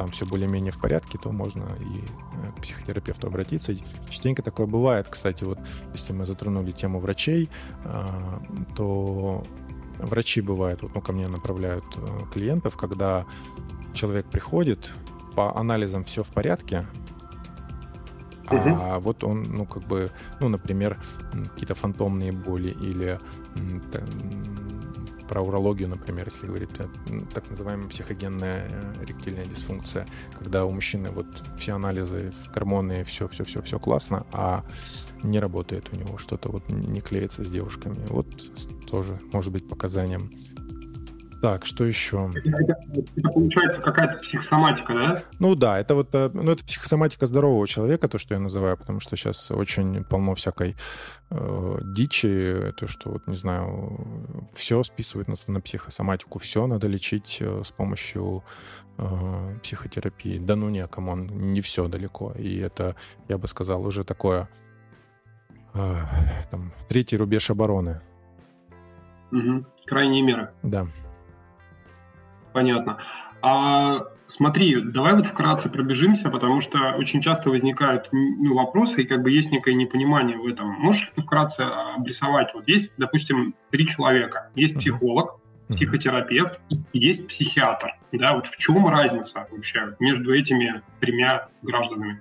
там 0.00 0.10
все 0.12 0.24
более-менее 0.24 0.72
в 0.72 0.78
порядке, 0.78 1.18
то 1.18 1.30
можно 1.30 1.64
и 1.78 1.98
э, 1.98 2.52
к 2.56 2.62
психотерапевту 2.62 3.26
обратиться. 3.26 3.74
Частенько 4.08 4.42
такое 4.42 4.66
бывает. 4.66 5.06
Кстати, 5.10 5.44
вот 5.44 5.58
если 5.92 6.14
мы 6.14 6.24
затронули 6.24 6.72
тему 6.72 7.00
врачей, 7.00 7.50
а, 7.84 8.40
то 8.74 9.42
врачи 9.98 10.40
бывают, 10.40 10.80
вот, 10.80 10.94
ну, 10.94 11.02
ко 11.02 11.12
мне 11.12 11.28
направляют 11.28 11.84
э, 11.96 12.32
клиентов, 12.32 12.78
когда 12.78 13.26
человек 13.92 14.24
приходит, 14.24 14.90
по 15.36 15.54
анализам 15.54 16.04
все 16.04 16.22
в 16.22 16.30
порядке, 16.30 16.86
а 18.46 18.98
вот 19.00 19.22
он, 19.22 19.42
ну, 19.42 19.66
как 19.66 19.82
бы, 19.82 20.10
ну, 20.40 20.48
например, 20.48 20.98
какие-то 21.52 21.74
фантомные 21.74 22.32
боли 22.32 22.70
или 22.80 23.18
про 25.30 25.42
урологию, 25.42 25.88
например, 25.88 26.26
если 26.28 26.48
говорить, 26.48 26.70
э, 26.78 26.86
так 27.32 27.48
называемая 27.48 27.88
психогенная 27.88 28.66
э, 28.68 29.04
эректильная 29.04 29.44
дисфункция, 29.44 30.04
когда 30.36 30.64
у 30.64 30.72
мужчины 30.72 31.12
вот 31.12 31.26
все 31.56 31.74
анализы, 31.74 32.32
гормоны, 32.52 33.04
все-все-все, 33.04 33.62
все 33.62 33.78
классно, 33.78 34.26
а 34.32 34.64
не 35.22 35.38
работает 35.38 35.88
у 35.92 35.96
него 35.96 36.18
что-то, 36.18 36.48
вот 36.48 36.68
не 36.68 37.00
клеится 37.00 37.44
с 37.44 37.48
девушками. 37.48 38.04
Вот 38.08 38.26
тоже 38.88 39.20
может 39.32 39.52
быть 39.52 39.68
показанием 39.68 40.32
так, 41.40 41.66
что 41.66 41.84
еще? 41.84 42.30
Это, 42.34 42.76
это 43.16 43.28
получается 43.30 43.80
какая-то 43.80 44.18
психосоматика, 44.18 44.94
да? 44.94 45.22
Ну 45.38 45.54
да, 45.54 45.78
это 45.78 45.94
вот 45.94 46.08
э, 46.12 46.30
ну, 46.32 46.50
это 46.50 46.64
психосоматика 46.64 47.26
здорового 47.26 47.66
человека, 47.66 48.08
то, 48.08 48.18
что 48.18 48.34
я 48.34 48.40
называю, 48.40 48.76
потому 48.76 49.00
что 49.00 49.16
сейчас 49.16 49.50
очень 49.50 50.04
полно 50.04 50.34
всякой 50.34 50.76
э, 51.30 51.78
дичи, 51.82 52.72
то, 52.76 52.86
что, 52.86 53.10
вот, 53.10 53.26
не 53.26 53.36
знаю, 53.36 54.46
все 54.54 54.82
списывают 54.82 55.28
на, 55.28 55.36
на 55.46 55.60
психосоматику, 55.60 56.38
все 56.38 56.66
надо 56.66 56.86
лечить 56.88 57.38
э, 57.40 57.62
с 57.64 57.70
помощью 57.70 58.44
э, 58.98 59.58
психотерапии. 59.62 60.38
Да 60.38 60.56
ну 60.56 60.68
не, 60.68 60.86
come 60.86 61.09
on, 61.09 61.26
не 61.52 61.60
все 61.60 61.88
далеко. 61.88 62.32
И 62.38 62.58
это, 62.58 62.96
я 63.28 63.38
бы 63.38 63.48
сказал, 63.48 63.84
уже 63.84 64.04
такое 64.04 64.48
э, 65.74 65.96
там, 66.50 66.72
третий 66.88 67.16
рубеж 67.16 67.50
обороны. 67.50 68.00
Угу. 69.32 69.64
Крайние 69.86 70.22
меры. 70.22 70.50
Да. 70.62 70.86
Понятно. 72.52 72.98
А 73.42 74.06
смотри, 74.26 74.80
давай 74.80 75.14
вот 75.14 75.26
вкратце 75.26 75.70
пробежимся, 75.70 76.30
потому 76.30 76.60
что 76.60 76.94
очень 76.96 77.22
часто 77.22 77.50
возникают 77.50 78.08
ну, 78.12 78.54
вопросы, 78.54 79.02
и 79.02 79.06
как 79.06 79.22
бы 79.22 79.30
есть 79.30 79.50
некое 79.50 79.74
непонимание 79.74 80.36
в 80.36 80.46
этом. 80.46 80.68
Можешь 80.68 81.06
ли 81.06 81.12
ты 81.16 81.22
вкратце 81.22 81.60
обрисовать? 81.62 82.48
Вот 82.54 82.68
есть, 82.68 82.92
допустим, 82.98 83.54
три 83.70 83.86
человека. 83.86 84.50
Есть 84.54 84.76
психолог, 84.76 85.40
психотерапевт 85.68 86.60
и 86.68 86.98
есть 86.98 87.28
психиатр. 87.28 87.96
Да, 88.12 88.34
вот 88.34 88.46
в 88.48 88.56
чем 88.58 88.86
разница 88.88 89.46
вообще 89.50 89.96
между 90.00 90.34
этими 90.34 90.82
тремя 91.00 91.48
гражданами? 91.62 92.20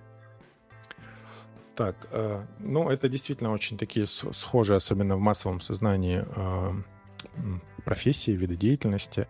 Так, 1.76 1.96
э, 2.12 2.44
ну 2.60 2.90
это 2.90 3.08
действительно 3.10 3.52
очень 3.52 3.78
такие 3.78 4.06
схожие, 4.06 4.78
особенно 4.78 5.16
в 5.16 5.20
массовом 5.20 5.62
сознании, 5.62 6.24
э, 6.36 6.72
профессии, 7.86 8.32
виды 8.32 8.56
деятельности. 8.56 9.28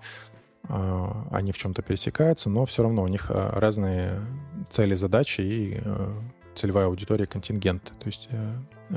А, 0.68 1.28
они 1.32 1.52
в 1.52 1.58
чем-то 1.58 1.82
пересекаются, 1.82 2.50
но 2.50 2.66
все 2.66 2.84
равно 2.84 3.04
у 3.04 3.08
них 3.08 3.30
а, 3.30 3.60
разные 3.60 4.22
цели, 4.70 4.96
задачи 4.96 5.42
и 5.42 5.82
а, 5.84 6.22
целевая 6.56 6.88
аудитория, 6.88 7.26
контингент. 7.26 7.94
То 8.00 8.08
есть 8.08 8.28
э, 8.32 8.54
э, 8.90 8.96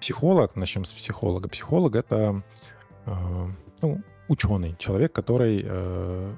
психолог, 0.00 0.56
начнем 0.56 0.84
с 0.84 0.92
психолога. 0.92 1.48
Психолог— 1.48 1.94
это 1.96 2.42
ну, 3.82 4.00
ученый, 4.28 4.74
человек, 4.78 5.12
который 5.12 5.62
э, 5.62 6.34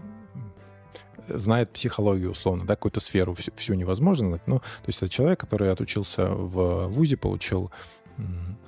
знает 1.28 1.70
психологию 1.70 2.32
условно, 2.32 2.66
да, 2.66 2.74
какую-то 2.74 2.98
сферу 2.98 3.34
всю, 3.34 3.52
всю 3.54 3.74
невозможно 3.74 4.30
знать, 4.30 4.46
но 4.46 4.58
то 4.58 4.88
есть 4.88 4.98
это 4.98 5.08
человек, 5.08 5.38
который 5.38 5.70
отучился 5.70 6.26
в 6.26 6.88
ВУЗе, 6.88 7.16
получил 7.16 7.70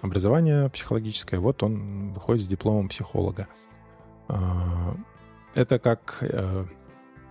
образование 0.00 0.68
психологическое, 0.70 1.40
вот 1.40 1.64
он 1.64 2.12
выходит 2.12 2.44
с 2.44 2.46
дипломом 2.48 2.88
психолога. 2.88 3.48
Это 5.54 5.78
как, 5.78 6.18
э, 6.20 6.64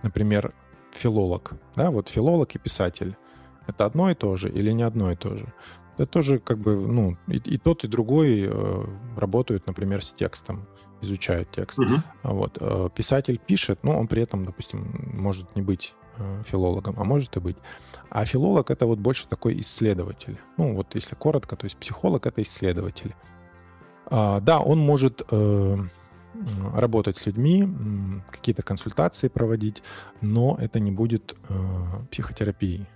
например, 0.02 0.52
филолог. 0.92 1.52
Да? 1.76 1.90
Вот 1.90 2.08
филолог 2.08 2.54
и 2.54 2.58
писатель. 2.58 3.16
это 3.66 3.84
одно 3.84 4.10
и 4.10 4.14
то 4.14 4.36
же 4.36 4.48
или 4.48 4.72
не 4.72 4.82
одно 4.82 5.12
и 5.12 5.16
то 5.16 5.36
же. 5.36 5.52
Это 5.96 6.06
тоже 6.06 6.38
как 6.38 6.58
бы, 6.58 6.76
ну, 6.76 7.16
и, 7.26 7.36
и 7.36 7.58
тот, 7.58 7.84
и 7.84 7.88
другой 7.88 8.48
э, 8.48 8.84
работают, 9.16 9.66
например, 9.66 10.02
с 10.02 10.12
текстом, 10.12 10.66
изучают 11.02 11.50
текст. 11.50 11.78
Угу. 11.78 12.02
Вот. 12.22 12.58
Э, 12.60 12.88
писатель 12.94 13.38
пишет, 13.38 13.80
но 13.82 13.98
он 13.98 14.06
при 14.06 14.22
этом, 14.22 14.44
допустим, 14.44 15.12
может 15.12 15.56
не 15.56 15.62
быть 15.62 15.94
э, 16.16 16.42
филологом, 16.46 16.94
а 16.98 17.04
может 17.04 17.36
и 17.36 17.40
быть. 17.40 17.56
А 18.10 18.24
филолог— 18.24 18.70
это 18.72 18.86
вот 18.86 18.98
больше 18.98 19.26
такой 19.26 19.60
исследователь. 19.60 20.38
Ну, 20.56 20.74
вот 20.74 20.94
если 20.94 21.14
коротко, 21.16 21.56
то 21.56 21.64
есть 21.64 21.76
психолог— 21.76 22.26
это 22.26 22.42
исследователь. 22.42 23.14
А, 24.06 24.40
да, 24.40 24.60
он 24.60 24.78
может 24.78 25.22
э, 25.30 25.76
работать 26.74 27.16
с 27.16 27.26
людьми, 27.26 27.68
какие-то 28.30 28.62
консультации 28.62 29.28
проводить, 29.28 29.82
но 30.20 30.56
это 30.60 30.80
не 30.80 30.90
будет 30.90 31.34
э, 31.48 31.54
психотерапией. 32.10 32.86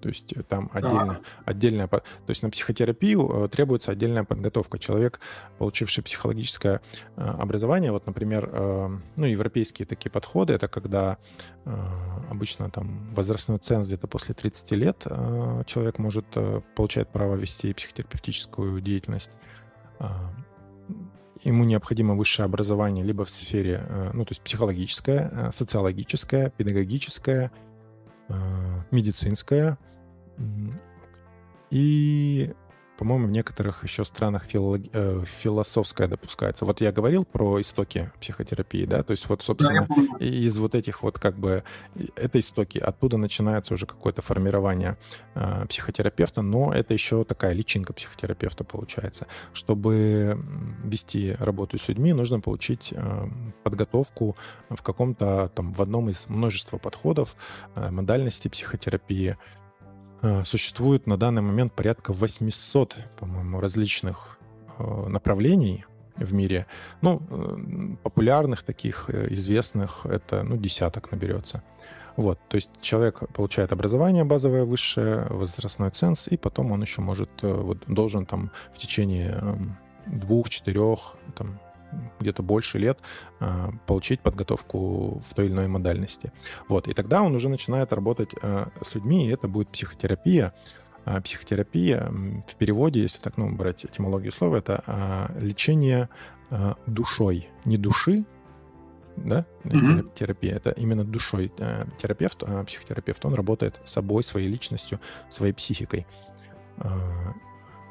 То 0.00 0.10
есть 0.10 0.32
э, 0.34 0.42
там 0.42 0.70
отдельно, 0.72 1.14
да. 1.14 1.20
отдельная... 1.44 1.88
То 1.88 2.02
есть 2.28 2.42
на 2.42 2.50
психотерапию 2.50 3.28
э, 3.28 3.48
требуется 3.48 3.90
отдельная 3.90 4.24
подготовка. 4.24 4.78
Человек, 4.78 5.18
получивший 5.58 6.04
психологическое 6.04 6.80
э, 7.16 7.22
образование, 7.22 7.90
вот, 7.92 8.06
например, 8.06 8.36
ну, 9.16 9.24
европейские 9.24 9.86
такие 9.86 10.10
подходы, 10.10 10.52
это 10.54 10.68
когда 10.68 11.18
обычно 12.30 12.70
там 12.70 13.12
возрастной 13.12 13.58
ценз 13.58 13.86
где-то 13.86 14.06
после 14.06 14.34
30 14.34 14.70
лет 14.72 15.04
человек 15.66 15.98
может 15.98 16.26
получать 16.76 17.08
право 17.08 17.34
вести 17.34 17.74
психотерапевтическую 17.74 18.80
деятельность 18.80 19.30
ему 21.44 21.64
необходимо 21.64 22.14
высшее 22.14 22.46
образование 22.46 23.04
либо 23.04 23.24
в 23.24 23.30
сфере, 23.30 24.10
ну, 24.12 24.24
то 24.24 24.32
есть 24.32 24.42
психологическое, 24.42 25.50
социологическое, 25.52 26.50
педагогическое, 26.50 27.50
медицинское, 28.90 29.78
и 31.70 32.52
по-моему, 32.98 33.26
в 33.26 33.30
некоторых 33.30 33.84
еще 33.84 34.04
странах 34.04 34.44
филолог... 34.44 34.82
э, 34.92 35.22
философская 35.26 36.08
допускается. 36.08 36.64
Вот 36.64 36.80
я 36.80 36.92
говорил 36.92 37.24
про 37.24 37.60
истоки 37.60 38.10
психотерапии, 38.20 38.84
да, 38.84 39.02
то 39.02 39.12
есть 39.12 39.28
вот, 39.28 39.42
собственно, 39.42 39.86
да, 39.88 40.24
из 40.24 40.56
вот 40.58 40.74
этих 40.74 41.02
вот 41.02 41.18
как 41.18 41.36
бы, 41.38 41.62
это 42.16 42.40
истоки, 42.40 42.78
оттуда 42.78 43.16
начинается 43.16 43.74
уже 43.74 43.86
какое-то 43.86 44.22
формирование 44.22 44.96
э, 45.34 45.66
психотерапевта, 45.68 46.42
но 46.42 46.72
это 46.72 46.94
еще 46.94 47.24
такая 47.24 47.52
личинка 47.52 47.92
психотерапевта 47.92 48.64
получается. 48.64 49.26
Чтобы 49.52 50.38
вести 50.84 51.36
работу 51.38 51.78
с 51.78 51.88
людьми, 51.88 52.12
нужно 52.12 52.40
получить 52.40 52.92
э, 52.96 53.28
подготовку 53.62 54.36
в 54.70 54.82
каком-то 54.82 55.50
там, 55.54 55.72
в 55.72 55.82
одном 55.82 56.08
из 56.08 56.28
множества 56.28 56.78
подходов, 56.78 57.36
э, 57.74 57.90
модальности 57.90 58.48
психотерапии, 58.48 59.36
существует 60.44 61.06
на 61.06 61.16
данный 61.16 61.42
момент 61.42 61.72
порядка 61.72 62.12
800, 62.12 62.96
по-моему, 63.18 63.60
различных 63.60 64.38
э, 64.78 65.08
направлений 65.08 65.84
в 66.16 66.32
мире. 66.32 66.66
Ну, 67.02 67.22
э, 67.30 67.96
популярных 68.02 68.62
таких, 68.62 69.10
известных, 69.10 70.06
это, 70.06 70.42
ну, 70.42 70.56
десяток 70.56 71.10
наберется. 71.12 71.62
Вот, 72.16 72.38
то 72.48 72.54
есть 72.54 72.70
человек 72.80 73.20
получает 73.34 73.72
образование 73.72 74.24
базовое 74.24 74.64
высшее, 74.64 75.26
возрастной 75.28 75.90
ценз, 75.90 76.28
и 76.28 76.38
потом 76.38 76.72
он 76.72 76.80
еще 76.80 77.02
может, 77.02 77.30
вот, 77.42 77.84
должен 77.86 78.24
там 78.24 78.50
в 78.74 78.78
течение 78.78 79.32
эм, 79.32 79.76
двух, 80.06 80.48
четырех, 80.48 81.16
там, 81.34 81.60
где-то 82.20 82.42
больше 82.42 82.78
лет 82.78 82.98
а, 83.40 83.70
получить 83.86 84.20
подготовку 84.20 85.22
в 85.26 85.34
той 85.34 85.46
или 85.46 85.52
иной 85.52 85.68
модальности. 85.68 86.32
Вот, 86.68 86.88
и 86.88 86.94
тогда 86.94 87.22
он 87.22 87.34
уже 87.34 87.48
начинает 87.48 87.92
работать 87.92 88.30
а, 88.42 88.68
с 88.82 88.94
людьми, 88.94 89.26
и 89.26 89.30
это 89.30 89.48
будет 89.48 89.68
психотерапия. 89.68 90.52
А, 91.04 91.20
психотерапия 91.20 92.10
в 92.48 92.56
переводе, 92.56 93.02
если 93.02 93.20
так 93.20 93.36
ну, 93.36 93.54
брать 93.54 93.84
этимологию 93.84 94.32
слова, 94.32 94.56
это 94.56 95.30
лечение 95.38 96.08
душой. 96.86 97.48
Не 97.64 97.76
души, 97.76 98.24
да, 99.16 99.44
mm-hmm. 99.64 100.14
терапия, 100.14 100.56
это 100.56 100.70
именно 100.70 101.04
душой. 101.04 101.52
Терапевт, 101.98 102.44
психотерапевт, 102.66 103.24
он 103.24 103.34
работает 103.34 103.80
собой, 103.84 104.22
своей 104.22 104.48
личностью, 104.48 105.00
своей 105.28 105.52
психикой. 105.52 106.06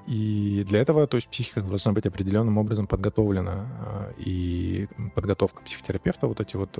И 0.07 0.63
для 0.67 0.81
этого, 0.81 1.07
то 1.07 1.17
есть 1.17 1.27
психика 1.29 1.61
должна 1.61 1.91
быть 1.91 2.05
определенным 2.05 2.57
образом 2.57 2.85
подготовлена. 2.85 3.65
А, 3.79 4.13
и 4.17 4.87
подготовка 5.15 5.63
психотерапевта, 5.63 6.27
вот 6.27 6.39
эти 6.41 6.55
вот 6.55 6.77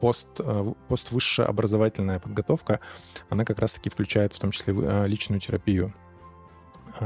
пост, 0.00 0.28
а, 0.38 0.74
поствысшая 0.88 1.46
образовательная 1.46 2.20
подготовка, 2.20 2.80
она 3.30 3.44
как 3.44 3.58
раз-таки 3.58 3.88
включает 3.88 4.34
в 4.34 4.38
том 4.38 4.50
числе 4.50 4.74
а, 4.76 5.06
личную 5.06 5.40
терапию 5.40 5.94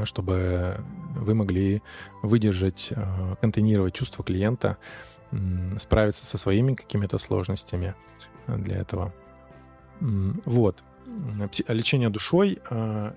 чтобы 0.05 0.83
вы 1.15 1.35
могли 1.35 1.83
выдержать, 2.23 2.91
контейнировать 3.39 3.93
чувства 3.93 4.25
клиента, 4.25 4.77
справиться 5.77 6.25
со 6.25 6.39
своими 6.39 6.73
какими-то 6.73 7.19
сложностями 7.19 7.93
для 8.47 8.77
этого. 8.77 9.13
Вот. 10.01 10.83
Лечение 11.67 12.09
душой 12.09 12.59
Э, 12.71 13.11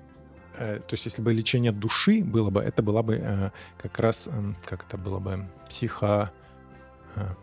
то 0.58 0.92
есть 0.92 1.04
если 1.04 1.22
бы 1.22 1.32
лечение 1.32 1.72
души 1.72 2.22
было 2.22 2.50
бы, 2.50 2.60
это 2.60 2.82
была 2.82 3.02
бы 3.02 3.14
э, 3.14 3.50
как 3.80 3.98
раз, 4.00 4.26
эм, 4.26 4.56
как 4.64 4.84
это 4.86 4.98
было 4.98 5.18
бы, 5.18 5.48
психо... 5.68 6.32
Э, 7.14 7.34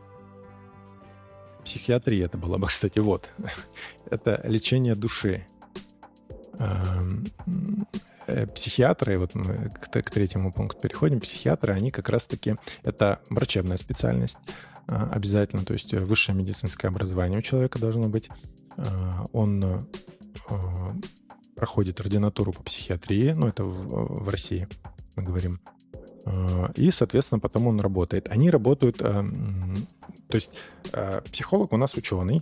психиатрия 1.64 2.26
это 2.26 2.38
было 2.38 2.58
бы, 2.58 2.68
кстати, 2.68 3.00
вот. 3.00 3.30
это 4.10 4.42
лечение 4.44 4.96
души. 4.96 5.46
Эм, 6.60 7.26
психиатры, 8.54 9.18
вот 9.18 9.34
мы 9.34 9.70
к, 9.70 9.90
к 9.90 10.10
третьему 10.10 10.52
пункту 10.52 10.80
переходим, 10.82 11.20
психиатры, 11.20 11.74
они 11.74 11.92
как 11.92 12.10
раз-таки, 12.10 12.56
это 12.84 13.22
врачебная 13.30 13.78
специальность 13.78 14.40
обязательно, 14.88 15.66
то 15.66 15.74
есть 15.74 15.94
высшее 15.94 16.38
медицинское 16.38 16.90
образование 16.90 17.40
у 17.40 17.42
человека 17.42 17.80
должно 17.80 18.08
быть. 18.08 18.30
Он 19.34 19.88
проходит 21.56 22.00
ординатуру 22.00 22.52
по 22.52 22.64
психиатрии, 22.64 23.32
ну, 23.32 23.48
это 23.48 23.64
в, 23.64 24.24
в 24.24 24.30
России, 24.30 24.68
мы 25.16 25.24
говорим, 25.24 25.60
и, 26.76 26.92
соответственно, 26.92 27.40
потом 27.40 27.68
он 27.68 27.80
работает. 27.80 28.30
Они 28.30 28.50
работают, 28.50 29.02
а, 29.02 29.24
то 30.28 30.36
есть 30.36 30.52
а, 30.92 31.22
психолог 31.22 31.72
у 31.72 31.78
нас 31.78 31.94
ученый, 31.96 32.42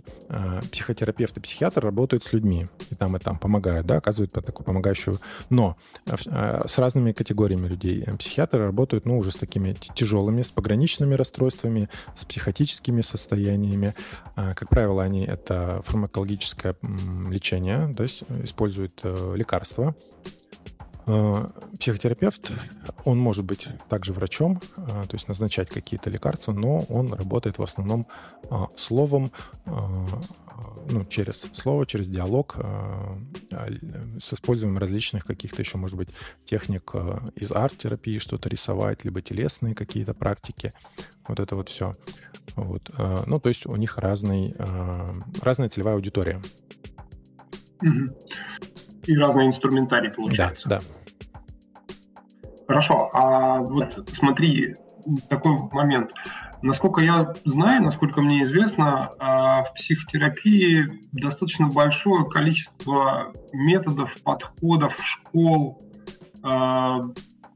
психотерапевт 0.70 1.36
и 1.36 1.40
психиатр 1.40 1.84
работают 1.84 2.24
с 2.24 2.32
людьми, 2.32 2.66
и 2.90 2.94
там, 2.94 3.16
и 3.16 3.20
там 3.20 3.36
помогают, 3.36 3.86
да, 3.86 3.96
оказывают 3.98 4.32
такую 4.32 4.64
помогающую, 4.64 5.18
но 5.50 5.76
с 6.06 6.78
разными 6.78 7.12
категориями 7.12 7.68
людей. 7.68 8.04
Психиатры 8.18 8.64
работают, 8.64 9.04
ну, 9.04 9.18
уже 9.18 9.30
с 9.32 9.36
такими 9.36 9.74
тяжелыми, 9.94 10.42
с 10.42 10.50
пограничными 10.50 11.14
расстройствами, 11.14 11.88
с 12.16 12.24
психотическими 12.24 13.02
состояниями. 13.02 13.94
Как 14.34 14.68
правило, 14.68 15.02
они 15.02 15.24
это 15.24 15.82
фармакологическое 15.84 16.74
лечение, 17.28 17.92
то 17.94 18.02
есть 18.02 18.24
используют 18.42 19.00
э, 19.04 19.32
лекарства, 19.34 19.84
Э, 19.84 20.43
психотерапевт, 21.04 22.52
он 23.04 23.18
может 23.18 23.44
быть 23.44 23.68
также 23.88 24.12
врачом, 24.12 24.60
э, 24.76 24.86
то 24.86 25.14
есть 25.16 25.28
назначать 25.28 25.68
какие-то 25.68 26.08
лекарства, 26.08 26.52
но 26.52 26.80
он 26.88 27.12
работает 27.12 27.58
в 27.58 27.62
основном 27.62 28.06
э, 28.50 28.56
словом, 28.76 29.30
ну, 29.66 31.04
через 31.04 31.46
слово, 31.52 31.86
через 31.86 32.08
диалог, 32.08 32.56
с 34.20 34.32
использованием 34.32 34.78
различных 34.78 35.24
каких-то 35.24 35.62
еще, 35.62 35.78
может 35.78 35.96
быть, 35.96 36.08
техник 36.44 36.92
из 37.34 37.50
арт-терапии, 37.50 38.18
что-то 38.18 38.48
рисовать, 38.48 39.04
либо 39.04 39.20
телесные 39.20 39.74
какие-то 39.74 40.14
практики. 40.14 40.72
Вот 41.26 41.40
это 41.40 41.56
вот 41.56 41.68
все. 41.68 41.94
Вот. 42.56 42.90
Ну, 43.26 43.40
то 43.40 43.48
есть 43.48 43.66
у 43.66 43.76
них 43.76 43.98
разный, 43.98 44.54
разная 45.42 45.68
целевая 45.68 45.94
аудитория. 45.94 46.40
И 49.06 49.16
разный 49.16 49.46
инструментарий 49.46 50.10
получается. 50.10 50.68
Да, 50.68 50.80
да. 50.80 50.84
Хорошо, 52.66 53.10
а 53.12 53.58
вот 53.58 54.08
смотри, 54.12 54.74
такой 55.28 55.56
момент. 55.72 56.12
Насколько 56.62 57.02
я 57.02 57.34
знаю, 57.44 57.82
насколько 57.82 58.22
мне 58.22 58.42
известно, 58.42 59.10
а, 59.18 59.64
в 59.64 59.74
психотерапии 59.74 60.88
достаточно 61.12 61.68
большое 61.68 62.24
количество 62.24 63.32
методов, 63.52 64.16
подходов, 64.22 64.98
школ. 65.04 65.78
А, 66.42 67.00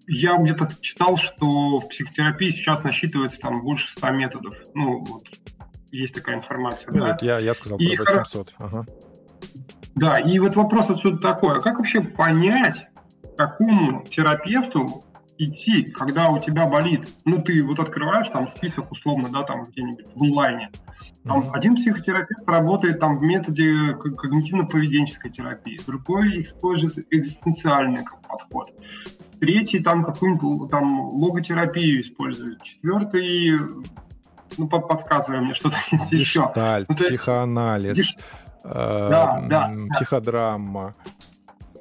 я 0.06 0.36
где-то 0.36 0.68
читал, 0.80 1.16
что 1.16 1.78
в 1.78 1.88
психотерапии 1.88 2.50
сейчас 2.50 2.84
насчитывается 2.84 3.40
там 3.40 3.62
больше 3.62 3.90
100 3.92 4.10
методов. 4.10 4.54
Ну, 4.74 5.04
вот, 5.04 5.24
есть 5.90 6.14
такая 6.14 6.36
информация. 6.36 6.92
Ну, 6.92 7.00
да? 7.00 7.12
вот 7.12 7.22
я, 7.22 7.38
я 7.38 7.54
сказал 7.54 7.78
и 7.78 7.96
про 7.96 8.04
800. 8.04 8.54
Ага. 8.58 8.86
Да, 9.98 10.18
и 10.18 10.38
вот 10.38 10.54
вопрос 10.54 10.90
отсюда 10.90 11.18
такой, 11.18 11.58
а 11.58 11.60
как 11.60 11.78
вообще 11.78 12.00
понять, 12.00 12.88
какому 13.36 14.04
терапевту 14.04 15.02
идти, 15.38 15.84
когда 15.84 16.28
у 16.28 16.38
тебя 16.40 16.66
болит. 16.66 17.08
Ну, 17.24 17.42
ты 17.42 17.62
вот 17.62 17.78
открываешь 17.78 18.28
там 18.28 18.48
список 18.48 18.90
условно, 18.92 19.28
да, 19.30 19.42
там 19.42 19.62
где-нибудь 19.62 20.06
в 20.14 20.22
онлайне. 20.22 20.70
Там 21.24 21.40
mm-hmm. 21.40 21.50
один 21.52 21.76
психотерапевт 21.76 22.48
работает 22.48 23.00
там 23.00 23.18
в 23.18 23.22
методе 23.22 23.92
когнитивно-поведенческой 23.92 25.30
терапии, 25.30 25.80
другой 25.86 26.42
использует 26.42 27.06
экзистенциальный 27.12 28.04
подход, 28.28 28.70
третий 29.40 29.80
там 29.80 30.04
какую-нибудь 30.04 30.70
там 30.70 31.08
логотерапию 31.08 32.00
использует, 32.00 32.62
четвертый 32.62 33.58
ну, 34.56 34.68
подсказывай 34.68 35.40
мне 35.40 35.54
что-то 35.54 35.76
есть 35.90 36.12
еще. 36.12 36.46
Гештальт, 36.46 36.88
ну, 36.88 36.96
психоанализ, 36.96 37.96
есть... 37.96 38.18
э, 38.74 39.08
да, 39.10 39.42
да, 39.46 39.70
психодрама. 39.92 40.92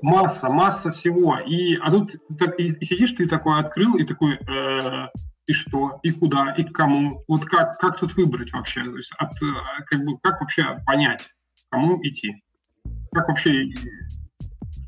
Масса, 0.02 0.50
масса 0.50 0.92
всего. 0.92 1.38
И, 1.40 1.76
а 1.76 1.92
тут 1.92 2.12
так, 2.38 2.60
и, 2.60 2.74
и 2.74 2.86
сидишь, 2.86 3.14
ты 3.14 3.28
такой 3.28 3.60
открыл, 3.60 3.96
и 3.96 4.04
такой, 4.04 4.36
э, 4.36 5.08
и 5.48 5.54
что, 5.54 6.00
и 6.04 6.12
куда, 6.12 6.54
и 6.58 6.64
к 6.64 6.74
кому. 6.74 7.24
Вот 7.28 7.46
как, 7.46 7.78
как 7.80 8.00
тут 8.00 8.16
выбрать 8.16 8.52
вообще? 8.54 8.84
То 8.84 8.96
есть 8.96 9.12
от, 9.18 9.32
э, 9.42 9.46
как, 9.88 10.04
бы, 10.04 10.18
как 10.22 10.42
вообще 10.42 10.82
понять, 10.86 11.24
кому 11.70 12.00
идти? 12.04 12.44
Как 13.12 13.28
вообще 13.28 13.64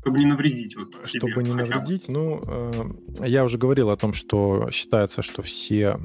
чтобы 0.00 0.18
не 0.18 0.26
навредить. 0.26 0.76
Вот 0.76 0.94
чтобы 1.04 1.42
не 1.42 1.52
навредить, 1.52 2.08
ну, 2.08 2.40
э, 2.46 3.26
я 3.26 3.44
уже 3.44 3.58
говорил 3.58 3.90
о 3.90 3.96
том, 3.96 4.14
что 4.14 4.68
считается, 4.70 5.22
что 5.22 5.42
все, 5.42 5.98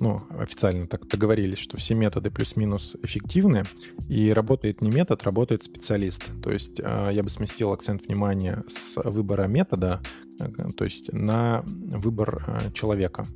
ну, 0.00 0.22
официально 0.38 0.86
так 0.86 1.06
договорились, 1.06 1.58
что 1.58 1.76
все 1.76 1.94
методы 1.94 2.30
плюс-минус 2.30 2.96
эффективны, 3.02 3.64
и 4.08 4.32
работает 4.32 4.80
не 4.80 4.90
метод, 4.90 5.22
работает 5.24 5.62
специалист. 5.62 6.24
То 6.42 6.50
есть 6.50 6.80
э, 6.80 7.10
я 7.12 7.22
бы 7.22 7.28
сместил 7.28 7.72
акцент 7.72 8.06
внимания 8.06 8.64
с 8.68 8.96
выбора 9.02 9.44
метода, 9.44 10.00
э, 10.40 10.48
то 10.76 10.84
есть 10.84 11.12
на 11.12 11.62
выбор 11.66 12.44
э, 12.46 12.72
человека. 12.72 13.26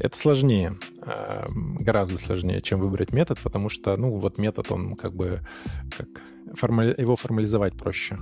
Это 0.00 0.16
сложнее, 0.16 0.78
э, 1.02 1.46
гораздо 1.80 2.18
сложнее, 2.18 2.60
чем 2.60 2.80
выбрать 2.80 3.12
метод, 3.12 3.38
потому 3.42 3.68
что, 3.68 3.96
ну, 3.96 4.18
вот 4.18 4.38
метод, 4.38 4.70
он 4.70 4.96
как 4.96 5.14
бы, 5.14 5.40
как 5.96 6.08
формали... 6.54 6.94
его 6.96 7.16
формализовать 7.16 7.76
проще. 7.76 8.18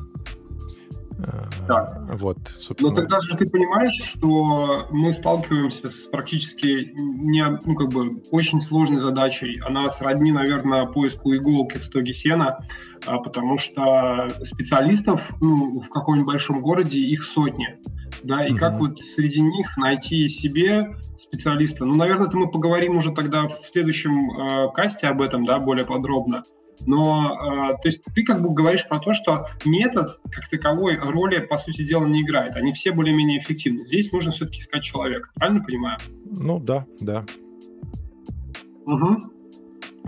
Да. 1.66 2.06
Вот, 2.12 2.38
собственно. 2.48 2.90
Но 2.90 2.96
тогда 2.96 3.20
же 3.20 3.36
ты 3.36 3.48
понимаешь, 3.48 3.94
что 4.04 4.86
мы 4.90 5.12
сталкиваемся 5.12 5.88
с 5.88 6.06
практически 6.08 6.92
не, 6.94 7.44
ну, 7.64 7.74
как 7.74 7.88
бы 7.90 8.22
очень 8.30 8.60
сложной 8.60 8.98
задачей. 8.98 9.60
Она 9.64 9.88
сродни, 9.90 10.32
наверное, 10.32 10.86
поиску 10.86 11.34
иголки 11.34 11.78
в 11.78 11.84
стоге 11.84 12.12
сена, 12.12 12.66
а, 13.06 13.18
потому 13.18 13.58
что 13.58 14.28
специалистов 14.42 15.30
ну, 15.40 15.80
в 15.80 15.88
каком-нибудь 15.88 16.26
большом 16.26 16.60
городе 16.60 17.00
их 17.00 17.24
сотни. 17.24 17.78
Да, 18.22 18.46
и 18.46 18.52
угу. 18.52 18.58
как 18.58 18.78
вот 18.78 19.00
среди 19.00 19.40
них 19.40 19.76
найти 19.76 20.28
себе 20.28 20.96
специалиста? 21.16 21.84
Ну, 21.84 21.94
наверное, 21.94 22.28
это 22.28 22.36
мы 22.36 22.50
поговорим 22.50 22.96
уже 22.96 23.12
тогда 23.12 23.48
в 23.48 23.52
следующем 23.52 24.30
э, 24.30 24.72
касте 24.72 25.08
об 25.08 25.20
этом, 25.20 25.44
да, 25.44 25.58
более 25.58 25.84
подробно. 25.84 26.42
Но, 26.86 27.38
э, 27.38 27.82
то 27.82 27.88
есть 27.88 28.04
ты 28.14 28.24
как 28.24 28.42
бы 28.42 28.52
говоришь 28.52 28.86
про 28.88 28.98
то, 28.98 29.12
что 29.14 29.46
метод 29.64 30.18
как 30.30 30.48
таковой 30.48 30.96
роли, 30.96 31.38
по 31.38 31.58
сути 31.58 31.84
дела, 31.84 32.06
не 32.06 32.22
играет. 32.22 32.56
Они 32.56 32.72
все 32.72 32.92
более-менее 32.92 33.38
эффективны. 33.38 33.84
Здесь 33.84 34.12
нужно 34.12 34.32
все-таки 34.32 34.60
искать 34.60 34.82
человека. 34.82 35.30
Правильно 35.34 35.62
понимаю? 35.62 35.98
Ну 36.24 36.58
да, 36.58 36.86
да. 37.00 37.24
Угу. 38.86 39.32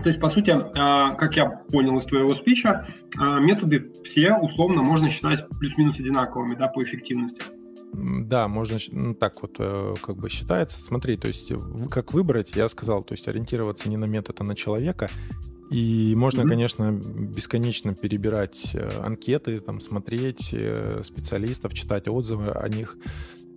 То 0.03 0.09
есть, 0.09 0.19
по 0.19 0.29
сути, 0.29 0.51
э, 0.51 1.15
как 1.15 1.35
я 1.35 1.47
понял 1.47 1.97
из 1.97 2.05
твоего 2.05 2.35
спича, 2.35 2.87
э, 3.17 3.39
методы 3.39 3.81
все 4.03 4.35
условно 4.35 4.83
можно 4.83 5.09
считать 5.09 5.47
плюс-минус 5.59 5.99
одинаковыми 5.99 6.55
да, 6.55 6.67
по 6.67 6.83
эффективности. 6.83 7.41
Да, 7.93 8.47
можно 8.47 8.77
ну, 8.91 9.15
так 9.15 9.41
вот 9.41 9.55
э, 9.57 9.95
как 10.01 10.17
бы 10.17 10.29
считается. 10.29 10.81
Смотри, 10.81 11.15
то 11.15 11.27
есть 11.27 11.51
как 11.89 12.13
выбрать, 12.13 12.55
я 12.55 12.67
сказал, 12.67 13.03
то 13.03 13.13
есть 13.13 13.27
ориентироваться 13.27 13.89
не 13.89 13.95
на 13.97 14.05
метод, 14.05 14.41
а 14.41 14.43
на 14.43 14.53
человека 14.53 15.09
и 15.71 16.13
можно, 16.15 16.41
mm-hmm. 16.41 16.49
конечно, 16.49 16.91
бесконечно 16.91 17.95
перебирать 17.95 18.71
э, 18.73 19.01
анкеты, 19.01 19.59
там, 19.59 19.79
смотреть 19.79 20.49
э, 20.53 21.01
специалистов, 21.03 21.73
читать 21.73 22.07
отзывы 22.07 22.51
о 22.51 22.69
них. 22.69 22.97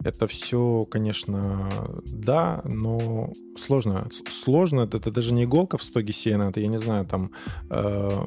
Это 0.05 0.27
все, 0.29 0.87
конечно, 0.89 1.69
да, 2.07 2.63
но 2.65 3.33
сложно. 3.59 4.09
Сложно, 4.31 4.83
это, 4.83 4.99
это 4.99 5.11
даже 5.11 5.35
не 5.35 5.45
иголка 5.45 5.77
в 5.77 5.83
стоге 5.83 6.13
сена, 6.13 6.45
это, 6.45 6.61
я 6.61 6.69
не 6.69 6.79
знаю, 6.79 7.05
там 7.05 7.33
э, 7.69 8.25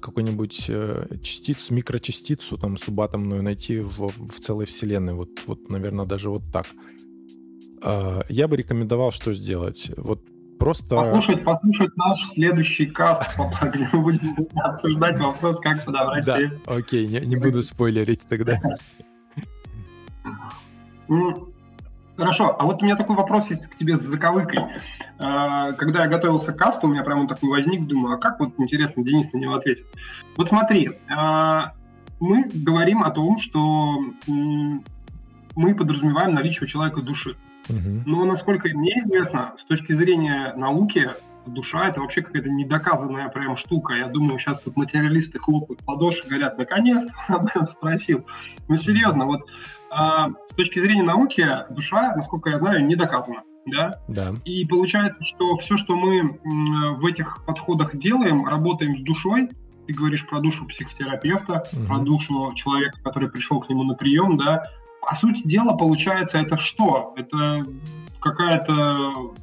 какую-нибудь 0.00 0.66
э, 0.68 1.08
частицу, 1.22 1.74
микрочастицу 1.74 2.56
там 2.56 2.76
субатомную 2.76 3.42
найти 3.42 3.80
в, 3.80 4.08
в 4.08 4.40
целой 4.40 4.66
вселенной. 4.66 5.14
Вот, 5.14 5.30
вот, 5.46 5.68
наверное, 5.70 6.06
даже 6.06 6.30
вот 6.30 6.42
так. 6.52 6.66
Э, 7.82 8.22
я 8.28 8.46
бы 8.46 8.56
рекомендовал, 8.56 9.10
что 9.10 9.34
сделать. 9.34 9.90
Вот 9.96 10.20
Просто... 10.58 10.96
Послушать, 10.96 11.44
послушать 11.44 11.96
наш 11.96 12.18
следующий 12.30 12.86
каст, 12.86 13.22
где 13.62 13.88
мы 13.92 14.00
будем 14.00 14.46
обсуждать 14.56 15.18
вопрос, 15.18 15.60
как 15.60 15.84
подобрать 15.84 16.24
да, 16.24 16.36
себе. 16.36 16.60
Окей, 16.66 17.06
не, 17.06 17.20
не 17.20 17.36
буду 17.36 17.62
спойлерить 17.62 18.22
тогда. 18.28 18.58
Ну, 21.08 21.52
хорошо, 22.16 22.56
а 22.58 22.64
вот 22.64 22.82
у 22.82 22.84
меня 22.84 22.96
такой 22.96 23.14
вопрос 23.14 23.48
есть 23.50 23.68
к 23.68 23.76
тебе 23.76 23.96
с 23.96 24.00
заковыкой. 24.00 24.58
А, 25.20 25.70
когда 25.74 26.02
я 26.02 26.08
готовился 26.08 26.52
к 26.52 26.56
касту, 26.56 26.88
у 26.88 26.90
меня 26.90 27.04
прямо 27.04 27.28
такой 27.28 27.48
возник, 27.48 27.86
думаю, 27.86 28.16
а 28.16 28.18
как 28.18 28.40
вот, 28.40 28.54
интересно, 28.58 29.04
Денис 29.04 29.32
на 29.32 29.38
него 29.38 29.54
ответит. 29.54 29.86
Вот 30.36 30.48
смотри, 30.48 30.90
а, 31.08 31.74
мы 32.18 32.50
говорим 32.52 33.04
о 33.04 33.10
том, 33.10 33.38
что 33.38 34.00
мы 34.26 35.74
подразумеваем 35.76 36.34
наличие 36.34 36.64
у 36.64 36.66
человека 36.66 37.02
души. 37.02 37.36
Но, 37.68 38.24
насколько 38.24 38.68
мне 38.68 39.00
известно, 39.00 39.54
с 39.58 39.64
точки 39.64 39.92
зрения 39.92 40.52
науки, 40.56 41.10
душа— 41.46 41.88
это 41.88 42.00
вообще 42.00 42.22
какая-то 42.22 42.48
недоказанная 42.48 43.28
прям 43.28 43.56
штука. 43.56 43.94
Я 43.94 44.08
думаю, 44.08 44.38
сейчас 44.38 44.60
тут 44.60 44.76
материалисты 44.76 45.38
хлопают 45.38 45.80
в 45.80 45.88
ладоши, 45.88 46.26
говорят, 46.26 46.58
наконец-то 46.58 47.12
об 47.28 47.46
этом 47.46 47.66
спросил. 47.66 48.26
Ну, 48.68 48.76
серьезно, 48.76 49.26
вот 49.26 49.42
а, 49.90 50.30
с 50.46 50.54
точки 50.54 50.78
зрения 50.78 51.02
науки 51.02 51.46
душа, 51.70 52.14
насколько 52.16 52.50
я 52.50 52.58
знаю, 52.58 52.84
не 52.86 52.96
доказана. 52.96 53.42
Да? 53.66 54.00
Да. 54.06 54.34
И 54.44 54.64
получается, 54.64 55.24
что 55.24 55.56
все, 55.56 55.76
что 55.76 55.96
мы 55.96 56.38
в 56.96 57.04
этих 57.04 57.44
подходах 57.44 57.96
делаем, 57.96 58.46
работаем 58.46 58.96
с 58.96 59.02
душой, 59.02 59.48
ты 59.86 59.92
говоришь 59.92 60.26
про 60.26 60.40
душу 60.40 60.66
психотерапевта, 60.66 61.64
угу. 61.72 61.86
про 61.86 61.98
душу 61.98 62.52
человека, 62.54 62.98
который 63.02 63.28
пришел 63.28 63.60
к 63.60 63.68
нему 63.68 63.84
на 63.84 63.94
прием, 63.94 64.36
да, 64.36 64.64
по 65.06 65.14
сути 65.14 65.46
дела, 65.46 65.76
получается, 65.76 66.38
это 66.38 66.56
что? 66.56 67.14
Это 67.16 67.62
какая-то 68.20 69.34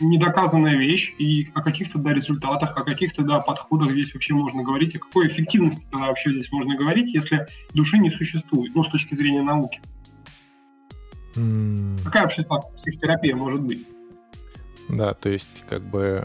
недоказанная 0.00 0.74
вещь, 0.74 1.14
и 1.18 1.48
о 1.54 1.62
каких-то 1.62 1.98
да, 1.98 2.12
результатах, 2.12 2.76
о 2.76 2.82
каких-то 2.82 3.22
да, 3.22 3.38
подходах 3.38 3.92
здесь 3.92 4.12
вообще 4.12 4.34
можно 4.34 4.64
говорить, 4.64 4.96
о 4.96 4.98
какой 4.98 5.28
эффективности 5.28 5.86
тогда 5.88 6.08
вообще 6.08 6.32
здесь 6.32 6.50
можно 6.50 6.76
говорить, 6.76 7.14
если 7.14 7.46
души 7.72 7.98
не 7.98 8.10
существует, 8.10 8.74
ну, 8.74 8.82
с 8.82 8.88
точки 8.88 9.14
зрения 9.14 9.42
науки. 9.42 9.80
Mm. 11.36 12.02
Какая 12.02 12.24
вообще 12.24 12.42
так 12.42 12.74
психотерапия 12.74 13.36
может 13.36 13.60
быть? 13.60 13.86
Да, 14.88 15.14
то 15.14 15.28
есть 15.28 15.62
как 15.68 15.82
бы 15.82 16.24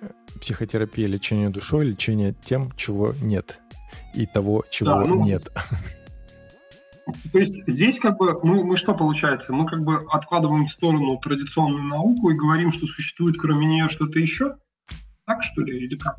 э, 0.00 0.08
психотерапия 0.40 1.08
лечение 1.08 1.50
душой, 1.50 1.86
лечение 1.86 2.34
тем, 2.44 2.70
чего 2.76 3.12
нет, 3.20 3.58
и 4.14 4.26
того, 4.26 4.64
чего 4.70 4.90
да, 4.90 5.00
ну, 5.00 5.24
нет. 5.24 5.50
То 7.32 7.38
есть 7.38 7.62
здесь 7.66 7.98
как 7.98 8.16
бы 8.18 8.38
мы, 8.42 8.64
мы 8.64 8.76
что 8.76 8.94
получается? 8.94 9.52
Мы 9.52 9.66
как 9.66 9.82
бы 9.82 10.06
откладываем 10.10 10.66
в 10.66 10.72
сторону 10.72 11.18
традиционную 11.18 11.84
науку 11.84 12.30
и 12.30 12.36
говорим, 12.36 12.72
что 12.72 12.86
существует 12.86 13.38
кроме 13.38 13.66
нее 13.66 13.88
что-то 13.88 14.18
еще? 14.18 14.56
Так 15.26 15.42
что 15.42 15.62
ли 15.62 15.84
или 15.84 15.96
как? 15.96 16.18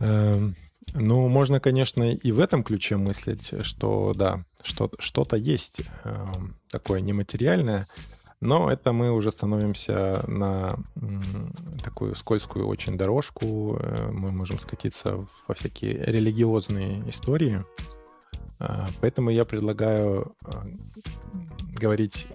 Эм, 0.00 0.54
ну, 0.94 1.28
можно, 1.28 1.60
конечно, 1.60 2.02
и 2.12 2.32
в 2.32 2.40
этом 2.40 2.62
ключе 2.62 2.96
мыслить, 2.96 3.52
что 3.64 4.14
да, 4.14 4.44
что, 4.62 4.90
что-то 4.98 5.36
есть 5.36 5.80
э, 6.04 6.26
такое 6.70 7.00
нематериальное, 7.00 7.86
но 8.40 8.70
это 8.70 8.92
мы 8.92 9.10
уже 9.10 9.30
становимся 9.30 10.22
на 10.28 10.76
такую 11.82 12.14
скользкую 12.14 12.66
очень 12.66 12.96
дорожку. 12.96 13.76
Э, 13.80 14.10
мы 14.12 14.30
можем 14.30 14.58
скатиться 14.58 15.26
во 15.46 15.54
всякие 15.54 16.04
религиозные 16.04 17.08
истории. 17.08 17.64
А, 18.60 18.88
поэтому 19.00 19.30
я 19.30 19.44
предлагаю 19.44 20.34
а, 20.44 20.66
говорить 21.74 22.26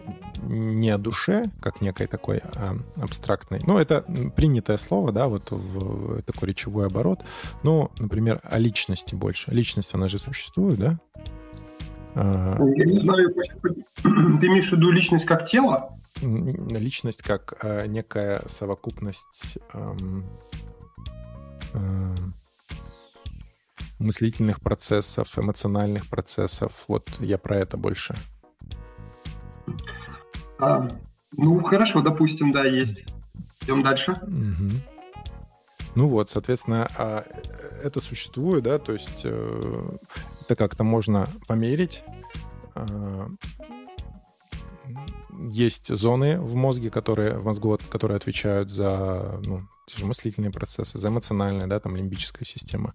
не 0.42 0.90
о 0.90 0.98
душе, 0.98 1.52
как 1.62 1.82
некой 1.82 2.08
такой 2.08 2.42
а 2.56 2.78
абстрактной. 3.02 3.62
Ну, 3.66 3.78
это 3.78 4.06
принятое 4.36 4.78
слово, 4.78 5.12
да, 5.12 5.28
вот 5.28 5.52
в 5.52 6.22
такой 6.24 6.50
речевой 6.50 6.88
оборот. 6.88 7.24
Но, 7.64 7.92
например, 8.00 8.42
о 8.44 8.58
личности 8.58 9.16
больше. 9.16 9.52
Личность, 9.52 9.94
она 9.94 10.08
же 10.08 10.20
существует, 10.20 10.80
да? 10.80 11.00
Я 12.16 12.86
не 12.86 13.00
знаю, 13.00 13.34
ты 13.34 14.48
имеешь 14.48 14.70
в 14.70 14.74
виду 14.74 14.92
личность 14.92 15.26
как 15.26 15.46
тело? 15.48 15.98
Личность 16.22 17.24
как 17.24 17.66
некая 17.88 18.42
совокупность 18.48 19.58
мыслительных 24.00 24.62
процессов, 24.62 25.38
эмоциональных 25.38 26.08
процессов. 26.08 26.86
Вот 26.88 27.06
я 27.20 27.38
про 27.38 27.58
это 27.58 27.78
больше. 27.78 28.16
А, 30.60 30.88
ну, 31.38 31.62
хорошо, 31.62 32.02
допустим, 32.02 32.52
да, 32.52 32.66
есть. 32.66 33.06
Идем 33.62 33.84
дальше. 33.84 34.12
Угу. 34.12 34.70
Ну 35.96 36.08
вот, 36.08 36.30
соответственно, 36.30 36.90
а, 36.98 37.26
это 37.84 38.00
существует, 38.02 38.64
да, 38.64 38.80
то 38.80 38.94
есть 38.94 39.22
э, 39.24 39.90
это 40.42 40.56
как-то 40.56 40.84
можно 40.84 41.28
померить. 41.48 42.04
А, 42.76 43.30
есть 45.50 45.94
зоны 45.96 46.40
в 46.40 46.56
мозге, 46.56 46.90
которые 46.90 47.38
в 47.38 47.46
мозгу, 47.46 47.78
которые 47.90 48.18
отвечают 48.18 48.70
за 48.70 49.40
ну, 49.46 49.68
те 49.86 49.98
же 49.98 50.06
мыслительные 50.06 50.52
процессы, 50.52 50.98
за 51.00 51.10
эмоциональные, 51.10 51.68
да, 51.68 51.80
там 51.80 51.96
лимбическая 51.96 52.46
система 52.46 52.94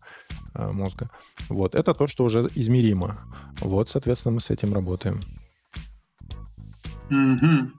э, 0.54 0.70
мозга. 0.70 1.10
Вот, 1.48 1.74
это 1.74 1.94
то, 1.94 2.06
что 2.06 2.24
уже 2.24 2.48
измеримо. 2.54 3.18
Вот, 3.60 3.90
соответственно, 3.90 4.34
мы 4.34 4.40
с 4.40 4.50
этим 4.50 4.72
работаем. 4.74 5.20
Mm-hmm. 7.10 7.70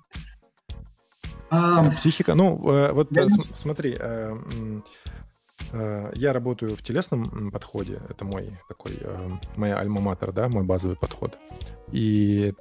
Um, 1.51 1.95
Психика, 1.95 2.35
ну, 2.35 2.71
э, 2.71 2.91
вот 2.91 3.07
я... 3.11 3.27
смотри, 3.55 3.97
э, 3.99 4.37
э, 5.71 6.11
я 6.13 6.31
работаю 6.31 6.75
в 6.75 6.83
телесном 6.83 7.49
подходе, 7.51 7.99
это 8.07 8.23
мой 8.23 8.55
такой, 8.67 8.95
э, 8.99 9.29
моя 9.55 9.79
альма-матер, 9.79 10.31
да, 10.31 10.47
мой 10.47 10.63
базовый 10.63 10.95
подход. 10.95 11.39
И 11.91 12.53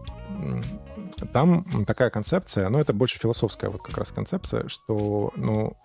там 1.34 1.64
такая 1.86 2.08
концепция, 2.08 2.70
ну, 2.70 2.78
это 2.78 2.94
больше 2.94 3.18
философская 3.18 3.70
вот 3.70 3.82
как 3.82 3.98
раз 3.98 4.10
концепция, 4.10 4.68
что, 4.68 5.32
ну, 5.36 5.76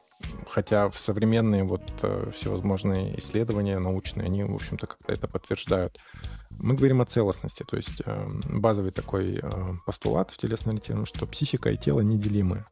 хотя 0.48 0.90
в 0.90 0.98
современные 0.98 1.64
вот 1.64 1.82
э, 2.02 2.30
всевозможные 2.34 3.18
исследования 3.20 3.80
научные, 3.80 4.26
они, 4.26 4.44
в 4.44 4.56
общем-то, 4.56 4.88
как-то 4.88 5.14
это 5.14 5.28
подтверждают. 5.28 6.00
Мы 6.52 6.76
говорим 6.76 7.02
о 7.02 7.06
целостности, 7.06 7.64
то 7.64 7.78
есть 7.78 8.02
э, 8.06 8.28
базовый 8.50 8.92
такой 8.92 9.40
э, 9.42 9.74
постулат 9.86 10.32
в 10.32 10.38
телесной 10.38 10.74
ориентировании, 10.74 11.08
что 11.08 11.26
психика 11.26 11.70
и 11.72 11.78
тело 11.78 12.02
неделимы 12.02 12.66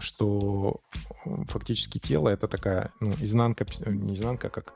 что 0.00 0.80
фактически 1.48 1.98
тело 1.98 2.30
это 2.30 2.48
такая 2.48 2.92
ну, 2.98 3.12
изнанка, 3.20 3.66
не 3.84 4.14
изнанка, 4.14 4.46
а 4.46 4.50
как 4.50 4.72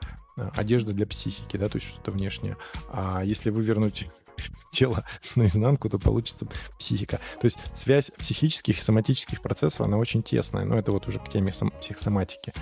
одежда 0.55 0.93
для 0.93 1.07
психики, 1.07 1.57
да, 1.57 1.69
то 1.69 1.77
есть 1.77 1.87
что-то 1.87 2.11
внешнее. 2.11 2.55
А 2.89 3.23
если 3.23 3.49
вывернуть 3.49 4.07
тело 4.71 5.03
наизнанку, 5.35 5.89
то 5.89 5.99
получится 5.99 6.47
психика. 6.77 7.17
То 7.39 7.45
есть 7.45 7.57
связь 7.73 8.11
психических 8.11 8.77
и 8.77 8.81
соматических 8.81 9.41
процессов, 9.41 9.81
она 9.81 9.97
очень 9.97 10.23
тесная. 10.23 10.65
Но 10.65 10.77
это 10.77 10.91
вот 10.91 11.07
уже 11.07 11.19
к 11.19 11.29
теме 11.29 11.53
психосоматики. 11.79 12.53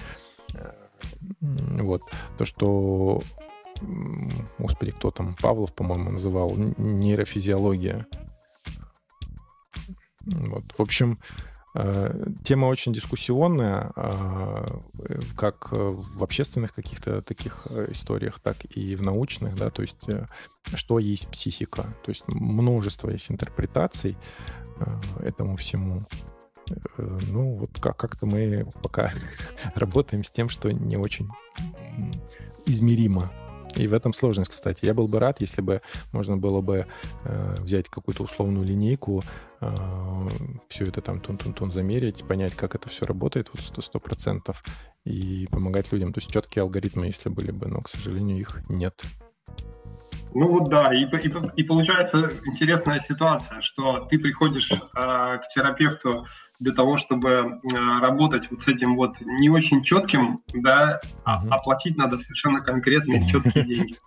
Э, 0.53 0.73
вот. 1.41 2.03
То, 2.37 2.45
что 2.45 3.21
Господи, 4.57 4.91
кто 4.91 5.11
там? 5.11 5.35
Павлов, 5.41 5.73
по-моему, 5.73 6.11
называл 6.11 6.53
нейрофизиология. 6.55 8.05
Вот. 10.25 10.63
В 10.77 10.81
общем, 10.81 11.19
тема 12.43 12.65
очень 12.65 12.93
дискуссионная, 12.93 13.91
а, 13.95 14.81
как 15.37 15.71
в 15.71 16.23
общественных 16.23 16.73
каких-то 16.73 17.21
таких 17.21 17.67
э, 17.69 17.91
историях, 17.91 18.39
так 18.39 18.57
и 18.75 18.95
в 18.95 19.03
научных, 19.03 19.55
да, 19.55 19.69
то 19.69 19.83
есть 19.83 20.09
э, 20.09 20.25
что 20.73 20.97
есть 20.97 21.27
психика. 21.29 21.83
То 22.03 22.09
есть 22.09 22.23
множество 22.27 23.11
есть 23.11 23.29
интерпретаций 23.29 24.17
этому 25.19 25.57
всему. 25.57 26.03
Ну, 26.97 27.55
вот 27.55 27.79
как-то 27.79 28.25
мы 28.25 28.65
пока 28.81 29.11
работаем 29.75 30.23
с 30.23 30.31
тем, 30.31 30.49
что 30.49 30.71
не 30.71 30.97
очень 30.97 31.29
измеримо. 32.65 33.31
И 33.79 33.87
в 33.87 33.93
этом 33.93 34.13
сложность, 34.13 34.51
кстати. 34.51 34.85
Я 34.85 34.93
был 34.93 35.07
бы 35.07 35.19
рад, 35.19 35.39
если 35.39 35.61
бы 35.61 35.81
можно 36.11 36.35
было 36.35 36.59
бы 36.61 36.85
э, 37.23 37.55
взять 37.59 37.87
какую-то 37.87 38.23
условную 38.23 38.65
линейку, 38.65 39.23
э, 39.61 39.75
все 40.67 40.85
это 40.85 41.01
там 41.01 41.21
тун-тун-тун 41.21 41.71
замерить, 41.71 42.27
понять, 42.27 42.55
как 42.55 42.75
это 42.75 42.89
все 42.89 43.05
работает 43.05 43.49
вот 43.53 43.83
сто 43.83 43.99
процентов 43.99 44.63
и 45.05 45.47
помогать 45.49 45.93
людям. 45.93 46.11
То 46.11 46.19
есть 46.19 46.29
четкие 46.29 46.63
алгоритмы, 46.63 47.05
если 47.05 47.29
были 47.29 47.51
бы, 47.51 47.67
но, 47.67 47.81
к 47.81 47.89
сожалению, 47.89 48.37
их 48.37 48.61
нет. 48.67 49.01
Ну 50.33 50.47
вот 50.47 50.69
да, 50.69 50.93
и, 50.93 51.05
и, 51.05 51.33
и 51.55 51.63
получается 51.63 52.31
интересная 52.45 52.99
ситуация, 52.99 53.61
что 53.61 54.07
ты 54.09 54.19
приходишь 54.19 54.71
э, 54.71 54.77
к 54.93 55.43
терапевту 55.55 56.25
для 56.59 56.73
того, 56.73 56.97
чтобы 56.97 57.29
э, 57.29 57.99
работать 58.01 58.51
вот 58.51 58.61
с 58.61 58.67
этим 58.67 58.95
вот 58.95 59.21
не 59.21 59.49
очень 59.49 59.81
четким, 59.81 60.43
да, 60.53 60.99
а 61.23 61.41
оплатить 61.49 61.97
надо 61.97 62.17
совершенно 62.17 62.61
конкретные 62.61 63.27
четкие 63.27 63.63
деньги. 63.65 63.97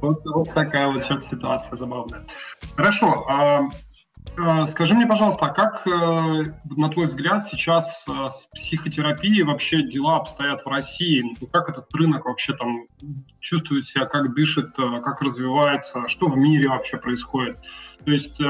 Вот, 0.00 0.52
такая 0.52 0.88
вот 0.88 1.02
сейчас 1.04 1.28
ситуация 1.28 1.76
забавная. 1.76 2.24
Хорошо. 2.74 3.24
А, 3.28 3.68
а, 4.36 4.66
скажи 4.66 4.94
мне, 4.94 5.06
пожалуйста, 5.06 5.46
а 5.46 5.50
как, 5.50 5.86
э, 5.86 6.52
на 6.76 6.88
твой 6.88 7.06
взгляд, 7.06 7.44
сейчас 7.44 8.04
э, 8.08 8.28
с 8.28 8.48
психотерапией 8.52 9.44
вообще 9.44 9.82
дела 9.84 10.16
обстоят 10.16 10.64
в 10.64 10.68
России? 10.68 11.24
Как 11.52 11.68
этот 11.68 11.94
рынок 11.94 12.24
вообще 12.24 12.54
там 12.54 12.86
чувствует 13.38 13.86
себя, 13.86 14.06
как 14.06 14.34
дышит, 14.34 14.74
как 14.74 15.22
развивается, 15.22 16.08
что 16.08 16.26
в 16.26 16.36
мире 16.36 16.68
вообще 16.68 16.96
происходит? 16.96 17.58
То 18.04 18.10
есть 18.10 18.42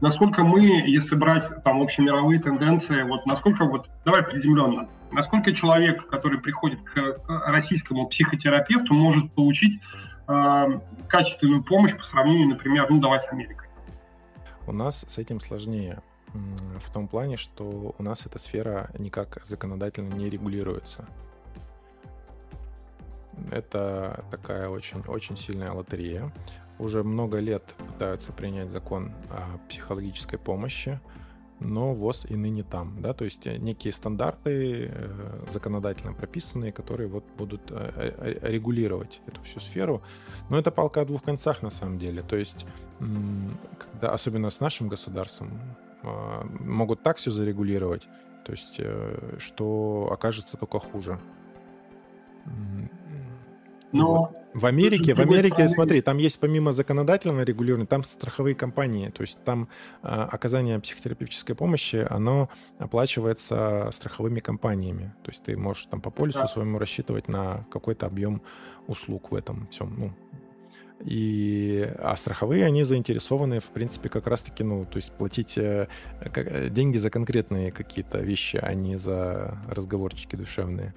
насколько 0.00 0.44
мы, 0.44 0.62
если 0.86 1.14
брать 1.14 1.48
там 1.64 1.82
общемировые 1.82 2.40
тенденции, 2.40 3.02
вот 3.02 3.26
насколько 3.26 3.64
вот, 3.64 3.88
давай 4.04 4.22
приземленно, 4.22 4.88
насколько 5.10 5.54
человек, 5.54 6.08
который 6.08 6.38
приходит 6.38 6.80
к 6.82 7.20
российскому 7.26 8.06
психотерапевту, 8.08 8.94
может 8.94 9.32
получить 9.32 9.80
э, 10.28 10.80
качественную 11.08 11.62
помощь 11.62 11.96
по 11.96 12.04
сравнению, 12.04 12.48
например, 12.48 12.86
ну 12.90 13.00
давай 13.00 13.20
с 13.20 13.30
Америкой? 13.32 13.68
У 14.66 14.72
нас 14.72 15.04
с 15.06 15.18
этим 15.18 15.40
сложнее 15.40 16.02
в 16.84 16.92
том 16.92 17.08
плане, 17.08 17.36
что 17.36 17.94
у 17.96 18.02
нас 18.02 18.26
эта 18.26 18.38
сфера 18.38 18.90
никак 18.98 19.42
законодательно 19.46 20.14
не 20.14 20.28
регулируется. 20.28 21.06
Это 23.50 24.24
такая 24.30 24.68
очень, 24.68 25.00
очень 25.06 25.36
сильная 25.36 25.72
лотерея 25.72 26.32
уже 26.78 27.02
много 27.02 27.38
лет 27.38 27.74
пытаются 27.78 28.32
принять 28.32 28.70
закон 28.70 29.12
о 29.30 29.58
психологической 29.68 30.38
помощи, 30.38 31.00
но 31.60 31.94
ВОЗ 31.94 32.26
и 32.28 32.36
ныне 32.36 32.62
там, 32.62 33.00
да, 33.00 33.14
то 33.14 33.24
есть 33.24 33.46
э, 33.46 33.56
некие 33.56 33.92
стандарты 33.92 34.90
э, 34.92 35.44
законодательно 35.50 36.12
прописанные, 36.12 36.72
которые 36.72 37.08
вот 37.08 37.24
будут 37.38 37.62
э, 37.70 38.38
регулировать 38.42 39.20
эту 39.26 39.42
всю 39.42 39.60
сферу. 39.60 40.02
Но 40.50 40.58
это 40.58 40.70
палка 40.70 41.00
о 41.00 41.04
двух 41.04 41.22
концах 41.22 41.62
на 41.62 41.70
самом 41.70 41.98
деле, 41.98 42.22
то 42.22 42.36
есть 42.36 42.66
когда, 43.78 44.10
особенно 44.12 44.50
с 44.50 44.60
нашим 44.60 44.88
государством, 44.88 45.60
а, 46.02 46.44
могут 46.60 47.02
так 47.02 47.16
все 47.16 47.30
зарегулировать, 47.30 48.06
то 48.44 48.52
есть 48.52 48.80
что 49.38 50.08
окажется 50.12 50.56
только 50.56 50.78
хуже. 50.78 51.18
Но 53.96 54.18
вот. 54.18 54.30
В 54.54 54.64
Америке, 54.64 55.14
в 55.14 55.20
Америке, 55.20 55.48
стороны... 55.48 55.68
смотри, 55.68 56.00
там 56.00 56.16
есть 56.16 56.40
помимо 56.40 56.72
законодательного 56.72 57.42
регулирования, 57.42 57.86
там 57.86 58.04
страховые 58.04 58.54
компании, 58.54 59.08
то 59.08 59.20
есть 59.20 59.38
там 59.44 59.68
э, 60.02 60.06
оказание 60.06 60.80
психотерапевтической 60.80 61.54
помощи, 61.54 62.06
оно 62.08 62.48
оплачивается 62.78 63.90
страховыми 63.92 64.40
компаниями, 64.40 65.14
то 65.22 65.30
есть 65.30 65.42
ты 65.42 65.58
можешь 65.58 65.84
там 65.86 66.00
по 66.00 66.10
полису 66.10 66.38
да. 66.38 66.48
своему 66.48 66.78
рассчитывать 66.78 67.28
на 67.28 67.66
какой-то 67.70 68.06
объем 68.06 68.40
услуг 68.86 69.30
в 69.30 69.34
этом 69.34 69.66
всем, 69.66 69.94
ну, 69.98 70.12
и, 71.04 71.86
а 71.98 72.16
страховые, 72.16 72.64
они 72.64 72.82
заинтересованы, 72.84 73.60
в 73.60 73.68
принципе, 73.68 74.08
как 74.08 74.26
раз-таки, 74.26 74.64
ну, 74.64 74.86
то 74.86 74.96
есть 74.96 75.12
платить 75.12 75.58
э, 75.58 75.88
как, 76.32 76.72
деньги 76.72 76.96
за 76.96 77.10
конкретные 77.10 77.70
какие-то 77.70 78.20
вещи, 78.20 78.58
а 78.60 78.72
не 78.72 78.96
за 78.96 79.58
разговорчики 79.68 80.36
душевные. 80.36 80.94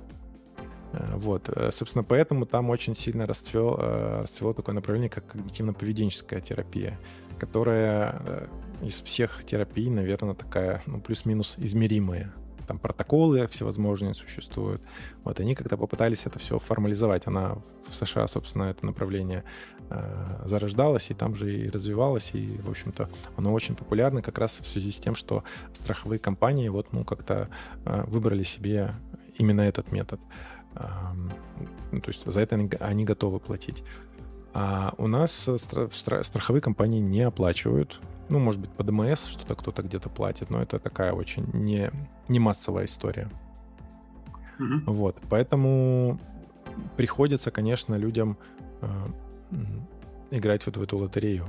Э, 0.94 1.16
вот, 1.16 1.50
э, 1.50 1.72
собственно, 1.72 2.04
поэтому 2.04 2.46
там 2.46 2.70
очень 2.70 2.96
сильно 2.96 3.26
расцвел, 3.26 3.76
э, 3.80 4.22
расцвело 4.22 4.54
такое 4.54 4.76
направление, 4.76 5.10
как 5.10 5.36
когнитивно-поведенческая 5.36 6.42
терапия, 6.42 7.00
которая 7.38 8.50
из 8.82 9.02
всех 9.02 9.44
терапий, 9.46 9.90
наверное, 9.90 10.34
такая, 10.34 10.82
ну, 10.86 11.00
плюс-минус 11.00 11.56
измеримая. 11.58 12.34
Там 12.68 12.78
протоколы 12.78 13.48
всевозможные 13.48 14.14
существуют. 14.14 14.82
Вот 15.24 15.40
они 15.40 15.56
как-то 15.56 15.76
попытались 15.76 16.28
это 16.28 16.38
все 16.38 16.60
формализовать. 16.60 17.26
Она 17.26 17.58
в 17.88 17.96
США, 17.96 18.28
собственно, 18.28 18.66
это 18.66 18.86
направление 18.86 19.44
э, 19.90 20.44
зарождалось, 20.46 21.10
и 21.10 21.16
там 21.16 21.34
же 21.34 21.52
и 21.52 21.70
развивалось, 21.70 22.32
и, 22.34 22.60
в 22.64 22.70
общем-то, 22.70 23.10
оно 23.38 23.54
очень 23.54 23.76
популярно 23.76 24.22
как 24.22 24.38
раз 24.38 24.60
в 24.62 24.68
связи 24.68 24.92
с 24.92 24.98
тем, 24.98 25.16
что 25.16 25.44
страховые 25.74 26.20
компании 26.20 26.70
вот, 26.70 26.94
ну, 26.94 27.04
как-то 27.04 27.50
выбрали 27.86 28.44
себе 28.44 28.94
именно 29.40 29.62
этот 29.62 29.92
метод. 29.92 30.20
То 30.74 32.08
есть 32.08 32.26
за 32.26 32.40
это 32.40 32.56
они, 32.80 33.06
готовы 33.06 33.40
платить. 33.40 33.84
А 34.54 34.94
у 34.98 35.08
нас 35.08 35.50
страховые 35.92 36.62
компании 36.62 37.00
не 37.00 37.22
оплачивают. 37.22 38.00
Ну, 38.30 38.40
может 38.40 38.62
быть, 38.62 38.72
по 38.72 38.84
ДМС 38.84 39.26
что-то 39.26 39.56
кто-то 39.56 39.82
где-то 39.82 40.10
платит, 40.10 40.50
но 40.50 40.62
это 40.62 40.80
такая 40.80 41.14
очень 41.14 41.50
не, 41.54 41.92
не 42.28 42.40
массовая 42.40 42.86
история. 42.86 43.30
Mm-hmm. 44.60 44.84
Вот, 44.86 45.18
поэтому 45.30 46.20
приходится, 46.96 47.50
конечно, 47.50 47.96
людям 47.96 48.38
э, 48.82 49.08
играть 50.32 50.66
вот 50.66 50.78
в 50.78 50.82
эту 50.82 50.98
лотерею. 50.98 51.48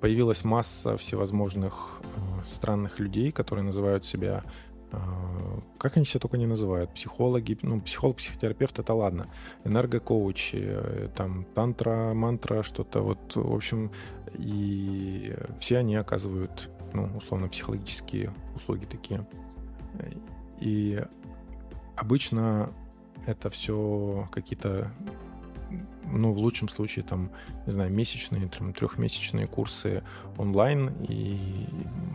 Появилась 0.00 0.44
масса 0.44 0.96
всевозможных 0.96 2.00
э, 2.02 2.48
странных 2.48 2.98
людей, 2.98 3.32
которые 3.32 3.64
называют 3.64 4.04
себя 4.04 4.44
как 5.78 5.96
они 5.96 6.04
себя 6.04 6.20
только 6.20 6.38
не 6.38 6.46
называют, 6.46 6.92
психологи, 6.94 7.58
ну, 7.62 7.80
психолог, 7.80 8.16
психотерапевт, 8.16 8.78
это 8.78 8.94
ладно, 8.94 9.26
энергокоучи, 9.64 10.58
э, 10.60 11.08
там, 11.14 11.44
тантра, 11.54 12.14
мантра, 12.14 12.62
что-то 12.62 13.00
вот, 13.02 13.36
в 13.36 13.54
общем, 13.54 13.92
и 14.34 15.34
все 15.60 15.78
они 15.78 15.96
оказывают, 15.96 16.70
ну, 16.92 17.10
условно, 17.16 17.48
психологические 17.48 18.34
услуги 18.54 18.86
такие. 18.86 19.26
И 20.60 21.02
обычно 21.96 22.72
это 23.26 23.50
все 23.50 24.28
какие-то 24.32 24.90
ну, 26.10 26.32
в 26.32 26.38
лучшем 26.38 26.68
случае, 26.68 27.04
там, 27.04 27.30
не 27.66 27.72
знаю, 27.72 27.92
месячные, 27.92 28.48
там, 28.48 28.72
трехмесячные 28.72 29.46
курсы 29.46 30.02
онлайн 30.36 30.92
и 31.08 31.38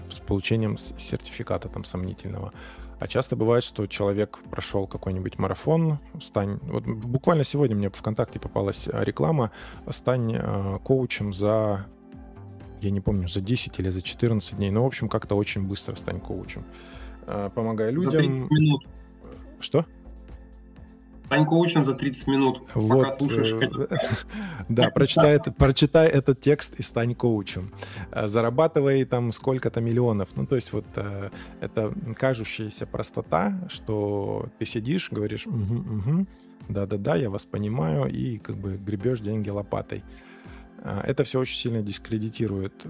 с 0.09 0.19
получением 0.19 0.77
сертификата 0.77 1.69
там 1.69 1.83
сомнительного. 1.83 2.53
А 2.99 3.07
часто 3.07 3.35
бывает, 3.35 3.63
что 3.63 3.85
человек 3.87 4.39
прошел 4.49 4.87
какой-нибудь 4.87 5.37
марафон, 5.37 5.99
стань... 6.21 6.59
Вот 6.63 6.85
буквально 6.85 7.43
сегодня 7.43 7.75
мне 7.75 7.89
в 7.89 7.95
ВКонтакте 7.95 8.39
попалась 8.39 8.87
реклама, 8.91 9.51
стань 9.89 10.35
э, 10.35 10.79
коучем 10.83 11.33
за, 11.33 11.85
я 12.81 12.91
не 12.91 13.01
помню, 13.01 13.27
за 13.27 13.41
10 13.41 13.77
или 13.79 13.89
за 13.89 14.01
14 14.01 14.55
дней. 14.55 14.71
Ну, 14.71 14.83
в 14.83 14.85
общем, 14.85 15.09
как-то 15.09 15.35
очень 15.35 15.67
быстро 15.67 15.95
стань 15.95 16.21
коучем. 16.21 16.63
Э, 17.27 17.49
помогая 17.53 17.91
людям... 17.91 18.11
За 18.11 18.17
30 18.19 18.51
минут. 18.51 18.87
Что? 19.59 19.85
Стань 21.33 21.47
коучем 21.47 21.83
за 21.83 21.95
30 21.95 22.27
минут, 22.27 22.61
вот, 22.75 23.03
пока 23.03 23.17
слушаешь. 23.17 23.71
Э, 23.89 23.97
да, 24.69 24.91
прочитай, 24.91 25.39
прочитай 25.39 26.07
этот 26.07 26.39
текст 26.41 26.79
и 26.79 26.83
стань 26.83 27.15
коучем. 27.15 27.73
Э, 28.11 28.27
зарабатывай 28.27 29.03
там 29.05 29.31
сколько-то 29.31 29.81
миллионов. 29.81 30.29
Ну, 30.35 30.45
то 30.45 30.55
есть 30.55 30.71
вот 30.73 30.85
э, 30.95 31.31
это 31.59 31.91
кажущаяся 32.15 32.85
простота, 32.85 33.67
что 33.67 34.45
ты 34.59 34.67
сидишь, 34.67 35.09
говоришь, 35.09 35.47
угу, 35.47 35.55
угу, 35.57 36.27
да-да-да, 36.69 37.15
я 37.15 37.31
вас 37.31 37.45
понимаю, 37.45 38.05
и 38.11 38.37
как 38.37 38.55
бы 38.55 38.77
гребешь 38.77 39.19
деньги 39.19 39.49
лопатой. 39.49 40.03
Это 40.83 41.23
все 41.23 41.39
очень 41.39 41.55
сильно 41.55 41.81
дискредитирует 41.81 42.85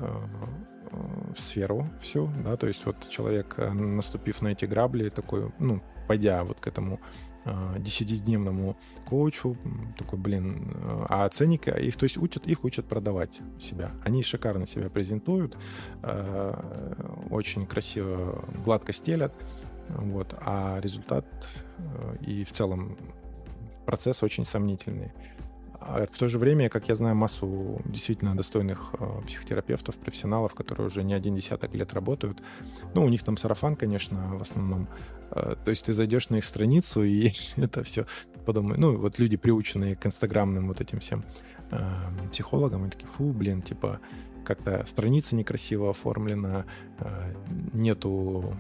сферу 1.37 1.87
всю, 2.01 2.29
да, 2.43 2.57
то 2.57 2.67
есть 2.67 2.85
вот 2.85 3.07
человек, 3.07 3.55
наступив 3.73 4.41
на 4.41 4.49
эти 4.49 4.65
грабли, 4.65 5.09
такой, 5.09 5.51
ну, 5.59 5.81
пойдя 6.07 6.43
вот 6.43 6.59
к 6.59 6.67
этому 6.67 6.99
Э, 7.45 7.75
десятидневному 7.77 8.77
коучу, 9.05 9.57
такой, 9.97 10.17
блин, 10.17 10.71
э, 10.75 11.05
а 11.09 11.27
ценники, 11.27 11.69
их, 11.69 11.97
то 11.97 12.05
есть 12.05 12.17
учат, 12.17 12.47
их 12.47 12.63
учат 12.63 12.85
продавать 12.85 13.41
себя. 13.59 13.91
Они 14.05 14.23
шикарно 14.23 14.65
себя 14.65 14.89
презентуют, 14.89 15.57
э, 16.03 16.93
очень 17.29 17.65
красиво, 17.65 18.45
гладко 18.63 18.93
стелят, 18.93 19.33
вот, 19.89 20.33
а 20.39 20.79
результат 20.79 21.25
и 22.21 22.45
в 22.45 22.53
целом 22.53 22.97
процесс 23.85 24.23
очень 24.23 24.45
сомнительный. 24.45 25.11
А 25.85 26.07
в 26.09 26.17
то 26.17 26.29
же 26.29 26.39
время, 26.39 26.69
как 26.69 26.87
я 26.87 26.95
знаю, 26.95 27.15
массу 27.15 27.81
действительно 27.85 28.37
достойных 28.37 28.95
э, 28.99 29.21
психотерапевтов, 29.27 29.95
профессионалов, 29.97 30.53
которые 30.53 30.87
уже 30.87 31.03
не 31.03 31.13
один 31.13 31.35
десяток 31.35 31.73
лет 31.75 31.93
работают. 31.93 32.41
Ну, 32.93 33.03
у 33.03 33.09
них 33.09 33.23
там 33.23 33.35
сарафан, 33.35 33.75
конечно, 33.75 34.37
в 34.37 34.41
основном. 34.41 34.87
Э, 35.31 35.55
то 35.63 35.71
есть 35.71 35.83
ты 35.83 35.93
зайдешь 35.93 36.29
на 36.29 36.37
их 36.37 36.45
страницу, 36.45 37.03
и 37.03 37.31
это 37.57 37.83
все 37.83 38.05
подумай. 38.45 38.77
Ну, 38.77 38.97
вот 38.97 39.19
люди, 39.19 39.35
приученные 39.35 39.97
к 39.97 40.05
инстаграмным 40.05 40.69
вот 40.69 40.79
этим 40.79 40.99
всем 40.99 41.25
э, 41.71 42.29
психологам, 42.31 42.83
они 42.83 42.91
такие, 42.91 43.07
фу, 43.07 43.33
блин, 43.33 43.61
типа, 43.61 43.99
как-то 44.45 44.85
страница 44.87 45.35
некрасиво 45.35 45.89
оформлена, 45.89 46.65
нету 47.71 48.57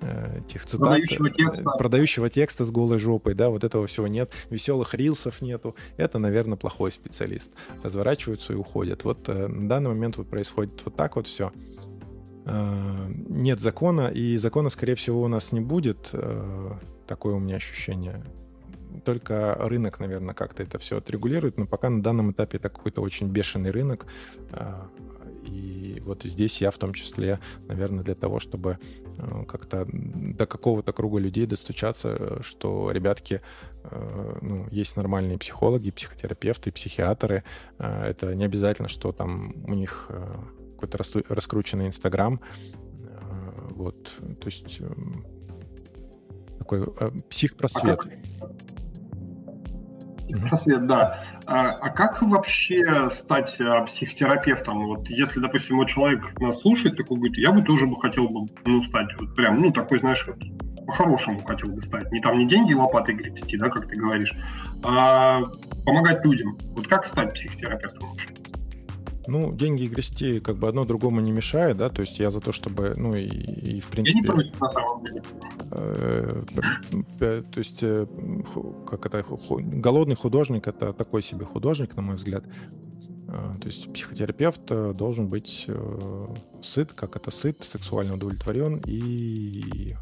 этих 0.00 0.66
цитат, 0.66 0.88
продающего 0.88 1.30
текста. 1.30 1.70
продающего 1.70 2.30
текста 2.30 2.64
с 2.64 2.70
голой 2.70 2.98
жопой, 2.98 3.34
да, 3.34 3.50
вот 3.50 3.64
этого 3.64 3.86
всего 3.86 4.06
нет, 4.06 4.30
веселых 4.50 4.94
рилсов 4.94 5.40
нету, 5.40 5.74
это, 5.96 6.18
наверное, 6.18 6.56
плохой 6.56 6.90
специалист. 6.90 7.52
Разворачиваются 7.82 8.52
и 8.52 8.56
уходят. 8.56 9.04
Вот 9.04 9.28
э, 9.28 9.46
на 9.46 9.68
данный 9.68 9.90
момент 9.90 10.16
вот 10.16 10.28
происходит 10.28 10.82
вот 10.84 10.96
так 10.96 11.16
вот 11.16 11.26
все. 11.26 11.52
Э, 12.46 13.08
нет 13.28 13.60
закона, 13.60 14.08
и 14.08 14.36
закона, 14.36 14.70
скорее 14.70 14.94
всего, 14.94 15.22
у 15.22 15.28
нас 15.28 15.52
не 15.52 15.60
будет. 15.60 16.10
Э, 16.12 16.72
такое 17.06 17.34
у 17.34 17.38
меня 17.38 17.56
ощущение. 17.56 18.24
Только 19.04 19.54
рынок, 19.58 20.00
наверное, 20.00 20.34
как-то 20.34 20.62
это 20.62 20.78
все 20.78 20.98
отрегулирует, 20.98 21.58
но 21.58 21.66
пока 21.66 21.90
на 21.90 22.02
данном 22.02 22.32
этапе 22.32 22.58
это 22.58 22.68
какой-то 22.68 23.00
очень 23.02 23.28
бешеный 23.28 23.70
рынок. 23.70 24.06
И 25.48 26.00
вот 26.04 26.24
здесь 26.24 26.60
я 26.60 26.70
в 26.70 26.78
том 26.78 26.92
числе, 26.92 27.38
наверное, 27.68 28.04
для 28.04 28.14
того, 28.14 28.38
чтобы 28.38 28.78
э, 29.18 29.44
как-то 29.46 29.86
до 29.90 30.46
какого-то 30.46 30.92
круга 30.92 31.18
людей 31.18 31.46
достучаться, 31.46 32.42
что, 32.42 32.90
ребятки, 32.90 33.40
э, 33.84 34.38
ну, 34.42 34.68
есть 34.70 34.96
нормальные 34.96 35.38
психологи, 35.38 35.90
психотерапевты, 35.90 36.70
психиатры. 36.70 37.44
Э, 37.78 38.04
это 38.10 38.34
не 38.34 38.44
обязательно, 38.44 38.88
что 38.88 39.12
там 39.12 39.54
у 39.66 39.74
них 39.74 40.10
какой-то 40.74 40.98
раскрученный 41.28 41.86
Инстаграм. 41.86 42.40
Вот, 43.70 44.12
то 44.40 44.46
есть 44.46 44.80
такой 46.58 46.86
психпросвет. 47.28 48.00
Просвет, 50.36 50.86
да. 50.86 51.22
А, 51.46 51.70
а 51.70 51.90
как 51.90 52.22
вообще 52.22 53.08
стать 53.10 53.56
а, 53.60 53.82
психотерапевтом? 53.82 54.86
Вот 54.86 55.08
если, 55.08 55.40
допустим, 55.40 55.76
вот 55.76 55.88
человек 55.88 56.38
нас 56.40 56.60
слушает, 56.60 56.96
такой 56.96 57.16
говорит, 57.16 57.38
я 57.38 57.52
бы 57.52 57.62
тоже 57.62 57.86
бы 57.86 58.00
хотел 58.00 58.28
бы 58.28 58.46
ну, 58.64 58.82
стать, 58.84 59.08
вот 59.18 59.34
прям, 59.34 59.60
ну, 59.60 59.72
такой, 59.72 59.98
знаешь, 59.98 60.26
вот, 60.26 60.38
по-хорошему 60.86 61.42
хотел 61.44 61.70
бы 61.70 61.80
стать. 61.82 62.10
Не 62.12 62.20
там 62.20 62.38
не 62.38 62.46
деньги 62.46 62.72
лопатой 62.72 63.14
гребсти, 63.14 63.56
да, 63.58 63.68
как 63.68 63.88
ты 63.88 63.96
говоришь, 63.96 64.34
а 64.84 65.42
помогать 65.84 66.24
людям. 66.24 66.56
Вот 66.74 66.88
как 66.88 67.06
стать 67.06 67.34
психотерапевтом 67.34 68.10
вообще? 68.10 68.28
Ну, 69.28 69.52
деньги 69.52 69.82
и 69.82 69.88
грести 69.88 70.40
как 70.40 70.56
бы 70.56 70.68
одно 70.68 70.86
другому 70.86 71.20
не 71.20 71.32
мешает, 71.32 71.76
да, 71.76 71.90
то 71.90 72.00
есть 72.00 72.18
я 72.18 72.30
за 72.30 72.40
то, 72.40 72.50
чтобы, 72.50 72.94
ну, 72.96 73.14
и, 73.14 73.26
и 73.26 73.80
в 73.80 73.88
принципе... 73.88 74.20
Я 74.20 74.22
не 74.22 74.26
против, 74.26 74.58
на 74.58 74.68
самом 74.70 75.04
деле. 75.04 75.22
Э, 75.70 76.42
э, 77.20 77.42
то 77.52 77.58
есть, 77.58 77.82
э, 77.82 78.06
как 78.86 79.04
это, 79.04 79.22
голодный 79.60 80.16
художник— 80.16 80.66
это 80.66 80.94
такой 80.94 81.22
себе 81.22 81.44
художник, 81.44 81.94
на 81.94 82.02
мой 82.02 82.16
взгляд. 82.16 82.44
То 83.26 83.66
есть 83.66 83.92
психотерапевт 83.92 84.96
должен 84.96 85.28
быть 85.28 85.66
сыт, 86.62 86.94
как 86.94 87.14
это 87.16 87.30
сыт, 87.30 87.62
сексуально 87.62 88.14
удовлетворен 88.14 88.80
и 88.86 89.92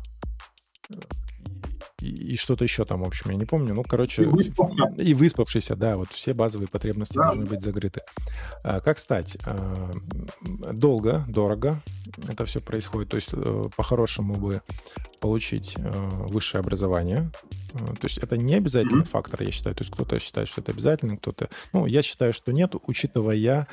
и, 2.01 2.36
что-то 2.36 2.64
еще 2.64 2.84
там, 2.84 3.03
в 3.03 3.07
общем, 3.07 3.30
я 3.30 3.36
не 3.36 3.47
помню. 3.47 3.74
Ну, 3.74 3.82
короче, 3.82 4.22
и 4.22 4.26
выспавшийся, 4.26 4.94
и 4.99 5.14
выспавшийся 5.14 5.76
да, 5.76 5.97
вот 5.97 6.12
все 6.12 6.34
базовые 6.34 6.68
потребности 6.68 7.14
да. 7.14 7.24
должны 7.24 7.47
быть 7.47 7.62
закрыты. 7.62 8.03
А, 8.62 8.80
как 8.80 8.99
стать? 8.99 9.38
А, 9.47 9.92
долго, 10.72 11.24
дорого 11.28 11.80
это 12.28 12.44
все 12.44 12.61
происходит. 12.61 13.09
То 13.11 13.16
есть, 13.16 13.28
э, 13.32 13.64
по-хорошему 13.76 14.34
бы 14.34 14.62
получить 15.20 15.74
э, 15.76 15.90
высшее 16.28 16.61
образование. 16.61 17.30
Э, 17.74 17.78
то 17.78 18.07
есть 18.07 18.18
это 18.18 18.36
не 18.36 18.55
обязательный 18.55 19.03
mm-hmm. 19.03 19.09
фактор, 19.09 19.42
я 19.42 19.51
считаю. 19.51 19.74
То 19.74 19.82
есть 19.82 19.92
кто-то 19.92 20.18
считает, 20.20 20.49
что 20.49 20.61
это 20.61 20.72
обязательно, 20.72 21.16
кто-то... 21.16 21.49
Ну, 21.72 21.86
я 21.86 22.03
считаю, 22.03 22.32
что 22.32 22.53
нет, 22.53 22.74
учитывая 22.86 23.66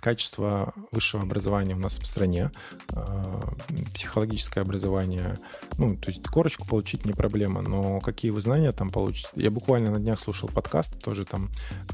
качество 0.00 0.74
высшего 0.90 1.22
образования 1.22 1.74
у 1.74 1.78
нас 1.78 1.94
в 1.94 2.06
стране, 2.06 2.50
э, 2.90 3.40
психологическое 3.94 4.60
образование, 4.60 5.38
ну, 5.78 5.96
то 5.96 6.10
есть 6.10 6.26
корочку 6.26 6.66
получить 6.66 7.04
не 7.04 7.12
проблема, 7.12 7.62
но 7.62 8.00
какие 8.00 8.30
вы 8.30 8.40
знания 8.40 8.72
там 8.72 8.90
получите? 8.90 9.28
Я 9.34 9.50
буквально 9.50 9.90
на 9.90 9.98
днях 9.98 10.20
слушал 10.20 10.48
подкаст, 10.48 11.02
тоже 11.02 11.24
там 11.24 11.50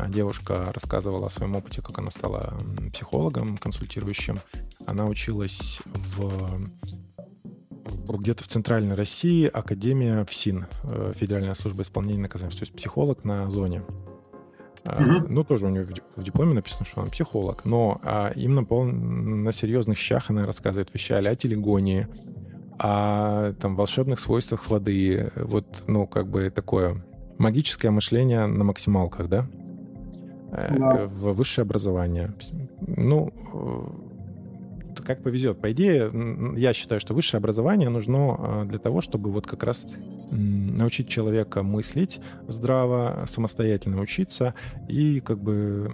девушка 0.08 0.72
рассказывала 0.74 1.26
о 1.26 1.30
своем 1.30 1.56
опыте, 1.56 1.82
как 1.82 1.98
она 1.98 2.10
стала 2.10 2.54
психологом, 2.92 3.56
консультирующим. 3.58 4.40
Она 4.86 5.06
училась 5.06 5.80
в 5.84 6.62
где-то 8.08 8.44
в 8.44 8.48
Центральной 8.48 8.94
России 8.94 9.46
Академия 9.46 10.24
ФСИН, 10.24 10.66
э, 10.84 11.12
Федеральная 11.16 11.54
служба 11.54 11.82
исполнения 11.82 12.22
наказаний, 12.22 12.52
то 12.52 12.62
есть 12.62 12.74
психолог 12.74 13.24
на 13.24 13.50
зоне. 13.50 13.82
Mm-hmm. 14.84 15.26
Ну, 15.28 15.44
тоже 15.44 15.66
у 15.66 15.68
нее 15.70 15.86
в 16.16 16.22
дипломе 16.22 16.54
написано, 16.54 16.86
что 16.86 17.00
он 17.00 17.10
психолог, 17.10 17.64
но 17.64 18.00
а, 18.02 18.32
именно 18.34 18.64
по, 18.64 18.84
на 18.84 19.52
серьезных 19.52 19.98
щах 19.98 20.30
она 20.30 20.46
рассказывает 20.46 20.92
вещи 20.92 21.12
о 21.12 21.34
телегонии, 21.34 22.08
о 22.78 23.52
там, 23.54 23.76
волшебных 23.76 24.20
свойствах 24.20 24.70
воды, 24.70 25.30
вот, 25.34 25.84
ну, 25.86 26.06
как 26.06 26.28
бы 26.28 26.50
такое 26.50 27.04
магическое 27.38 27.90
мышление 27.90 28.46
на 28.46 28.64
максималках, 28.64 29.28
да? 29.28 29.46
Yeah. 30.50 31.04
Э, 31.04 31.06
в 31.06 31.32
высшее 31.34 31.64
образование. 31.64 32.34
Ну, 32.80 33.32
как 35.08 35.22
повезет. 35.22 35.58
По 35.58 35.72
идее, 35.72 36.12
я 36.56 36.74
считаю, 36.74 37.00
что 37.00 37.14
высшее 37.14 37.38
образование 37.38 37.88
нужно 37.88 38.36
а, 38.38 38.64
для 38.66 38.78
того, 38.78 39.00
чтобы 39.00 39.30
вот 39.30 39.46
как 39.46 39.62
раз 39.62 39.86
научить 40.30 41.08
человека 41.08 41.62
мыслить 41.62 42.20
здраво, 42.46 43.24
самостоятельно 43.26 44.02
учиться 44.02 44.52
и 44.86 45.20
как 45.20 45.42
бы 45.42 45.90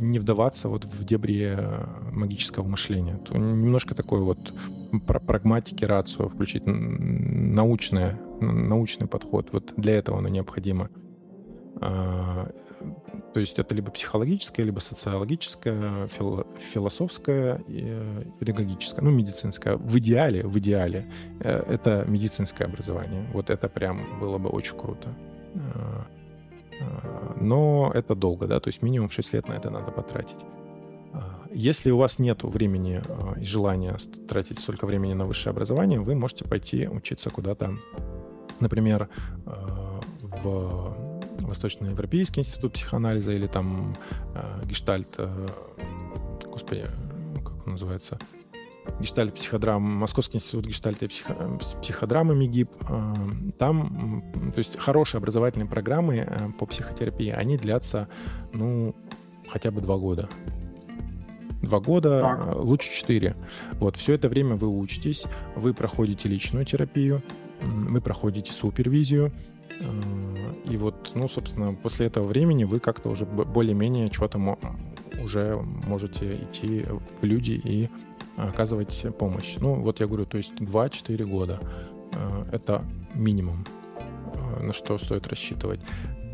не 0.00 0.20
вдаваться 0.20 0.68
вот 0.68 0.84
в 0.84 1.04
дебри 1.04 1.56
э, 1.58 1.84
магического 2.12 2.68
мышления. 2.68 3.18
То 3.18 3.36
немножко 3.36 3.96
такой 3.96 4.20
вот 4.20 4.54
прагматики, 5.08 5.84
рацию 5.84 6.28
включить, 6.28 6.62
научное, 6.66 8.18
научный 8.40 9.08
подход. 9.08 9.48
Вот 9.50 9.74
для 9.76 9.94
этого 9.94 10.18
оно 10.18 10.28
необходимо. 10.28 10.88
То 13.32 13.38
есть 13.40 13.58
это 13.58 13.74
либо 13.74 13.90
психологическое, 13.90 14.64
либо 14.64 14.80
социологическое, 14.80 16.08
фил, 16.08 16.46
философское, 16.58 17.62
э, 17.68 18.24
педагогическое, 18.40 19.04
ну, 19.04 19.10
медицинское. 19.10 19.76
В 19.76 19.98
идеале, 19.98 20.42
в 20.44 20.58
идеале 20.58 21.06
э, 21.40 21.62
это 21.68 22.04
медицинское 22.08 22.64
образование. 22.64 23.24
Вот 23.32 23.50
это 23.50 23.68
прям 23.68 24.18
было 24.20 24.38
бы 24.38 24.48
очень 24.48 24.76
круто. 24.76 25.14
А, 25.54 26.06
но 27.40 27.92
это 27.94 28.14
долго, 28.14 28.46
да, 28.46 28.58
то 28.58 28.68
есть 28.68 28.82
минимум 28.82 29.10
6 29.10 29.34
лет 29.34 29.48
на 29.48 29.52
это 29.52 29.70
надо 29.70 29.92
потратить. 29.92 30.38
Если 31.52 31.90
у 31.90 31.98
вас 31.98 32.20
нет 32.20 32.44
времени 32.44 33.02
и 33.40 33.44
желания 33.44 33.96
тратить 34.28 34.60
столько 34.60 34.86
времени 34.86 35.14
на 35.14 35.26
высшее 35.26 35.50
образование, 35.50 35.98
вы 35.98 36.14
можете 36.14 36.44
пойти 36.44 36.88
учиться 36.88 37.28
куда-то, 37.28 37.76
например, 38.60 39.08
в 40.22 41.09
Восточноевропейский 41.50 42.40
институт 42.40 42.72
психоанализа 42.72 43.32
или 43.32 43.46
там 43.46 43.94
э, 44.34 44.64
гештальт, 44.64 45.14
э, 45.18 45.46
господи, 46.46 46.86
как 47.44 47.66
он 47.66 47.72
называется, 47.72 48.18
гештальт 48.98 49.34
психодрам, 49.34 49.82
Московский 49.82 50.38
институт 50.38 50.66
гештальта 50.66 51.04
и 51.04 51.08
психо, 51.08 51.36
психодрамы 51.82 52.34
МИГИП. 52.34 52.70
Э, 52.88 53.14
там, 53.58 54.24
то 54.54 54.58
есть 54.58 54.78
хорошие 54.78 55.18
образовательные 55.18 55.68
программы 55.68 56.16
э, 56.18 56.48
по 56.58 56.66
психотерапии, 56.66 57.30
они 57.30 57.56
длятся, 57.56 58.08
ну, 58.52 58.94
хотя 59.48 59.70
бы 59.70 59.80
два 59.80 59.96
года. 59.96 60.28
Два 61.62 61.80
года, 61.80 62.20
так. 62.20 62.46
Э, 62.46 62.58
лучше 62.58 62.90
четыре. 62.92 63.36
Вот, 63.74 63.96
все 63.96 64.14
это 64.14 64.28
время 64.28 64.56
вы 64.56 64.68
учитесь, 64.68 65.26
вы 65.56 65.74
проходите 65.74 66.28
личную 66.28 66.64
терапию, 66.64 67.22
вы 67.60 68.00
проходите 68.00 68.52
супервизию, 68.52 69.32
и 70.64 70.76
вот, 70.76 71.12
ну, 71.14 71.28
собственно, 71.28 71.74
после 71.74 72.06
этого 72.06 72.26
времени 72.26 72.64
вы 72.64 72.80
как-то 72.80 73.08
уже 73.08 73.24
более-менее 73.26 74.12
что-то 74.12 74.58
уже 75.22 75.56
можете 75.86 76.36
идти 76.36 76.84
в 77.20 77.24
люди 77.24 77.52
и 77.52 77.88
оказывать 78.36 79.06
помощь. 79.18 79.56
Ну, 79.58 79.74
вот 79.80 80.00
я 80.00 80.06
говорю, 80.06 80.26
то 80.26 80.38
есть 80.38 80.52
2-4 80.54 81.24
года. 81.24 81.60
Э, 82.14 82.44
это 82.52 82.84
минимум, 83.14 83.64
э, 84.34 84.62
на 84.62 84.72
что 84.72 84.96
стоит 84.98 85.26
рассчитывать. 85.28 85.80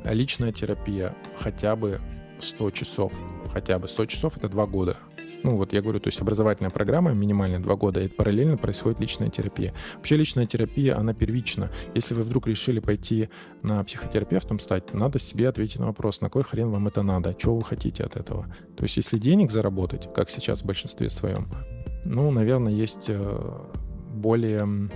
Личная 0.05 0.53
терапия 0.53 1.14
хотя 1.38 1.74
бы 1.74 2.01
100 2.40 2.70
часов. 2.70 3.12
Хотя 3.53 3.78
бы 3.78 3.88
100 3.88 4.07
часов— 4.07 4.36
это 4.38 4.49
2 4.49 4.66
года. 4.66 4.97
Ну, 5.43 5.57
вот 5.57 5.72
я 5.72 5.82
говорю, 5.82 6.01
то 6.01 6.09
есть 6.09 6.20
образовательная 6.20 6.70
программа 6.70 7.12
минимально 7.12 7.62
два 7.62 7.76
года, 7.76 8.01
и 8.01 8.09
параллельно 8.09 8.57
происходит 8.57 9.01
личная 9.01 9.30
терапия. 9.30 9.74
Вообще 9.97 10.16
личная 10.16 10.47
терапия, 10.47 10.97
она 10.97 11.14
первична. 11.14 11.70
Если 11.95 12.14
вы 12.14 12.22
вдруг 12.22 12.47
решили 12.47 12.80
пойти 12.80 13.28
на 13.62 13.82
психотерапевтом 13.84 14.59
стать, 14.59 14.93
надо 14.95 15.18
себе 15.18 15.49
ответить 15.49 15.78
на 15.78 15.87
вопрос, 15.87 16.20
на 16.20 16.30
кой 16.30 16.43
хрен 16.43 16.70
вам 16.70 16.89
это 16.89 17.03
надо, 17.03 17.34
чего 17.34 17.57
вы 17.57 17.64
хотите 17.64 18.05
от 18.05 18.16
этого. 18.16 18.47
То 18.76 18.84
есть 18.84 18.97
если 18.97 19.18
денег 19.18 19.53
заработать, 19.53 20.12
как 20.14 20.30
сейчас 20.30 20.62
в 20.62 20.66
большинстве 20.66 21.09
своем, 21.11 21.49
ну, 22.05 22.30
наверное, 22.30 22.72
есть 22.72 23.07
э, 23.09 23.61
более 24.14 24.89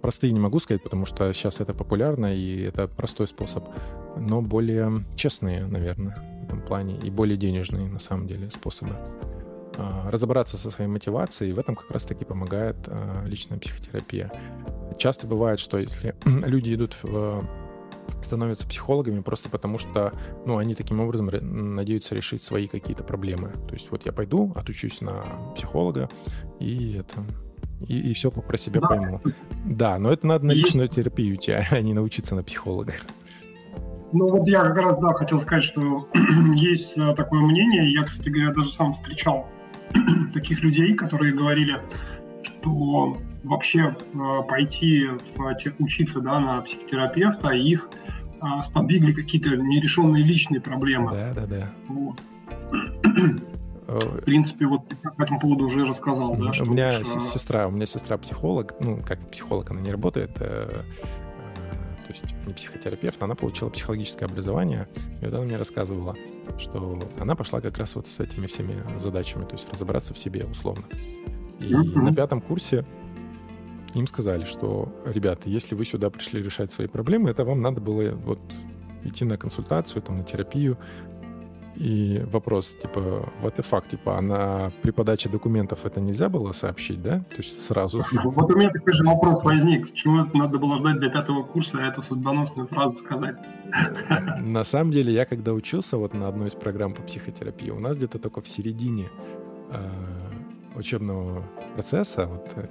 простые 0.00 0.32
не 0.32 0.40
могу 0.40 0.58
сказать, 0.60 0.82
потому 0.82 1.04
что 1.04 1.32
сейчас 1.32 1.60
это 1.60 1.74
популярно 1.74 2.34
и 2.34 2.62
это 2.62 2.88
простой 2.88 3.28
способ, 3.28 3.68
но 4.16 4.40
более 4.40 5.04
честные, 5.14 5.66
наверное 5.66 6.29
этом 6.50 6.62
плане 6.62 6.98
и 6.98 7.10
более 7.10 7.36
денежные, 7.36 7.88
на 7.88 8.00
самом 8.00 8.26
деле, 8.26 8.50
способы. 8.50 8.96
А, 9.76 10.10
разобраться 10.10 10.58
со 10.58 10.70
своей 10.70 10.90
мотивацией, 10.90 11.50
и 11.50 11.52
в 11.54 11.58
этом 11.58 11.76
как 11.76 11.90
раз-таки 11.90 12.24
помогает 12.24 12.76
а, 12.88 13.24
личная 13.24 13.58
психотерапия. 13.58 14.32
Часто 14.98 15.26
бывает, 15.26 15.58
что 15.58 15.78
если 15.78 16.14
люди 16.24 16.74
идут 16.74 16.96
в 17.02 17.44
становятся 18.24 18.66
психологами 18.66 19.20
просто 19.20 19.48
потому, 19.48 19.78
что 19.78 20.12
ну, 20.44 20.58
они 20.58 20.74
таким 20.74 20.98
образом 20.98 21.30
надеются 21.76 22.16
решить 22.16 22.42
свои 22.42 22.66
какие-то 22.66 23.04
проблемы. 23.04 23.52
То 23.68 23.74
есть 23.74 23.88
вот 23.92 24.04
я 24.04 24.10
пойду, 24.10 24.52
отучусь 24.56 25.00
на 25.00 25.22
психолога, 25.54 26.08
и 26.58 26.94
это 26.94 27.24
и, 27.86 28.10
и 28.10 28.14
все 28.14 28.30
про 28.30 28.56
себя 28.56 28.80
да. 28.80 28.88
пойму. 28.88 29.20
Да, 29.64 29.98
но 29.98 30.12
это 30.12 30.26
надо 30.26 30.46
на 30.46 30.52
личную 30.52 30.88
терапию 30.88 31.36
идти, 31.36 31.52
а 31.70 31.80
не 31.80 31.94
научиться 31.94 32.34
на 32.34 32.42
психолога. 32.42 32.94
Ну 34.12 34.28
вот 34.28 34.48
я 34.48 34.62
как 34.62 34.76
раз, 34.76 34.98
да, 34.98 35.12
хотел 35.12 35.40
сказать, 35.40 35.64
что 35.64 36.08
есть 36.54 36.98
э, 36.98 37.14
такое 37.14 37.40
мнение, 37.40 37.92
я, 37.92 38.02
кстати 38.02 38.28
говоря, 38.28 38.52
даже 38.52 38.72
сам 38.72 38.94
встречал 38.94 39.46
таких 40.34 40.60
людей, 40.62 40.94
которые 40.94 41.32
говорили, 41.32 41.80
что 42.42 43.16
вообще 43.44 43.94
э, 44.12 44.42
пойти 44.48 45.06
учиться 45.78 46.20
да, 46.20 46.40
на 46.40 46.60
психотерапевта, 46.62 47.50
их 47.50 47.88
э, 48.40 48.46
сподвигли 48.64 49.12
какие-то 49.12 49.50
нерешенные 49.56 50.24
личные 50.24 50.60
проблемы. 50.60 51.12
Да, 51.12 51.32
да, 51.34 51.46
да. 51.46 51.70
Вот. 51.88 52.20
В 53.86 54.22
принципе, 54.24 54.66
вот 54.66 54.82
по 55.16 55.22
этому 55.22 55.40
поводу 55.40 55.64
уже 55.64 55.84
рассказал, 55.84 56.36
да? 56.36 56.52
У 56.60 56.66
меня 56.66 57.02
сестра, 57.02 57.66
у 57.66 57.72
меня 57.72 57.86
сестра 57.86 58.18
психолог, 58.18 58.74
ну, 58.80 59.00
как 59.04 59.18
психолог 59.30 59.68
она 59.72 59.80
не 59.80 59.90
работает, 59.90 60.30
то 62.12 62.24
есть 62.26 62.46
не 62.46 62.54
психотерапевт, 62.54 63.22
она 63.22 63.34
получила 63.34 63.68
психологическое 63.70 64.26
образование, 64.26 64.88
и 65.20 65.24
вот 65.24 65.34
она 65.34 65.44
мне 65.44 65.56
рассказывала, 65.56 66.16
что 66.58 66.98
она 67.18 67.34
пошла 67.34 67.60
как 67.60 67.78
раз 67.78 67.94
вот 67.94 68.06
с 68.06 68.20
этими 68.20 68.46
всеми 68.46 68.74
задачами, 68.98 69.44
то 69.44 69.52
есть 69.52 69.70
разобраться 69.72 70.14
в 70.14 70.18
себе 70.18 70.44
условно. 70.44 70.84
И 71.60 71.72
mm-hmm. 71.72 71.98
на 71.98 72.14
пятом 72.14 72.40
курсе 72.40 72.84
им 73.94 74.06
сказали, 74.06 74.44
что, 74.44 74.92
ребята, 75.04 75.48
если 75.48 75.74
вы 75.74 75.84
сюда 75.84 76.10
пришли 76.10 76.42
решать 76.42 76.70
свои 76.70 76.86
проблемы, 76.86 77.30
это 77.30 77.44
вам 77.44 77.60
надо 77.60 77.80
было 77.80 78.12
вот 78.12 78.40
идти 79.04 79.24
на 79.24 79.36
консультацию, 79.36 80.02
там, 80.02 80.18
на 80.18 80.24
терапию, 80.24 80.78
и 81.76 82.22
вопрос, 82.30 82.76
типа, 82.80 82.98
what 83.42 83.56
the 83.56 83.64
fuck, 83.68 83.88
типа, 83.88 84.18
а 84.18 84.20
на, 84.20 84.72
при 84.82 84.90
подаче 84.90 85.28
документов 85.28 85.86
это 85.86 86.00
нельзя 86.00 86.28
было 86.28 86.52
сообщить, 86.52 87.02
да? 87.02 87.20
То 87.30 87.36
есть 87.38 87.64
сразу? 87.64 88.04
Вот 88.24 88.50
у 88.50 88.56
меня 88.56 88.70
такой 88.70 88.92
же 88.92 89.04
вопрос 89.04 89.42
возник. 89.44 89.92
Чего 89.92 90.26
надо 90.34 90.58
было 90.58 90.78
ждать 90.78 91.00
до 91.00 91.08
пятого 91.08 91.42
курса, 91.42 91.78
а 91.78 91.86
эту 91.86 92.02
судьбоносную 92.02 92.68
фразу 92.68 92.98
сказать? 92.98 93.36
На 94.40 94.64
самом 94.64 94.90
деле, 94.90 95.12
я 95.12 95.24
когда 95.24 95.52
учился 95.52 95.96
вот 95.96 96.14
на 96.14 96.28
одной 96.28 96.48
из 96.48 96.54
программ 96.54 96.92
по 96.92 97.02
психотерапии, 97.02 97.70
у 97.70 97.78
нас 97.78 97.96
где-то 97.96 98.18
только 98.18 98.40
в 98.40 98.48
середине 98.48 99.08
э, 99.70 99.90
учебного 100.74 101.44
процесса, 101.74 102.26
вот, 102.26 102.52
э, 102.56 102.66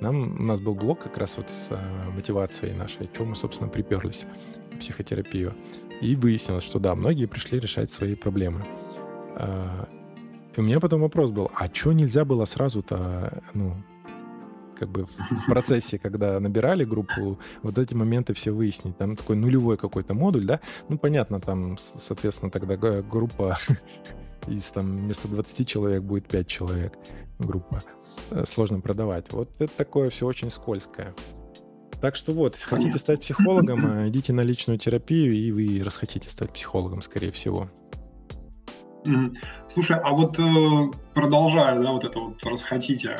нам, 0.00 0.40
у 0.40 0.42
нас 0.42 0.60
был 0.60 0.74
блок 0.74 1.00
как 1.00 1.18
раз 1.18 1.36
вот 1.36 1.50
с 1.50 1.68
мотивацией 2.14 2.74
нашей, 2.74 3.08
чем 3.16 3.30
мы, 3.30 3.36
собственно, 3.36 3.68
приперлись 3.68 4.24
в 4.72 4.78
психотерапию. 4.78 5.54
И 6.00 6.16
выяснилось, 6.16 6.64
что 6.64 6.78
да, 6.78 6.94
многие 6.94 7.26
пришли 7.26 7.60
решать 7.60 7.90
свои 7.90 8.14
проблемы. 8.14 8.64
А, 9.36 9.88
и 10.56 10.60
у 10.60 10.62
меня 10.62 10.80
потом 10.80 11.00
вопрос 11.00 11.30
был, 11.30 11.50
а 11.54 11.68
что 11.72 11.92
нельзя 11.92 12.24
было 12.24 12.44
сразу-то, 12.44 13.42
ну, 13.54 13.76
как 14.78 14.90
бы 14.90 15.06
в 15.06 15.46
процессе, 15.46 15.98
когда 15.98 16.40
набирали 16.40 16.84
группу, 16.84 17.38
вот 17.62 17.78
эти 17.78 17.94
моменты 17.94 18.34
все 18.34 18.50
выяснить. 18.50 18.96
Там 18.98 19.14
такой 19.14 19.36
нулевой 19.36 19.76
какой-то 19.76 20.12
модуль, 20.12 20.44
да? 20.44 20.60
Ну, 20.88 20.98
понятно, 20.98 21.40
там, 21.40 21.78
соответственно, 21.96 22.50
тогда 22.50 22.76
группа 22.76 23.56
из 24.48 24.64
там 24.66 24.96
вместо 24.98 25.28
20 25.28 25.66
человек 25.66 26.02
будет 26.02 26.26
5 26.28 26.46
человек 26.46 26.98
группа. 27.38 27.82
Э, 28.30 28.44
сложно 28.46 28.80
продавать. 28.80 29.32
Вот 29.32 29.50
это 29.58 29.74
такое 29.76 30.10
все 30.10 30.26
очень 30.26 30.50
скользкое. 30.50 31.14
Так 32.00 32.16
что 32.16 32.32
вот, 32.32 32.56
если 32.56 32.68
хотите 32.68 32.98
стать 32.98 33.20
психологом, 33.20 33.86
э, 33.98 34.08
идите 34.08 34.32
на 34.32 34.42
личную 34.42 34.78
терапию, 34.78 35.32
и 35.32 35.50
вы 35.52 35.82
расхотите 35.84 36.28
стать 36.30 36.52
психологом, 36.52 37.02
скорее 37.02 37.32
всего. 37.32 37.68
Слушай, 39.68 39.98
а 39.98 40.10
вот 40.12 40.38
э, 40.38 40.90
продолжая, 41.14 41.80
да, 41.80 41.92
вот 41.92 42.04
это 42.04 42.18
вот 42.18 42.44
расхотите, 42.44 43.16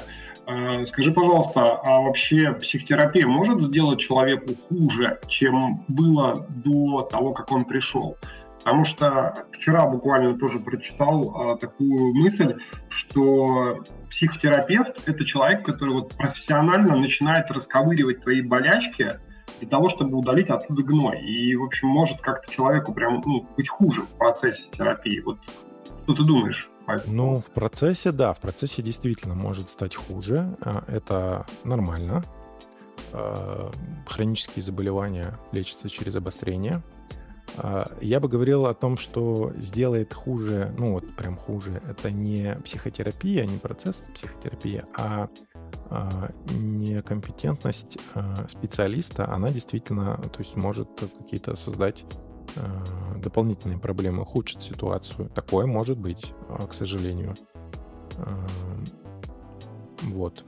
скажи, 0.84 1.12
пожалуйста, 1.12 1.76
а 1.84 2.00
вообще 2.00 2.52
психотерапия 2.52 3.26
может 3.26 3.62
сделать 3.62 4.00
человеку 4.00 4.54
хуже, 4.68 5.20
чем 5.28 5.84
было 5.86 6.46
до 6.48 7.02
того, 7.02 7.32
как 7.32 7.52
он 7.52 7.64
пришел? 7.64 8.16
Потому 8.64 8.84
что 8.84 9.34
вчера 9.52 9.86
буквально 9.86 10.38
тоже 10.38 10.60
прочитал 10.60 11.58
такую 11.58 12.14
мысль, 12.14 12.56
что 12.88 13.82
психотерапевт– 14.08 15.02
это 15.08 15.24
человек, 15.24 15.64
который 15.64 15.94
вот 15.94 16.14
профессионально 16.14 16.96
начинает 16.96 17.50
расковыривать 17.50 18.22
твои 18.22 18.40
болячки 18.42 19.18
для 19.58 19.68
того, 19.68 19.88
чтобы 19.88 20.16
удалить 20.16 20.48
оттуда 20.48 20.82
гной. 20.82 21.22
И, 21.22 21.56
в 21.56 21.64
общем, 21.64 21.88
может 21.88 22.20
как-то 22.20 22.50
человеку 22.52 22.92
прям 22.92 23.22
ну, 23.24 23.46
быть 23.56 23.68
хуже 23.68 24.02
в 24.02 24.08
процессе 24.18 24.68
терапии. 24.70 25.20
Вот 25.20 25.38
что 26.04 26.14
ты 26.14 26.24
думаешь 26.24 26.68
Ну, 27.06 27.36
в 27.36 27.46
процессе, 27.46 28.12
да, 28.12 28.32
в 28.32 28.40
процессе 28.40 28.82
действительно 28.82 29.34
может 29.34 29.70
стать 29.70 29.94
хуже. 29.94 30.56
А, 30.60 30.84
это 30.88 31.46
нормально. 31.64 32.22
А, 33.12 33.70
хронические 34.06 34.62
заболевания 34.62 35.38
лечатся 35.52 35.88
через 35.88 36.16
обострение. 36.16 36.82
А, 37.56 37.90
я 38.00 38.20
бы 38.20 38.28
говорил 38.28 38.66
о 38.66 38.74
том, 38.74 38.96
что 38.96 39.52
сделает 39.56 40.14
хуже, 40.14 40.74
ну 40.78 40.92
вот 40.92 41.16
прям 41.16 41.36
хуже, 41.36 41.82
это 41.88 42.10
не 42.10 42.56
психотерапия, 42.64 43.44
не 43.46 43.58
процесс 43.58 44.04
психотерапии, 44.14 44.84
а 44.96 45.28
некомпетентность 46.50 47.98
специалиста, 48.48 49.30
она 49.30 49.50
действительно, 49.50 50.16
то 50.16 50.38
есть 50.38 50.56
может 50.56 50.88
какие-то 51.18 51.54
создать 51.56 52.04
дополнительные 53.16 53.78
проблемы 53.78 54.22
ухудшат 54.22 54.62
ситуацию. 54.62 55.28
Такое 55.34 55.66
может 55.66 55.98
быть, 55.98 56.32
а, 56.48 56.66
к 56.66 56.74
сожалению. 56.74 57.34
Вот. 60.02 60.44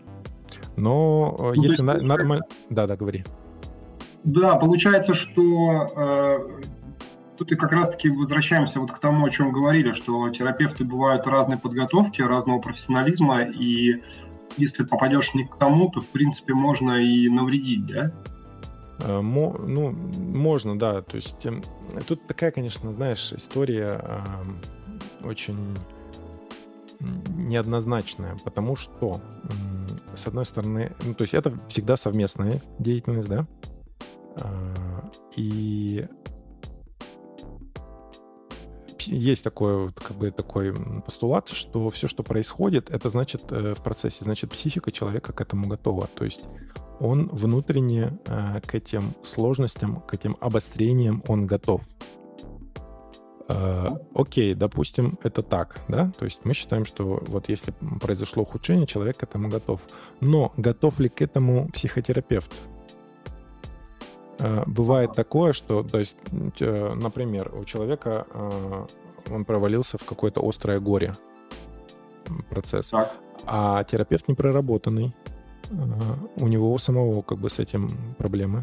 Но 0.76 1.36
ну, 1.38 1.52
если 1.54 1.82
на, 1.82 1.94
нормально... 1.98 2.44
Да, 2.70 2.86
да, 2.86 2.96
говори. 2.96 3.24
Да, 4.24 4.56
получается, 4.56 5.14
что 5.14 5.86
э, 5.96 6.62
тут 7.36 7.52
и 7.52 7.56
как 7.56 7.72
раз-таки 7.72 8.08
возвращаемся 8.08 8.80
вот 8.80 8.92
к 8.92 8.98
тому, 8.98 9.26
о 9.26 9.30
чем 9.30 9.52
говорили, 9.52 9.92
что 9.92 10.28
терапевты 10.30 10.84
бывают 10.84 11.26
разной 11.26 11.58
подготовки, 11.58 12.22
разного 12.22 12.60
профессионализма, 12.60 13.42
и 13.42 14.02
если 14.56 14.84
попадешь 14.84 15.34
не 15.34 15.44
к 15.44 15.56
тому, 15.56 15.90
то, 15.90 16.00
в 16.00 16.08
принципе, 16.08 16.54
можно 16.54 16.92
и 16.92 17.28
навредить, 17.28 17.86
да? 17.86 18.12
Э, 19.00 19.20
ну, 19.20 19.90
можно, 19.90 20.78
да. 20.78 21.02
То 21.02 21.16
есть 21.16 21.44
эм, 21.44 21.62
тут 22.06 22.26
такая, 22.26 22.50
конечно, 22.50 22.92
знаешь, 22.92 23.32
история 23.32 24.00
очень 25.22 25.76
неоднозначная, 27.36 28.36
потому 28.44 28.76
что, 28.76 29.20
с 30.14 30.26
одной 30.26 30.44
стороны, 30.44 30.92
ну, 31.04 31.14
то 31.14 31.22
есть 31.22 31.34
это 31.34 31.52
всегда 31.68 31.96
совместная 31.96 32.62
деятельность, 32.78 33.28
да, 33.28 33.46
а, 34.40 35.10
и 35.36 36.06
есть 39.06 39.44
такой, 39.44 39.92
как 39.92 40.16
бы, 40.16 40.30
такой 40.30 40.74
постулат, 41.04 41.48
что 41.48 41.88
все, 41.90 42.08
что 42.08 42.22
происходит, 42.22 42.90
это 42.90 43.10
значит 43.10 43.44
э, 43.50 43.74
в 43.74 43.82
процессе, 43.82 44.24
значит 44.24 44.50
психика 44.50 44.90
человека 44.90 45.32
к 45.32 45.40
этому 45.40 45.66
готова. 45.66 46.06
То 46.06 46.24
есть 46.24 46.44
он 47.00 47.28
внутренне 47.28 48.18
э, 48.26 48.60
к 48.60 48.74
этим 48.74 49.14
сложностям, 49.22 50.00
к 50.00 50.14
этим 50.14 50.36
обострениям 50.40 51.22
он 51.28 51.46
готов. 51.46 51.82
Э, 53.48 53.90
окей, 54.14 54.54
допустим, 54.54 55.18
это 55.22 55.42
так, 55.42 55.80
да? 55.88 56.10
То 56.18 56.24
есть 56.24 56.40
мы 56.44 56.54
считаем, 56.54 56.84
что 56.84 57.22
вот 57.26 57.48
если 57.48 57.74
произошло 58.00 58.42
ухудшение, 58.42 58.86
человек 58.86 59.18
к 59.18 59.22
этому 59.22 59.48
готов. 59.48 59.80
Но 60.20 60.52
готов 60.56 60.98
ли 61.00 61.08
к 61.08 61.20
этому 61.22 61.68
психотерапевт? 61.68 62.52
Э, 64.44 64.62
бывает 64.66 65.12
такое, 65.12 65.52
что, 65.52 65.82
то 65.82 65.98
есть, 65.98 66.16
э, 66.60 66.94
например, 66.94 67.50
у 67.54 67.64
человека 67.64 68.26
э, 68.30 68.86
он 69.30 69.44
провалился 69.44 69.96
в 69.96 70.04
какое-то 70.04 70.46
острое 70.46 70.80
горе 70.80 71.14
процесс, 72.50 72.90
так. 72.90 73.14
а 73.46 73.84
терапевт 73.84 74.28
не 74.28 74.34
проработанный, 74.34 75.14
у 76.36 76.46
него 76.46 76.76
самого 76.78 77.22
как 77.22 77.38
бы 77.38 77.48
с 77.48 77.58
этим 77.58 77.88
проблемы. 78.18 78.62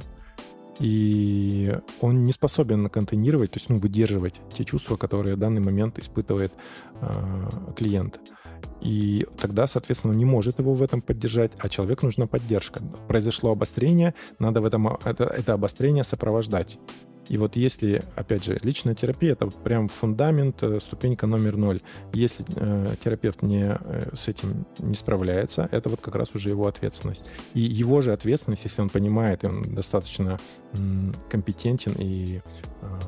И 0.79 1.75
он 1.99 2.23
не 2.23 2.31
способен 2.31 2.89
контейнировать, 2.89 3.51
то 3.51 3.57
есть 3.57 3.69
ну, 3.69 3.77
выдерживать 3.79 4.35
те 4.53 4.63
чувства, 4.63 4.97
которые 4.97 5.35
в 5.35 5.39
данный 5.39 5.61
момент 5.61 5.99
испытывает 5.99 6.53
э, 7.01 7.73
клиент. 7.75 8.19
И 8.81 9.25
тогда, 9.39 9.67
соответственно, 9.67 10.13
он 10.13 10.17
не 10.17 10.25
может 10.25 10.59
его 10.59 10.73
в 10.73 10.81
этом 10.81 11.01
поддержать, 11.01 11.51
а 11.59 11.69
человеку 11.69 12.05
нужна 12.05 12.27
поддержка. 12.27 12.81
Произошло 13.07 13.51
обострение, 13.51 14.13
надо 14.39 14.61
в 14.61 14.65
этом, 14.65 14.87
это, 15.05 15.25
это 15.25 15.53
обострение 15.53 16.03
сопровождать. 16.03 16.77
И 17.29 17.37
вот 17.37 17.55
если, 17.55 18.03
опять 18.15 18.43
же, 18.43 18.59
личная 18.61 18.95
терапия— 18.95 19.31
это 19.33 19.47
прям 19.47 19.87
фундамент, 19.87 20.63
э, 20.63 20.79
ступенька 20.79 21.27
номер 21.27 21.55
ноль. 21.55 21.79
Если 22.13 22.43
э, 22.55 22.95
терапевт 23.01 23.41
не, 23.41 23.77
э, 23.79 24.15
с 24.15 24.27
этим 24.27 24.65
не 24.79 24.95
справляется, 24.95 25.69
это 25.71 25.87
вот 25.87 26.01
как 26.01 26.15
раз 26.15 26.35
уже 26.35 26.49
его 26.49 26.67
ответственность. 26.67 27.23
И 27.53 27.61
его 27.61 28.01
же 28.01 28.11
ответственность, 28.11 28.65
если 28.65 28.81
он 28.81 28.89
понимает, 28.89 29.43
и 29.43 29.47
он 29.47 29.61
достаточно 29.61 30.39
м, 30.73 31.13
компетентен 31.29 31.93
и 31.97 32.41
э, 32.81 32.99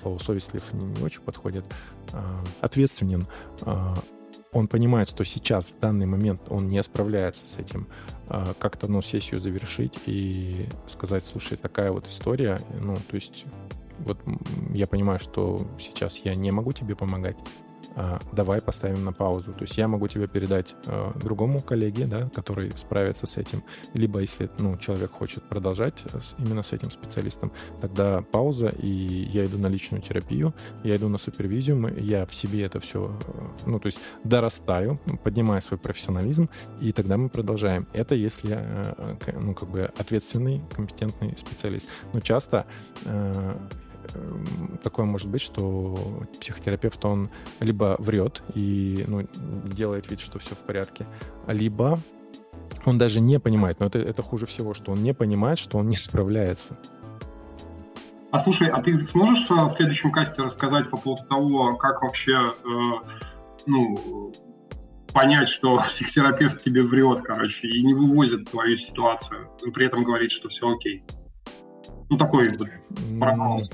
слово 0.00 0.18
совестлив 0.18 0.62
не, 0.72 0.86
не 0.86 1.02
очень 1.02 1.22
подходит, 1.22 1.64
э, 2.12 2.18
ответственен, 2.60 3.26
э, 3.62 3.94
он 4.58 4.68
понимает, 4.68 5.08
что 5.08 5.24
сейчас, 5.24 5.70
в 5.70 5.78
данный 5.78 6.06
момент, 6.06 6.42
он 6.48 6.68
не 6.68 6.82
справляется 6.82 7.46
с 7.46 7.56
этим, 7.56 7.86
а, 8.28 8.54
как-то, 8.58 8.88
ну, 8.88 9.02
сессию 9.02 9.40
завершить 9.40 9.98
и 10.06 10.66
сказать, 10.88 11.24
слушай, 11.24 11.56
такая 11.56 11.92
вот 11.92 12.08
история, 12.08 12.60
ну, 12.80 12.94
то 12.96 13.14
есть 13.14 13.46
вот 14.00 14.18
я 14.72 14.86
понимаю, 14.86 15.18
что 15.18 15.66
сейчас 15.78 16.18
я 16.18 16.34
не 16.34 16.50
могу 16.50 16.72
тебе 16.72 16.94
помогать, 16.94 17.36
давай 18.32 18.60
поставим 18.60 19.04
на 19.04 19.12
паузу. 19.12 19.52
То 19.52 19.62
есть 19.62 19.76
я 19.76 19.88
могу 19.88 20.08
тебе 20.08 20.26
передать 20.26 20.74
э, 20.86 21.12
другому 21.16 21.60
коллеге, 21.60 22.06
да, 22.06 22.28
который 22.34 22.70
справится 22.76 23.26
с 23.26 23.36
этим. 23.36 23.62
Либо 23.94 24.20
если 24.20 24.50
ну, 24.58 24.76
человек 24.76 25.12
хочет 25.12 25.42
продолжать 25.44 25.94
с, 26.20 26.34
именно 26.38 26.62
с 26.62 26.72
этим 26.72 26.90
специалистом, 26.90 27.52
тогда 27.80 28.22
пауза, 28.22 28.68
и 28.68 28.88
я 28.88 29.44
иду 29.44 29.58
на 29.58 29.68
личную 29.68 30.02
терапию, 30.02 30.54
я 30.84 30.96
иду 30.96 31.08
на 31.08 31.18
супервизию, 31.18 31.94
я 31.98 32.26
в 32.26 32.34
себе 32.34 32.64
это 32.64 32.80
все, 32.80 33.16
э, 33.26 33.46
ну, 33.66 33.78
то 33.80 33.86
есть 33.86 33.98
дорастаю, 34.24 35.00
поднимаю 35.24 35.62
свой 35.62 35.78
профессионализм, 35.78 36.48
и 36.80 36.92
тогда 36.92 37.16
мы 37.16 37.28
продолжаем. 37.28 37.86
Это 37.92 38.14
если, 38.14 38.56
э, 38.58 39.16
ну, 39.38 39.54
как 39.54 39.68
бы 39.68 39.90
ответственный, 39.98 40.62
компетентный 40.74 41.36
специалист. 41.36 41.88
Но 42.12 42.20
часто 42.20 42.66
Эм, 43.04 43.68
такое 44.82 45.06
может 45.06 45.28
быть, 45.28 45.40
что 45.40 45.96
психотерапевт, 46.40 47.04
он 47.04 47.30
либо 47.60 47.96
врет 47.98 48.42
и 48.54 49.04
ну, 49.06 49.26
делает 49.64 50.10
вид, 50.10 50.20
что 50.20 50.38
все 50.38 50.54
в 50.54 50.58
порядке, 50.58 51.06
либо 51.46 51.98
он 52.84 52.98
даже 52.98 53.20
не 53.20 53.38
понимает, 53.38 53.80
но 53.80 53.86
это, 53.86 53.98
это 53.98 54.22
хуже 54.22 54.46
всего, 54.46 54.74
что 54.74 54.92
он 54.92 55.02
не 55.02 55.14
понимает, 55.14 55.58
что 55.58 55.78
он 55.78 55.88
не 55.88 55.96
справляется. 55.96 56.78
А 58.30 58.40
слушай, 58.40 58.68
а 58.68 58.82
ты 58.82 59.06
сможешь 59.06 59.48
в 59.48 59.70
следующем 59.70 60.12
касте 60.12 60.42
рассказать 60.42 60.90
по 60.90 60.98
поводу 60.98 61.26
того, 61.28 61.76
как 61.76 62.02
вообще 62.02 62.34
э, 62.34 62.70
ну, 63.66 64.32
понять, 65.14 65.48
что 65.48 65.78
психотерапевт 65.88 66.62
тебе 66.62 66.82
врет, 66.82 67.22
короче, 67.22 67.68
и 67.68 67.82
не 67.82 67.94
вывозит 67.94 68.50
твою 68.50 68.76
ситуацию, 68.76 69.48
и 69.66 69.70
при 69.70 69.86
этом 69.86 70.04
говорит, 70.04 70.30
что 70.30 70.48
все 70.48 70.68
окей? 70.68 71.04
Ну, 72.10 72.16
такой 72.18 72.48
вот 72.50 72.68
вопрос. 73.12 73.70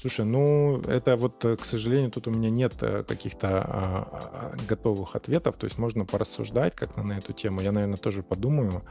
Слушай, 0.00 0.24
ну 0.24 0.80
это 0.88 1.14
вот, 1.18 1.44
э, 1.44 1.56
к 1.56 1.64
сожалению, 1.66 2.10
тут 2.10 2.26
у 2.26 2.30
меня 2.30 2.48
нет 2.48 2.72
э, 2.80 3.04
каких-то 3.06 3.48
а, 3.48 4.08
а, 4.10 4.56
готовых 4.66 5.14
ответов, 5.14 5.56
то 5.56 5.66
есть 5.66 5.76
можно 5.76 6.06
порассуждать 6.06 6.74
как-то 6.74 7.02
на 7.02 7.18
эту 7.18 7.34
тему. 7.34 7.60
Я, 7.60 7.70
наверное, 7.70 7.98
тоже 7.98 8.22
подумаю. 8.22 8.82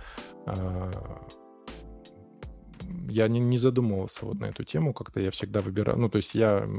А, 0.45 0.91
я 3.07 3.27
не, 3.27 3.39
не 3.39 3.57
задумывался 3.57 4.27
вот 4.27 4.39
на 4.39 4.45
эту 4.45 4.63
тему, 4.63 4.93
как-то 4.93 5.19
я 5.19 5.31
всегда 5.31 5.61
выбираю. 5.61 5.97
Ну, 5.97 6.09
то 6.09 6.17
есть 6.17 6.35
я, 6.35 6.69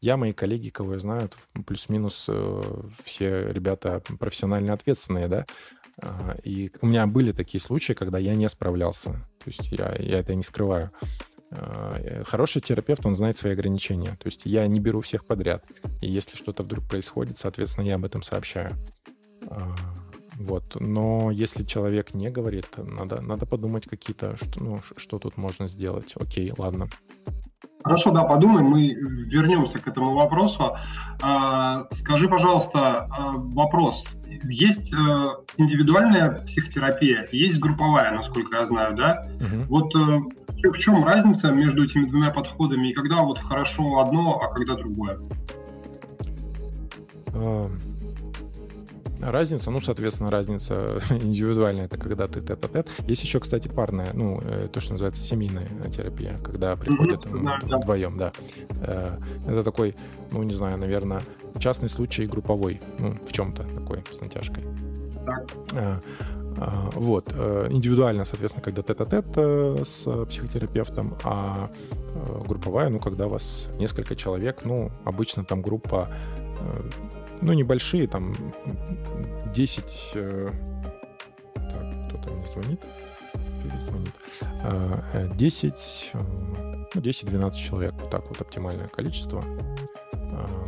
я, 0.00 0.16
мои 0.16 0.32
коллеги, 0.32 0.70
кого 0.70 0.94
я 0.94 1.00
знаю, 1.00 1.28
плюс-минус 1.66 2.24
э, 2.28 2.62
все 3.02 3.52
ребята 3.52 4.02
профессионально 4.18 4.72
ответственные, 4.72 5.28
да, 5.28 5.46
и 6.42 6.72
у 6.80 6.86
меня 6.86 7.06
были 7.06 7.32
такие 7.32 7.60
случаи, 7.60 7.92
когда 7.92 8.18
я 8.18 8.34
не 8.34 8.48
справлялся. 8.48 9.10
То 9.10 9.50
есть 9.50 9.70
я, 9.70 9.94
я 9.98 10.20
это 10.20 10.34
не 10.34 10.42
скрываю. 10.42 10.90
Э, 11.56 12.24
хороший 12.24 12.60
терапевт, 12.60 13.06
он 13.06 13.16
знает 13.16 13.36
свои 13.36 13.52
ограничения. 13.52 14.16
То 14.18 14.26
есть 14.26 14.42
я 14.44 14.66
не 14.66 14.80
беру 14.80 15.00
всех 15.00 15.24
подряд. 15.24 15.64
И 16.00 16.08
если 16.08 16.36
что-то 16.36 16.62
вдруг 16.62 16.84
происходит, 16.84 17.38
соответственно, 17.38 17.86
я 17.86 17.94
об 17.96 18.04
этом 18.04 18.22
сообщаю. 18.22 18.72
А, 19.48 19.74
вот. 20.36 20.76
Но 20.80 21.30
если 21.30 21.64
человек 21.64 22.14
не 22.14 22.30
говорит, 22.30 22.68
надо, 22.76 23.20
надо 23.20 23.46
подумать 23.46 23.86
какие-то, 23.86 24.36
что, 24.36 24.62
ну, 24.62 24.80
что 24.96 25.18
тут 25.18 25.36
можно 25.36 25.68
сделать. 25.68 26.14
Окей, 26.16 26.52
ладно. 26.56 26.88
Хорошо, 27.84 28.12
да, 28.12 28.24
подумаем, 28.24 28.66
мы 28.66 28.94
вернемся 28.94 29.78
к 29.78 29.86
этому 29.86 30.14
вопросу. 30.14 30.74
А, 31.22 31.86
скажи, 31.90 32.28
пожалуйста, 32.28 33.08
а, 33.10 33.32
вопрос. 33.36 34.16
Есть 34.44 34.92
э, 34.92 34.96
индивидуальная 35.56 36.30
психотерапия, 36.30 37.28
есть 37.32 37.58
групповая, 37.58 38.10
насколько 38.12 38.56
я 38.56 38.66
знаю, 38.66 38.96
да? 38.96 39.22
Угу. 39.40 39.64
Вот 39.68 39.94
э, 39.94 40.68
в 40.70 40.78
чем 40.78 41.04
разница 41.04 41.50
между 41.50 41.84
этими 41.84 42.06
двумя 42.06 42.30
подходами, 42.30 42.90
и 42.90 42.92
когда 42.92 43.22
вот 43.22 43.38
хорошо 43.38 44.00
одно, 44.00 44.40
а 44.40 44.52
когда 44.52 44.74
другое? 44.74 45.18
А, 47.34 47.70
разница, 49.30 49.70
ну, 49.70 49.80
соответственно, 49.80 50.30
разница 50.30 51.00
индивидуальная, 51.10 51.86
это 51.86 51.96
когда 51.98 52.28
ты 52.28 52.40
тет-а-тет. 52.40 52.88
Есть 53.06 53.22
еще, 53.22 53.40
кстати, 53.40 53.68
парная, 53.68 54.08
ну, 54.12 54.40
э, 54.42 54.68
то, 54.72 54.80
что 54.80 54.92
называется 54.92 55.22
семейная 55.22 55.68
терапия, 55.94 56.36
когда 56.38 56.76
приходят 56.76 57.24
mm-hmm, 57.24 57.36
знаю, 57.36 57.60
вдвоем, 57.62 58.16
да. 58.16 58.32
Э, 58.82 59.18
это 59.46 59.62
такой, 59.62 59.96
ну, 60.30 60.42
не 60.42 60.54
знаю, 60.54 60.78
наверное, 60.78 61.20
частный 61.58 61.88
случай 61.88 62.26
групповой, 62.26 62.80
ну, 62.98 63.14
в 63.26 63.32
чем-то 63.32 63.62
такой, 63.62 64.02
с 64.12 64.20
натяжкой. 64.20 64.64
Так. 65.24 65.52
Э, 65.72 65.98
вот. 66.94 67.32
Индивидуально, 67.70 68.24
соответственно, 68.24 68.62
когда 68.62 68.82
тет-а-тет 68.82 69.26
с 69.88 70.26
психотерапевтом, 70.26 71.16
а 71.24 71.68
групповая, 72.46 72.90
ну, 72.90 73.00
когда 73.00 73.26
вас 73.26 73.66
несколько 73.76 74.14
человек, 74.14 74.60
ну, 74.64 74.92
обычно 75.04 75.44
там 75.44 75.62
группа 75.62 76.08
ну, 77.40 77.52
небольшие, 77.52 78.06
там 78.06 78.32
10... 79.54 80.12
Э, 80.14 80.48
так, 81.54 82.08
кто 82.08 82.18
там 82.18 82.40
не 82.40 82.48
звонит? 82.48 82.80
Перезвонит. 83.62 85.36
10, 85.36 86.10
э, 86.14 86.18
э, 86.18 86.86
ну, 86.94 87.00
10-12 87.00 87.54
человек, 87.56 87.94
вот 88.00 88.10
так 88.10 88.26
вот 88.28 88.40
оптимальное 88.40 88.88
количество 88.88 89.42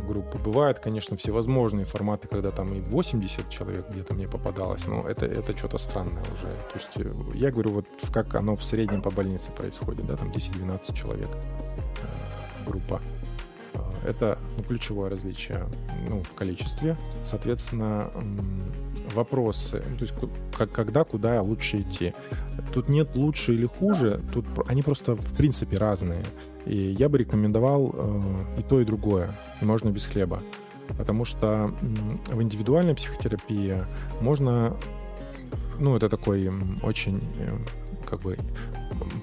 группы. 0.07 0.37
Бывают, 0.37 0.79
конечно, 0.79 1.17
всевозможные 1.17 1.85
форматы, 1.85 2.29
когда 2.29 2.51
там 2.51 2.73
и 2.73 2.79
80 2.79 3.49
человек 3.49 3.85
где-то 3.89 4.15
мне 4.15 4.25
попадалось, 4.25 4.87
но 4.87 5.05
это, 5.05 5.25
это 5.25 5.57
что-то 5.57 5.77
странное 5.77 6.21
уже. 6.21 6.47
То 6.71 6.79
есть 6.79 7.17
я 7.35 7.51
говорю, 7.51 7.71
вот 7.71 7.85
как 8.13 8.33
оно 8.35 8.55
в 8.55 8.63
среднем 8.63 9.01
по 9.01 9.11
больнице 9.11 9.51
происходит, 9.51 10.07
да, 10.07 10.15
там 10.15 10.31
10-12 10.31 10.95
человек 10.95 11.27
группа. 12.65 13.01
Это 14.05 14.37
ну, 14.57 14.63
ключевое 14.63 15.09
различие 15.09 15.65
ну, 16.07 16.21
в 16.23 16.33
количестве. 16.33 16.97
Соответственно, 17.23 18.11
вопросы, 19.13 19.83
ну, 19.89 19.97
то 19.97 20.03
есть 20.03 20.13
как, 20.57 20.71
когда, 20.71 21.03
куда 21.03 21.41
лучше 21.41 21.81
идти. 21.81 22.13
Тут 22.73 22.89
нет 22.89 23.15
лучше 23.15 23.53
или 23.53 23.65
хуже, 23.65 24.21
тут 24.33 24.45
они 24.67 24.81
просто 24.81 25.15
в 25.15 25.33
принципе 25.35 25.77
разные. 25.77 26.23
И 26.65 26.75
я 26.75 27.09
бы 27.09 27.17
рекомендовал 27.17 27.93
э, 27.93 28.59
и 28.59 28.61
то, 28.61 28.81
и 28.81 28.85
другое. 28.85 29.35
И 29.61 29.65
можно 29.65 29.89
без 29.89 30.05
хлеба. 30.05 30.41
Потому 30.97 31.25
что 31.25 31.73
в 32.27 32.41
индивидуальной 32.41 32.95
психотерапии 32.95 33.83
можно, 34.21 34.75
ну, 35.79 35.95
это 35.95 36.09
такой 36.09 36.51
очень 36.81 37.21
э, 37.39 37.57
как 38.05 38.21
бы 38.21 38.37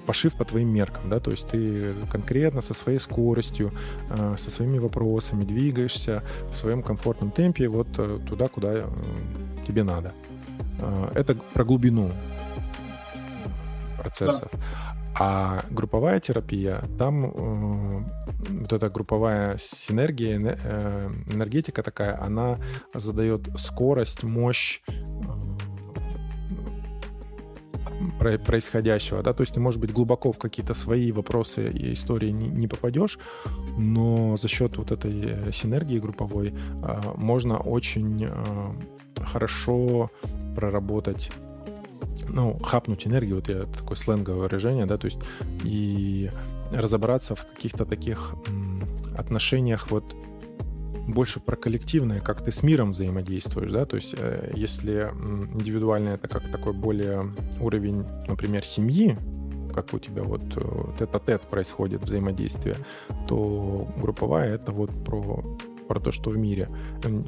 пошив 0.05 0.35
по 0.35 0.45
твоим 0.45 0.69
меркам, 0.69 1.09
да, 1.09 1.19
то 1.19 1.31
есть 1.31 1.47
ты 1.47 1.93
конкретно 2.11 2.61
со 2.61 2.73
своей 2.73 2.99
скоростью, 2.99 3.71
э, 4.09 4.35
со 4.37 4.49
своими 4.49 4.77
вопросами 4.77 5.43
двигаешься 5.43 6.23
в 6.49 6.55
своем 6.55 6.83
комфортном 6.83 7.31
темпе 7.31 7.67
вот 7.67 7.87
э, 7.97 8.19
туда, 8.27 8.47
куда 8.47 8.73
э, 8.73 8.87
тебе 9.67 9.83
надо. 9.83 10.13
Это 11.13 11.35
про 11.35 11.63
глубину 11.63 12.11
процессов. 13.97 14.49
Да. 14.51 14.59
А 15.17 15.61
групповая 15.69 16.19
терапия, 16.19 16.81
там 16.99 17.25
э, 17.25 18.03
вот 18.49 18.73
эта 18.73 18.89
групповая 18.89 19.57
синергия, 19.57 20.35
энергетика 21.33 21.81
такая, 21.83 22.21
она 22.21 22.57
задает 22.93 23.47
скорость, 23.57 24.23
мощь, 24.23 24.81
происходящего, 28.45 29.21
да, 29.23 29.33
то 29.33 29.41
есть 29.41 29.53
ты, 29.53 29.59
может 29.59 29.79
быть, 29.79 29.91
глубоко 29.91 30.31
в 30.31 30.37
какие-то 30.37 30.73
свои 30.73 31.11
вопросы 31.11 31.69
и 31.71 31.93
истории 31.93 32.31
не, 32.31 32.47
не 32.47 32.67
попадешь, 32.67 33.19
но 33.77 34.37
за 34.37 34.47
счет 34.47 34.77
вот 34.77 34.91
этой 34.91 35.21
э, 35.23 35.51
синергии 35.51 35.99
групповой 35.99 36.53
а, 36.83 37.13
можно 37.15 37.57
очень 37.57 38.25
а, 38.25 38.75
хорошо 39.23 40.11
проработать 40.55 41.31
ну, 42.29 42.57
хапнуть 42.59 43.07
энергию, 43.07 43.35
вот 43.35 43.49
я 43.49 43.63
такое 43.65 43.97
сленговое 43.97 44.41
выражение, 44.41 44.85
да, 44.85 44.97
то 44.97 45.05
есть 45.05 45.19
и 45.63 46.31
разобраться 46.71 47.35
в 47.35 47.45
каких-то 47.45 47.85
таких 47.85 48.33
отношениях 49.17 49.91
вот 49.91 50.15
больше 51.07 51.39
про 51.39 51.55
коллективное, 51.55 52.19
как 52.19 52.43
ты 52.43 52.51
с 52.51 52.63
миром 52.63 52.91
взаимодействуешь, 52.91 53.71
да, 53.71 53.85
то 53.85 53.95
есть 53.95 54.15
э, 54.17 54.51
если 54.55 55.11
индивидуально 55.53 56.09
это 56.09 56.27
как 56.27 56.49
такой 56.51 56.73
более 56.73 57.31
уровень, 57.59 58.05
например, 58.27 58.65
семьи, 58.65 59.15
как 59.73 59.93
у 59.93 59.99
тебя 59.99 60.23
вот 60.23 60.43
э, 60.55 60.83
тет-а-тет 60.99 61.41
происходит 61.41 62.03
взаимодействие, 62.03 62.75
то 63.27 63.87
групповая 63.97 64.55
это 64.55 64.71
вот 64.71 64.91
про 65.03 65.43
про 65.87 65.99
то, 65.99 66.11
что 66.11 66.31
в 66.31 66.37
мире, 66.37 66.67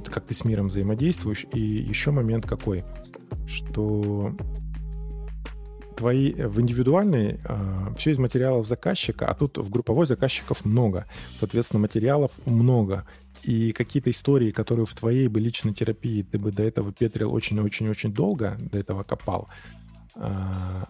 как 0.05 0.25
ты 0.25 0.33
с 0.33 0.43
миром 0.43 0.67
взаимодействуешь. 0.67 1.45
И 1.53 1.59
еще 1.59 2.09
момент 2.09 2.47
какой, 2.47 2.83
что 3.45 4.35
твои 5.97 6.31
э, 6.33 6.47
в 6.47 6.61
индивидуальной 6.61 7.39
э, 7.43 7.93
все 7.97 8.11
из 8.11 8.17
материалов 8.17 8.67
заказчика, 8.67 9.25
а 9.27 9.33
тут 9.33 9.57
в 9.57 9.69
групповой 9.69 10.05
заказчиков 10.05 10.63
много. 10.63 11.05
Соответственно, 11.39 11.81
материалов 11.81 12.31
много 12.45 13.05
и 13.43 13.71
какие-то 13.71 14.09
истории, 14.11 14.51
которые 14.51 14.85
в 14.85 14.93
твоей 14.93 15.27
бы 15.27 15.39
личной 15.39 15.73
терапии 15.73 16.23
ты 16.23 16.37
бы 16.37 16.51
до 16.51 16.63
этого 16.63 16.91
петрил 16.91 17.33
очень-очень-очень 17.33 18.13
долго, 18.13 18.57
до 18.59 18.77
этого 18.77 19.03
копал, 19.03 19.47
а, 20.15 20.87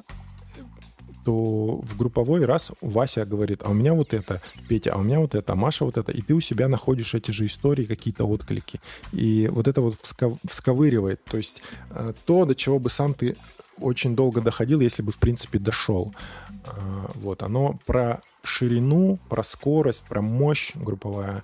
то 1.26 1.82
в 1.82 1.98
групповой 1.98 2.46
раз 2.46 2.72
Вася 2.82 3.26
говорит, 3.26 3.62
а 3.64 3.72
у 3.72 3.74
меня 3.74 3.94
вот 3.94 4.14
это, 4.14 4.42
Петя, 4.70 4.94
а 4.94 4.98
у 4.98 5.04
меня 5.04 5.20
вот 5.20 5.36
это, 5.36 5.54
а 5.54 5.56
Маша 5.56 5.84
вот 5.84 5.98
это, 5.98 6.12
и 6.12 6.22
ты 6.22 6.34
у 6.34 6.40
себя 6.40 6.70
находишь 6.70 7.14
эти 7.14 7.32
же 7.32 7.46
истории, 7.46 7.84
какие-то 7.86 8.26
отклики. 8.26 8.80
И 9.12 9.50
вот 9.52 9.68
это 9.68 9.82
вот 9.82 9.96
всков... 10.02 10.40
всковыривает, 10.48 11.24
то 11.26 11.38
есть 11.38 11.62
а, 11.90 12.14
то, 12.26 12.46
до 12.46 12.56
чего 12.56 12.80
бы 12.80 12.90
сам 12.90 13.14
ты 13.14 13.36
очень 13.80 14.16
долго 14.16 14.42
доходил, 14.42 14.80
если 14.80 15.04
бы, 15.04 15.12
в 15.12 15.18
принципе, 15.18 15.60
дошел. 15.60 16.16
Вот, 17.14 17.44
оно 17.44 17.80
про 17.86 18.22
ширину, 18.44 19.20
про 19.30 19.44
скорость, 19.44 20.04
про 20.04 20.22
мощь 20.22 20.72
групповая, 20.74 21.44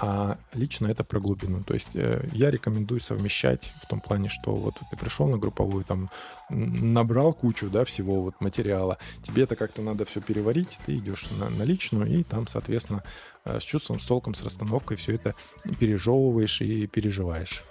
а 0.00 0.38
лично 0.54 0.86
это 0.86 1.04
про 1.04 1.20
глубину. 1.20 1.62
То 1.64 1.74
есть 1.74 1.94
э, 1.94 2.28
я 2.32 2.50
рекомендую 2.50 3.00
совмещать 3.00 3.70
в 3.82 3.86
том 3.86 4.00
плане, 4.00 4.28
что 4.28 4.54
вот 4.54 4.74
ты 4.90 4.96
пришел 4.96 5.26
на 5.26 5.38
групповую, 5.38 5.84
там 5.84 6.10
набрал 6.48 7.32
кучу 7.32 7.68
да, 7.68 7.84
всего 7.84 8.22
вот 8.22 8.40
материала, 8.40 8.98
тебе 9.22 9.42
это 9.42 9.56
как-то 9.56 9.82
надо 9.82 10.04
все 10.04 10.20
переварить, 10.20 10.78
ты 10.86 10.96
идешь 10.98 11.28
на, 11.30 11.50
на 11.50 11.62
личную 11.64 12.06
и 12.06 12.22
там, 12.22 12.46
соответственно, 12.46 13.02
э, 13.44 13.58
с 13.58 13.62
чувством, 13.62 13.98
с 13.98 14.04
толком, 14.04 14.34
с 14.34 14.42
расстановкой 14.42 14.96
все 14.96 15.14
это 15.14 15.34
пережевываешь 15.78 16.60
и 16.60 16.86
переживаешь. 16.86 17.64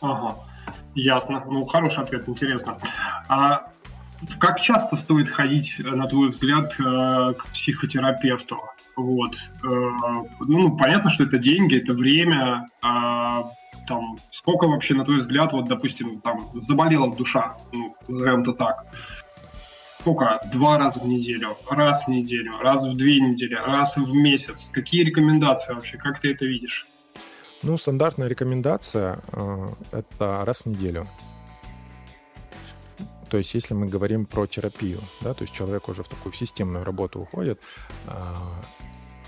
Ага, 0.00 0.36
ясно. 0.94 1.44
Ну, 1.46 1.64
хороший 1.64 2.04
ответ, 2.04 2.28
интересно. 2.28 2.78
А 3.28 3.70
как 4.38 4.60
часто 4.60 4.96
стоит 4.96 5.28
ходить, 5.28 5.76
на 5.78 6.06
твой 6.08 6.30
взгляд, 6.30 6.72
э, 6.78 7.34
к 7.34 7.46
психотерапевту? 7.52 8.58
Вот. 8.96 9.34
Э, 9.62 9.90
ну, 10.40 10.76
понятно, 10.76 11.10
что 11.10 11.24
это 11.24 11.38
деньги, 11.38 11.78
это 11.78 11.92
время. 11.92 12.66
А, 12.82 13.44
там, 13.86 14.16
сколько 14.32 14.66
вообще, 14.66 14.94
на 14.94 15.04
твой 15.04 15.18
взгляд, 15.18 15.52
вот, 15.52 15.68
допустим, 15.68 16.20
там, 16.20 16.48
заболела 16.54 17.14
душа, 17.14 17.56
ну, 17.72 17.94
назовем 18.08 18.42
это 18.42 18.54
так. 18.54 18.86
Сколько? 20.00 20.40
Два 20.52 20.78
раза 20.78 21.00
в 21.00 21.08
неделю, 21.08 21.56
раз 21.68 22.04
в 22.04 22.08
неделю, 22.08 22.58
раз 22.60 22.86
в 22.86 22.96
две 22.96 23.20
недели, 23.20 23.54
раз 23.54 23.96
в 23.96 24.14
месяц. 24.14 24.70
Какие 24.72 25.02
рекомендации 25.02 25.74
вообще? 25.74 25.98
Как 25.98 26.20
ты 26.20 26.32
это 26.32 26.44
видишь? 26.44 26.86
Ну, 27.62 27.76
стандартная 27.76 28.28
рекомендация 28.28 29.18
э, 29.32 29.68
это 29.92 30.44
раз 30.44 30.60
в 30.60 30.66
неделю. 30.66 31.08
То 33.28 33.38
есть, 33.38 33.54
если 33.54 33.74
мы 33.74 33.86
говорим 33.86 34.26
про 34.26 34.46
терапию, 34.46 35.00
да, 35.20 35.34
то 35.34 35.42
есть 35.42 35.54
человек 35.54 35.88
уже 35.88 36.02
в 36.02 36.08
такую 36.08 36.32
системную 36.32 36.84
работу 36.84 37.20
уходит, 37.20 37.58
а, 38.06 38.36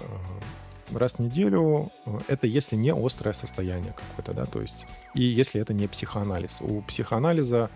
а, 0.00 0.98
раз 0.98 1.14
в 1.14 1.18
неделю, 1.18 1.90
это 2.28 2.46
если 2.46 2.76
не 2.76 2.92
острое 2.92 3.32
состояние 3.32 3.94
какое-то, 3.94 4.32
да, 4.32 4.46
то 4.46 4.60
есть, 4.60 4.86
и 5.14 5.22
если 5.22 5.60
это 5.60 5.74
не 5.74 5.86
психоанализ. 5.88 6.58
У 6.60 6.82
психоанализа 6.82 7.70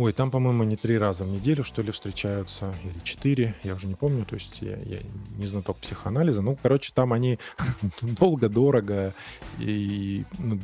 Ой, 0.00 0.14
там, 0.14 0.30
по-моему, 0.30 0.64
не 0.64 0.76
три 0.76 0.96
раза 0.96 1.24
в 1.24 1.28
неделю, 1.28 1.62
что 1.62 1.82
ли, 1.82 1.92
встречаются, 1.92 2.72
или 2.84 2.98
четыре, 3.04 3.54
я 3.64 3.74
уже 3.74 3.86
не 3.86 3.94
помню, 3.94 4.24
то 4.24 4.34
есть 4.34 4.62
я, 4.62 4.78
я 4.78 4.98
не 5.36 5.46
знаток 5.46 5.76
психоанализа. 5.76 6.40
Ну, 6.40 6.56
короче, 6.62 6.92
там 6.94 7.12
они 7.12 7.38
долго, 8.00 8.48
дорого, 8.48 9.12
и 9.58 10.24
ну, 10.38 10.58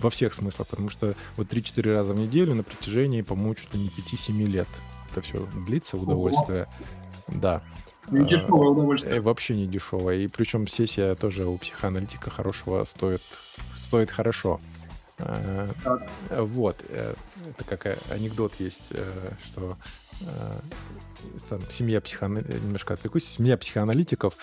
во 0.00 0.10
всех 0.10 0.34
смыслах, 0.34 0.68
потому 0.68 0.90
что 0.90 1.14
вот 1.36 1.52
3-4 1.52 1.92
раза 1.92 2.12
в 2.12 2.18
неделю 2.18 2.54
на 2.54 2.62
протяжении, 2.62 3.22
по-моему, 3.22 3.54
чуть 3.54 3.72
ли 3.74 3.80
не 3.80 3.88
5-7 3.88 4.46
лет 4.46 4.68
это 5.12 5.20
все 5.20 5.46
длится, 5.66 5.96
удовольствие. 5.96 6.66
Ого. 7.28 7.38
Да. 7.40 7.62
Не 8.10 8.28
дешевое 8.28 8.70
удовольствие. 8.70 9.16
Э, 9.16 9.20
вообще 9.20 9.54
не 9.54 9.66
дешевое. 9.66 10.16
И 10.18 10.28
причем 10.28 10.66
сессия 10.66 11.14
тоже 11.14 11.46
у 11.46 11.56
психоаналитика 11.58 12.30
хорошего 12.30 12.84
стоит, 12.84 13.22
стоит 13.76 14.10
хорошо. 14.10 14.60
Э, 15.18 15.72
так. 15.84 16.10
Вот. 16.30 16.76
Э, 16.88 17.14
это 17.48 17.64
как 17.64 17.98
анекдот 18.10 18.54
есть, 18.58 18.92
что 19.44 19.76
там, 21.48 21.60
семья 21.70 22.00
психоаналитиков, 22.00 22.62
немножко 22.62 22.94
отвлекусь, 22.94 23.24
семья 23.24 23.56
психоаналитиков, 23.56 24.34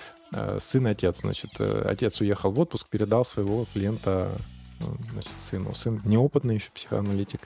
сын 0.60 0.88
и 0.88 0.92
отец. 0.92 1.20
Значит, 1.22 1.60
отец 1.60 2.22
уехал 2.22 2.52
в 2.52 2.60
отпуск, 2.60 2.88
передал 2.90 3.26
своего 3.26 3.66
клиента 3.74 4.32
значит, 5.12 5.32
сыну. 5.50 5.74
Сын 5.74 6.02
неопытный 6.06 6.56
еще 6.56 6.70
психоаналитик. 6.72 7.42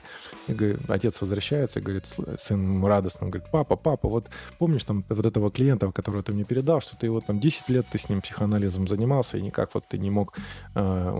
И 0.48 0.52
говорит, 0.52 0.78
отец 0.88 1.20
возвращается 1.20 1.80
и 1.80 1.82
говорит, 1.82 2.06
сын 2.38 2.84
радостно, 2.84 3.28
говорит, 3.28 3.50
папа, 3.50 3.76
папа, 3.76 4.08
вот 4.08 4.30
помнишь 4.58 4.84
там 4.84 5.04
вот 5.08 5.26
этого 5.26 5.50
клиента, 5.50 5.90
которого 5.92 6.22
ты 6.22 6.32
мне 6.32 6.44
передал, 6.44 6.80
что 6.80 6.96
ты 6.96 7.06
его 7.06 7.20
там 7.20 7.40
10 7.40 7.68
лет 7.68 7.86
ты 7.90 7.98
с 7.98 8.08
ним 8.08 8.20
психоанализом 8.20 8.88
занимался, 8.88 9.38
и 9.38 9.42
никак 9.42 9.74
вот 9.74 9.88
ты 9.88 9.98
не 9.98 10.10
мог 10.10 10.36
э, 10.74 11.10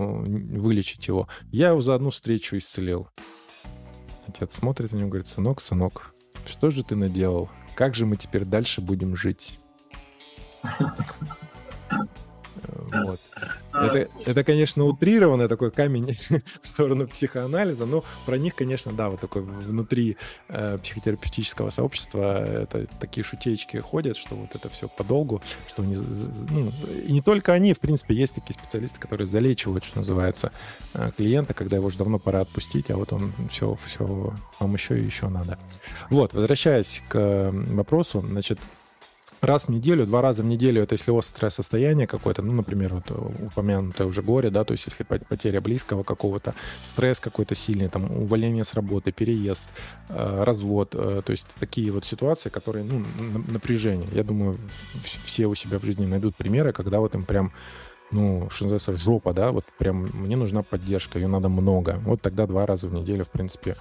вылечить 0.57 1.07
его. 1.07 1.27
Я 1.51 1.69
его 1.69 1.81
за 1.81 1.95
одну 1.95 2.09
встречу 2.09 2.57
исцелил. 2.57 3.09
Отец 4.27 4.55
смотрит 4.55 4.91
на 4.91 4.97
него 4.97 5.09
говорит, 5.09 5.27
сынок, 5.27 5.61
сынок, 5.61 6.13
что 6.47 6.71
же 6.71 6.83
ты 6.83 6.95
наделал? 6.95 7.49
Как 7.75 7.95
же 7.95 8.05
мы 8.05 8.17
теперь 8.17 8.45
дальше 8.45 8.81
будем 8.81 9.15
жить? 9.15 9.59
Вот. 12.91 13.19
Это, 13.73 14.09
это, 14.25 14.43
конечно, 14.43 14.85
утрированный 14.85 15.47
такой 15.47 15.71
камень 15.71 16.17
в 16.61 16.67
сторону 16.67 17.07
психоанализа, 17.07 17.85
но 17.85 18.03
про 18.25 18.37
них, 18.37 18.55
конечно, 18.55 18.93
да, 18.93 19.09
вот 19.09 19.19
такой 19.19 19.41
внутри 19.41 20.17
э, 20.47 20.77
психотерапевтического 20.81 21.69
сообщества 21.69 22.45
это 22.45 22.87
такие 22.99 23.23
шутеечки 23.23 23.77
ходят, 23.77 24.17
что 24.17 24.35
вот 24.35 24.55
это 24.55 24.69
все 24.69 24.87
подолгу, 24.87 25.41
что 25.67 25.83
они, 25.83 25.97
ну, 26.49 26.71
и 27.05 27.11
не 27.11 27.21
только 27.21 27.53
они, 27.53 27.73
в 27.73 27.79
принципе, 27.79 28.15
есть 28.15 28.33
такие 28.33 28.53
специалисты, 28.53 28.99
которые 28.99 29.27
залечивают, 29.27 29.83
что 29.83 29.99
называется, 29.99 30.51
э, 30.93 31.11
клиента, 31.17 31.53
когда 31.53 31.75
его 31.77 31.87
уже 31.87 31.97
давно 31.97 32.19
пора 32.19 32.41
отпустить, 32.41 32.89
а 32.91 32.97
вот 32.97 33.11
он 33.13 33.33
все, 33.49 33.77
все, 33.85 34.33
вам 34.59 34.73
еще 34.73 34.99
и 34.99 35.03
еще 35.03 35.27
надо. 35.27 35.59
Вот, 36.09 36.33
возвращаясь 36.33 37.03
к 37.09 37.51
вопросу, 37.51 38.21
значит, 38.21 38.59
раз 39.45 39.65
в 39.65 39.69
неделю, 39.69 40.05
два 40.05 40.21
раза 40.21 40.43
в 40.43 40.45
неделю, 40.45 40.81
это 40.81 40.93
если 40.93 41.17
острое 41.17 41.49
состояние 41.49 42.07
какое-то, 42.07 42.41
ну, 42.41 42.53
например, 42.53 42.93
вот 42.93 43.11
упомянутое 43.11 44.07
уже 44.07 44.21
горе, 44.21 44.49
да, 44.49 44.63
то 44.63 44.73
есть 44.73 44.85
если 44.87 45.03
потеря 45.03 45.61
близкого 45.61 46.03
какого-то, 46.03 46.53
стресс 46.83 47.19
какой-то 47.19 47.55
сильный, 47.55 47.89
там, 47.89 48.11
увольнение 48.11 48.63
с 48.63 48.73
работы, 48.73 49.11
переезд, 49.11 49.67
э, 50.09 50.43
развод, 50.43 50.93
э, 50.93 51.21
то 51.25 51.31
есть 51.31 51.45
такие 51.59 51.91
вот 51.91 52.05
ситуации, 52.05 52.49
которые, 52.49 52.83
ну, 52.83 53.05
напряжение. 53.47 54.07
Я 54.13 54.23
думаю, 54.23 54.57
все 55.25 55.47
у 55.47 55.55
себя 55.55 55.79
в 55.79 55.85
жизни 55.85 56.05
найдут 56.05 56.35
примеры, 56.35 56.73
когда 56.73 56.99
вот 56.99 57.15
им 57.15 57.23
прям 57.23 57.51
ну, 58.11 58.49
что 58.51 58.65
называется, 58.65 58.97
жопа, 58.97 59.33
да, 59.33 59.51
вот 59.51 59.65
прям 59.77 60.09
мне 60.13 60.35
нужна 60.35 60.61
поддержка, 60.61 61.19
ее 61.19 61.27
надо 61.27 61.49
много. 61.49 61.99
Вот 62.05 62.21
тогда 62.21 62.45
два 62.45 62.65
раза 62.65 62.87
в 62.87 62.93
неделю, 62.93 63.25
в 63.25 63.29
принципе, 63.29 63.75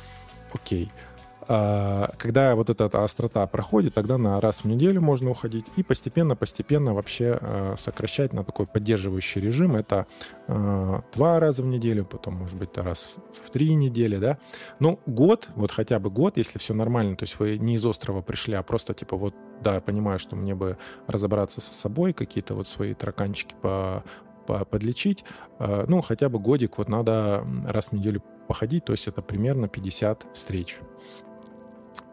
окей. 0.52 0.90
А, 0.90 1.13
когда 1.46 2.54
вот 2.54 2.70
эта 2.70 2.86
острота 3.04 3.46
проходит, 3.46 3.94
тогда 3.94 4.18
на 4.18 4.40
раз 4.40 4.64
в 4.64 4.64
неделю 4.64 5.00
можно 5.00 5.30
уходить 5.30 5.66
и 5.76 5.82
постепенно-постепенно 5.82 6.94
вообще 6.94 7.38
а, 7.40 7.74
сокращать 7.78 8.32
на 8.32 8.44
такой 8.44 8.66
поддерживающий 8.66 9.40
режим. 9.40 9.76
Это 9.76 10.06
а, 10.48 11.02
два 11.14 11.40
раза 11.40 11.62
в 11.62 11.66
неделю, 11.66 12.04
потом, 12.04 12.34
может 12.34 12.56
быть, 12.56 12.76
раз 12.76 13.16
в 13.44 13.50
три 13.50 13.74
недели, 13.74 14.16
да. 14.16 14.38
Ну, 14.80 15.00
год, 15.06 15.48
вот 15.54 15.70
хотя 15.70 15.98
бы 15.98 16.10
год, 16.10 16.36
если 16.36 16.58
все 16.58 16.74
нормально, 16.74 17.16
то 17.16 17.24
есть 17.24 17.38
вы 17.38 17.58
не 17.58 17.74
из 17.74 17.84
острова 17.84 18.22
пришли, 18.22 18.54
а 18.54 18.62
просто 18.62 18.94
типа 18.94 19.16
вот, 19.16 19.34
да, 19.62 19.80
понимаю, 19.80 20.18
что 20.18 20.36
мне 20.36 20.54
бы 20.54 20.78
разобраться 21.06 21.60
со 21.60 21.74
собой, 21.74 22.12
какие-то 22.12 22.54
вот 22.54 22.68
свои 22.68 22.94
тараканчики 22.94 23.54
по 23.60 24.04
подлечить, 24.46 25.24
ну, 25.58 26.02
хотя 26.02 26.28
бы 26.28 26.38
годик 26.38 26.76
вот 26.76 26.90
надо 26.90 27.46
раз 27.66 27.86
в 27.86 27.92
неделю 27.92 28.22
походить, 28.46 28.84
то 28.84 28.92
есть 28.92 29.08
это 29.08 29.22
примерно 29.22 29.68
50 29.68 30.26
встреч. 30.34 30.78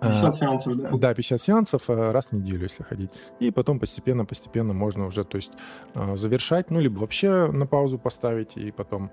50 0.02 0.24
а, 0.24 0.34
сеансов, 0.34 0.78
да? 0.78 0.89
Да, 0.97 1.14
50 1.14 1.41
сеансов 1.41 1.89
э, 1.89 2.12
раз 2.12 2.28
в 2.28 2.34
неделю, 2.34 2.64
если 2.64 2.84
ходить. 2.84 3.12
И 3.39 3.52
потом 3.52 3.80
постепенно-постепенно 3.80 4.74
можно 4.74 5.06
уже, 5.06 5.24
то 5.24 5.38
есть, 5.38 5.52
э, 5.93 6.18
завершать, 6.18 6.72
ну, 6.72 6.80
либо 6.80 6.99
вообще 6.99 7.52
на 7.52 7.68
паузу 7.68 7.99
поставить, 7.99 8.58
и 8.58 8.72
потом, 8.72 9.12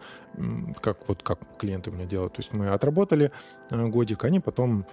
как 0.81 1.09
вот 1.09 1.23
как 1.23 1.39
клиенты 1.59 1.91
у 1.91 1.93
меня 1.93 2.07
делают, 2.07 2.33
то 2.35 2.41
есть 2.41 2.55
мы 2.55 2.69
отработали 2.69 3.31
э, 3.71 3.87
годик, 3.87 4.25
они 4.25 4.41
потом, 4.41 4.87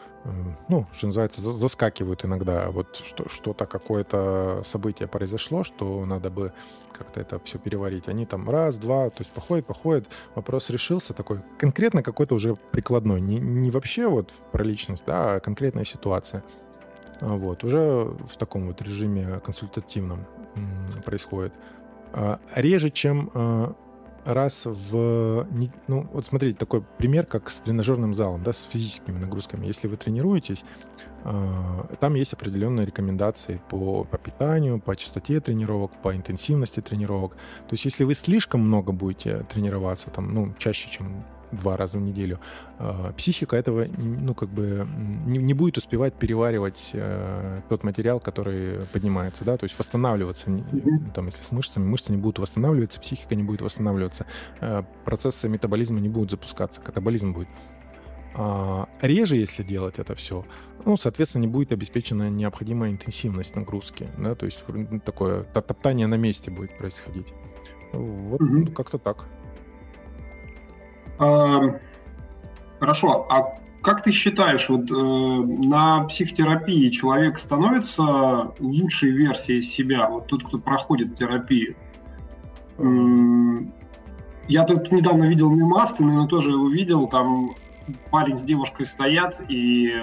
ну, 0.69 0.87
что 0.93 1.07
называется, 1.07 1.41
заскакивают 1.41 2.25
иногда. 2.25 2.69
Вот 2.71 2.95
что, 2.95 3.29
что-то, 3.29 3.65
какое-то 3.65 4.61
событие 4.65 5.07
произошло, 5.07 5.63
что 5.63 6.05
надо 6.05 6.29
бы 6.29 6.53
как-то 6.91 7.19
это 7.19 7.39
все 7.39 7.59
переварить. 7.59 8.07
Они 8.07 8.25
там 8.25 8.49
раз, 8.49 8.77
два, 8.77 9.09
то 9.09 9.21
есть 9.21 9.31
походят, 9.31 9.65
походят, 9.65 10.07
вопрос 10.33 10.69
решился 10.69 11.13
такой, 11.13 11.41
конкретно 11.59 12.01
какой-то 12.03 12.35
уже 12.35 12.55
прикладной, 12.55 13.21
не, 13.21 13.39
не 13.39 13.71
вообще 13.71 14.07
вот 14.07 14.31
про 14.51 14.63
личность, 14.63 15.03
да, 15.05 15.35
а 15.35 15.39
конкретная 15.39 15.85
ситуация. 15.85 16.43
А, 17.21 17.35
вот, 17.35 17.63
уже 17.63 17.79
в 18.27 18.37
таком 18.37 18.67
вот 18.67 18.81
режиме 18.81 19.39
консультативном 19.43 20.25
происходит. 21.05 21.53
А, 22.13 22.39
реже, 22.55 22.89
чем 22.89 23.29
а, 23.33 23.75
раз 24.25 24.65
в... 24.65 25.47
Ну, 25.87 26.07
вот 26.11 26.25
смотрите, 26.25 26.57
такой 26.57 26.83
пример, 26.97 27.25
как 27.25 27.49
с 27.49 27.57
тренажерным 27.57 28.13
залом, 28.13 28.43
да, 28.43 28.53
с 28.53 28.63
физическими 28.63 29.17
нагрузками. 29.17 29.65
Если 29.65 29.87
вы 29.87 29.97
тренируетесь, 29.97 30.63
там 31.23 32.13
есть 32.15 32.33
определенные 32.33 32.85
рекомендации 32.85 33.61
по, 33.69 34.03
по 34.03 34.17
питанию, 34.17 34.79
по 34.79 34.95
частоте 34.95 35.39
тренировок, 35.39 35.91
по 36.03 36.15
интенсивности 36.15 36.81
тренировок. 36.81 37.33
То 37.33 37.73
есть 37.73 37.85
если 37.85 38.03
вы 38.03 38.13
слишком 38.13 38.61
много 38.61 38.91
будете 38.91 39.39
тренироваться, 39.51 40.09
там, 40.11 40.33
ну, 40.33 40.53
чаще, 40.57 40.89
чем 40.89 41.23
два 41.55 41.77
раза 41.77 41.97
в 41.97 42.01
неделю, 42.01 42.39
а, 42.79 43.13
психика 43.13 43.55
этого, 43.55 43.85
ну, 43.97 44.33
как 44.33 44.49
бы 44.49 44.87
не, 45.25 45.37
не 45.39 45.53
будет 45.53 45.77
успевать 45.77 46.13
переваривать 46.13 46.91
э, 46.93 47.61
тот 47.69 47.83
материал, 47.83 48.19
который 48.19 48.85
поднимается, 48.91 49.43
да, 49.45 49.57
то 49.57 49.63
есть 49.65 49.77
восстанавливаться, 49.77 50.45
там, 51.13 51.25
если 51.25 51.43
с 51.43 51.51
мышцами, 51.51 51.85
мышцы 51.85 52.11
не 52.11 52.17
будут 52.17 52.39
восстанавливаться, 52.39 52.99
психика 52.99 53.35
не 53.35 53.43
будет 53.43 53.61
восстанавливаться, 53.61 54.25
э, 54.61 54.83
процессы 55.03 55.49
метаболизма 55.49 55.99
не 55.99 56.09
будут 56.09 56.31
запускаться, 56.31 56.81
катаболизм 56.81 57.33
будет. 57.33 57.47
А 58.37 58.89
реже, 59.01 59.37
если 59.37 59.63
делать 59.63 59.97
это 59.97 60.13
все, 60.13 60.45
ну, 60.85 60.97
соответственно, 60.97 61.43
не 61.43 61.47
будет 61.47 61.71
обеспечена 61.71 62.29
необходимая 62.29 62.91
интенсивность 62.91 63.55
нагрузки, 63.55 64.09
да, 64.17 64.35
то 64.35 64.45
есть 64.45 64.63
такое 65.05 65.43
топтание 65.43 66.07
на 66.07 66.15
месте 66.15 66.51
будет 66.51 66.77
происходить. 66.77 67.33
Вот 67.93 68.41
mm-hmm. 68.41 68.73
как-то 68.73 68.97
так. 68.97 69.25
Хорошо, 71.17 73.25
а 73.29 73.55
как 73.85 74.01
ты 74.01 74.09
считаешь, 74.09 74.67
вот 74.67 74.89
э, 74.89 74.95
на 74.95 76.05
психотерапии 76.05 76.89
человек 76.89 77.37
становится 77.37 78.51
лучшей 78.59 79.11
версией 79.11 79.61
себя? 79.61 80.09
Вот 80.09 80.25
тот, 80.25 80.43
кто 80.43 80.57
проходит 80.57 81.15
терапию. 81.15 81.75
я 84.47 84.63
тут 84.63 84.91
недавно 84.91 85.25
видел 85.25 85.51
мемасты, 85.51 86.03
но 86.03 86.25
тоже 86.25 86.51
его 86.51 86.67
видел, 86.67 87.07
там 87.07 87.53
парень 88.09 88.39
с 88.39 88.41
девушкой 88.41 88.87
стоят, 88.87 89.39
и 89.49 89.93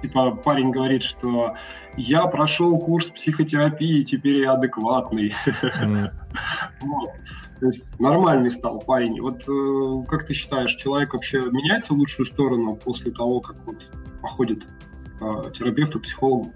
типа 0.00 0.30
парень 0.30 0.70
говорит, 0.70 1.02
что 1.02 1.54
я 1.96 2.26
прошел 2.26 2.78
курс 2.78 3.08
психотерапии, 3.08 4.02
теперь 4.02 4.38
я 4.38 4.52
адекватный. 4.52 5.34
Mm. 5.46 6.10
вот. 6.80 7.10
То 7.62 7.68
есть 7.68 8.00
нормальный 8.00 8.50
стал 8.50 8.80
парень. 8.80 9.20
Вот 9.20 9.44
э, 9.48 10.06
как 10.08 10.26
ты 10.26 10.34
считаешь, 10.34 10.74
человек 10.74 11.14
вообще 11.14 11.38
меняется 11.42 11.94
в 11.94 11.96
лучшую 11.96 12.26
сторону 12.26 12.74
после 12.74 13.12
того, 13.12 13.40
как 13.40 13.56
вот 13.64 13.76
походит 14.20 14.64
к 15.20 15.52
терапевту, 15.52 16.00
психологу? 16.00 16.52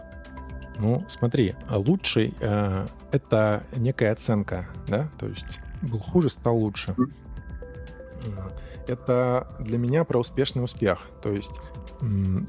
Ну, 0.80 1.04
смотри, 1.08 1.54
лучший 1.70 2.34
э, 2.40 2.86
это 3.12 3.62
некая 3.76 4.14
оценка, 4.14 4.66
да, 4.88 5.08
то 5.16 5.28
есть 5.28 5.60
был 5.82 6.00
хуже, 6.00 6.28
стал 6.28 6.56
лучше. 6.56 6.96
Mm. 6.98 8.52
Это 8.88 9.46
для 9.60 9.78
меня 9.78 10.02
про 10.02 10.18
успешный 10.18 10.64
успех. 10.64 11.08
То 11.22 11.30
есть 11.30 11.52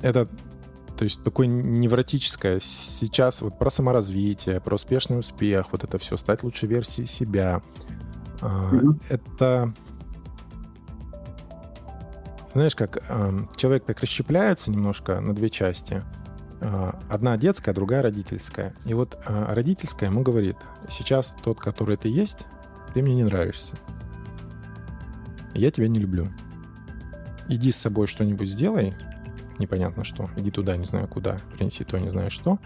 это 0.01 0.27
то 0.97 1.03
есть 1.03 1.23
такое 1.23 1.45
невротическое 1.45 2.59
сейчас 2.59 3.41
вот 3.41 3.59
про 3.59 3.69
саморазвитие, 3.69 4.59
про 4.59 4.73
успешный 4.73 5.19
успех, 5.19 5.67
вот 5.71 5.83
это 5.83 5.99
все, 5.99 6.17
стать 6.17 6.41
лучшей 6.41 6.67
версией 6.69 7.07
себя. 7.07 7.61
Mm-hmm. 8.41 9.01
Это 9.09 9.73
знаешь, 12.57 12.75
как 12.75 13.03
э, 13.07 13.39
человек 13.55 13.85
так 13.85 13.99
расщепляется 13.99 14.71
немножко 14.71 15.21
на 15.21 15.35
две 15.35 15.51
части. 15.51 16.01
Э, 16.59 16.93
одна 17.07 17.37
детская, 17.37 17.71
другая 17.71 18.01
родительская. 18.01 18.73
И 18.83 18.95
вот 18.95 19.15
э, 19.27 19.53
родительская 19.53 20.09
ему 20.09 20.23
говорит, 20.23 20.57
сейчас 20.89 21.35
тот, 21.43 21.59
который 21.59 21.97
ты 21.97 22.09
есть, 22.09 22.47
ты 22.95 23.03
мне 23.03 23.13
не 23.13 23.23
нравишься. 23.23 23.75
Я 25.53 25.69
тебя 25.69 25.87
не 25.87 25.99
люблю. 25.99 26.27
Иди 27.47 27.71
с 27.71 27.77
собой 27.77 28.07
что-нибудь 28.07 28.49
сделай, 28.49 28.95
непонятно 29.59 30.03
что, 30.03 30.27
иди 30.35 30.49
туда, 30.49 30.77
не 30.77 30.85
знаю 30.85 31.07
куда, 31.07 31.37
принеси 31.53 31.83
то, 31.83 31.99
не 31.99 32.09
знаю 32.09 32.31
что, 32.31 32.57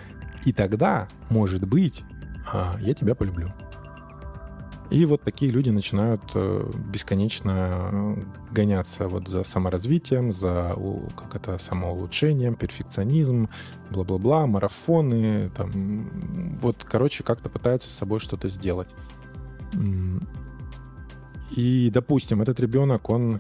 и 0.46 0.54
тогда, 0.54 1.10
может 1.30 1.68
быть, 1.68 2.04
я 2.80 2.94
тебя 2.94 3.14
полюблю. 3.14 3.52
И 4.92 5.06
вот 5.06 5.22
такие 5.22 5.54
люди 5.54 5.70
начинают 5.70 6.22
э, 6.36 6.70
бесконечно 6.92 8.18
гоняться 8.52 9.08
вот 9.08 9.30
за 9.30 9.46
саморазвитием, 9.46 10.34
за 10.34 10.76
как 11.16 11.34
это 11.34 11.58
самоулучшением, 11.60 12.56
перфекционизм, 12.56 13.48
бла-бла-бла, 13.90 14.48
марафоны, 14.48 15.50
там, 15.56 16.58
вот, 16.62 16.84
короче, 16.84 17.24
как-то 17.24 17.48
пытаются 17.48 17.90
с 17.90 17.94
собой 17.94 18.20
что-то 18.20 18.50
сделать. 18.50 18.90
И, 21.52 21.90
допустим, 21.94 22.42
этот 22.42 22.60
ребенок, 22.60 23.10
он 23.10 23.40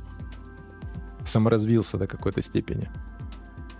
саморазвился 1.25 1.97
до 1.97 2.07
какой-то 2.07 2.41
степени. 2.41 2.89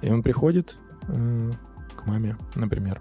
И 0.02 0.12
он 0.12 0.24
приходит 0.24 0.78
э, 1.08 1.52
к 1.96 2.06
маме, 2.06 2.36
например, 2.56 3.00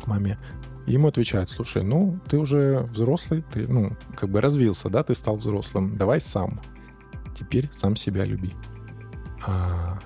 к 0.00 0.06
маме, 0.06 0.38
ему 0.86 1.08
отвечают, 1.08 1.48
слушай, 1.48 1.82
ну, 1.82 2.18
ты 2.28 2.38
уже 2.38 2.80
взрослый, 2.90 3.44
ты, 3.52 3.66
ну, 3.68 3.92
как 4.16 4.30
бы 4.30 4.40
развился, 4.40 4.88
да, 4.90 5.02
ты 5.02 5.14
стал 5.14 5.36
взрослым, 5.36 5.96
давай 5.96 6.20
сам. 6.20 6.60
Теперь 7.34 7.70
сам 7.72 7.96
себя 7.96 8.24
люби. 8.24 8.52
А, 9.46 9.98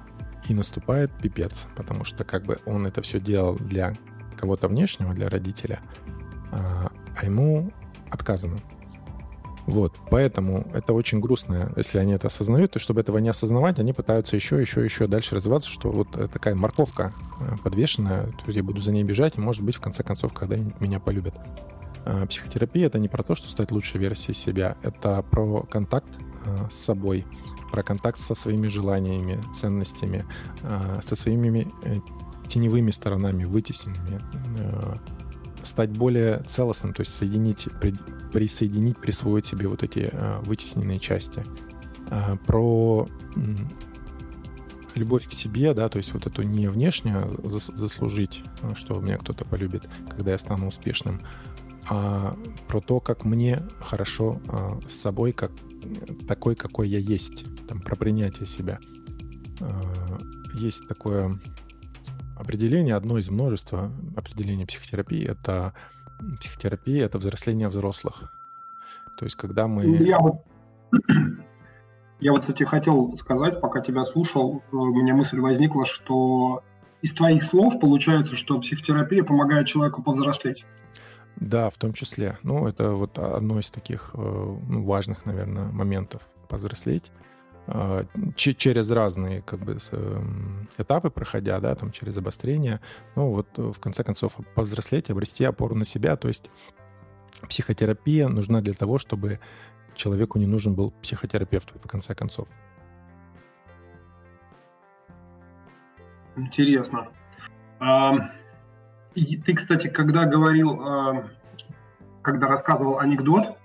и 0.48 0.54
наступает 0.54 1.10
пипец, 1.20 1.66
потому 1.74 2.04
что 2.04 2.24
как 2.24 2.44
бы 2.44 2.58
он 2.66 2.86
это 2.86 3.02
все 3.02 3.20
делал 3.20 3.56
для 3.56 3.92
кого-то 4.36 4.68
внешнего, 4.68 5.14
для 5.14 5.28
родителя, 5.28 5.80
а, 6.52 6.90
а 7.16 7.24
ему 7.24 7.72
отказано. 8.10 8.58
Вот, 9.66 9.98
поэтому 10.10 10.64
это 10.72 10.92
очень 10.92 11.18
грустно, 11.18 11.72
если 11.76 11.98
они 11.98 12.12
это 12.12 12.28
осознают, 12.28 12.76
и 12.76 12.78
чтобы 12.78 13.00
этого 13.00 13.18
не 13.18 13.28
осознавать, 13.28 13.80
они 13.80 13.92
пытаются 13.92 14.36
еще, 14.36 14.60
еще, 14.60 14.84
еще 14.84 15.08
дальше 15.08 15.34
развиваться, 15.34 15.68
что 15.68 15.90
вот 15.90 16.10
такая 16.12 16.54
морковка 16.54 17.12
э, 17.40 17.56
подвешенная, 17.64 18.32
я 18.46 18.62
буду 18.62 18.80
за 18.80 18.92
ней 18.92 19.02
бежать, 19.02 19.36
и, 19.36 19.40
может 19.40 19.62
быть, 19.62 19.74
в 19.74 19.80
конце 19.80 20.04
концов, 20.04 20.32
когда-нибудь 20.32 20.80
меня 20.80 21.00
полюбят. 21.00 21.34
А 22.04 22.24
психотерапия— 22.26 22.86
это 22.88 23.00
не 23.00 23.08
про 23.08 23.24
то, 23.24 23.34
что 23.34 23.48
стать 23.48 23.72
лучшей 23.72 23.98
версией 23.98 24.34
себя, 24.34 24.76
это 24.82 25.24
про 25.28 25.62
контакт 25.62 26.12
э, 26.44 26.68
с 26.70 26.76
собой, 26.76 27.26
про 27.72 27.82
контакт 27.82 28.20
со 28.20 28.36
своими 28.36 28.68
желаниями, 28.68 29.42
ценностями, 29.52 30.24
э, 30.62 31.00
со 31.04 31.16
своими 31.16 31.66
теневыми 32.48 32.92
сторонами, 32.92 33.42
вытесненными, 33.42 34.20
стать 35.66 35.90
более 35.90 36.42
целостным, 36.48 36.94
то 36.94 37.00
есть 37.00 37.14
соединить, 37.14 37.68
при, 37.80 37.94
присоединить, 38.32 38.98
присвоить 38.98 39.46
себе 39.46 39.68
вот 39.68 39.82
эти 39.82 40.08
а, 40.12 40.40
вытесненные 40.42 40.98
части. 40.98 41.42
А, 42.10 42.36
про 42.46 43.08
любовь 44.94 45.28
к 45.28 45.32
себе, 45.32 45.74
да, 45.74 45.88
то 45.88 45.98
есть 45.98 46.12
вот 46.12 46.26
эту 46.26 46.42
не 46.42 46.68
внешнюю 46.68 47.38
зас, 47.44 47.70
заслужить, 47.74 48.42
а, 48.62 48.74
что 48.74 49.00
меня 49.00 49.18
кто-то 49.18 49.44
полюбит, 49.44 49.88
когда 50.10 50.32
я 50.32 50.38
стану 50.38 50.68
успешным, 50.68 51.20
а 51.88 52.36
про 52.66 52.80
то, 52.80 53.00
как 53.00 53.24
мне 53.24 53.62
хорошо 53.80 54.40
а, 54.48 54.78
с 54.88 54.96
собой, 54.96 55.32
как 55.32 55.52
такой, 56.26 56.56
какой 56.56 56.88
я 56.88 56.98
есть, 56.98 57.44
там, 57.68 57.80
про 57.80 57.96
принятие 57.96 58.46
себя. 58.46 58.80
А, 59.60 60.18
есть 60.54 60.88
такое 60.88 61.38
определение, 62.36 62.94
одно 62.94 63.18
из 63.18 63.28
множества 63.28 63.90
определений 64.16 64.66
психотерапии, 64.66 65.26
это 65.26 65.74
психотерапия— 66.40 67.04
это 67.06 67.18
взросление 67.18 67.68
взрослых. 67.68 68.32
То 69.16 69.24
есть 69.24 69.36
когда 69.36 69.66
мы... 69.66 69.84
Я 69.86 70.18
вот, 70.18 70.42
я 72.20 72.32
вот, 72.32 72.42
кстати, 72.42 72.64
хотел 72.64 73.16
сказать, 73.16 73.60
пока 73.60 73.80
тебя 73.80 74.04
слушал, 74.04 74.62
у 74.72 74.86
меня 74.86 75.14
мысль 75.14 75.40
возникла, 75.40 75.84
что 75.84 76.62
из 77.02 77.14
твоих 77.14 77.42
слов 77.42 77.80
получается, 77.80 78.36
что 78.36 78.58
психотерапия 78.60 79.22
помогает 79.22 79.66
человеку 79.66 80.02
повзрослеть. 80.02 80.64
Да, 81.36 81.68
в 81.68 81.76
том 81.76 81.92
числе. 81.92 82.38
Ну, 82.42 82.66
это 82.66 82.92
вот 82.92 83.18
одно 83.18 83.58
из 83.60 83.70
таких 83.70 84.10
э, 84.14 84.18
ну, 84.18 84.84
важных, 84.84 85.26
наверное, 85.26 85.66
моментов 85.66 86.28
повзрослеть. 86.48 87.12
А, 87.68 88.04
через 88.36 88.90
разные 88.90 89.42
как 89.42 89.60
бы 89.60 89.78
эм, 89.90 90.68
этапы 90.78 91.10
проходя, 91.10 91.58
да, 91.58 91.74
там 91.74 91.90
через 91.90 92.16
обострение, 92.16 92.80
ну 93.16 93.30
вот 93.30 93.48
э, 93.58 93.62
в 93.62 93.80
конце 93.80 94.04
концов 94.04 94.34
повзрослеть, 94.54 95.10
обрести 95.10 95.44
опору 95.44 95.74
на 95.74 95.84
себя, 95.84 96.16
то 96.16 96.28
есть 96.28 96.48
психотерапия 97.48 98.28
нужна 98.28 98.60
для 98.60 98.74
того, 98.74 98.98
чтобы 98.98 99.40
человеку 99.94 100.38
не 100.38 100.46
нужен 100.46 100.74
был 100.74 100.92
психотерапевт 101.02 101.72
в 101.74 101.88
конце 101.88 102.14
концов. 102.14 102.48
Интересно. 106.36 107.08
А, 107.80 108.30
ты, 109.14 109.54
кстати, 109.54 109.88
когда 109.88 110.24
говорил, 110.24 110.80
а, 110.80 111.28
когда 112.22 112.46
рассказывал 112.46 113.00
анекдот, 113.00 113.58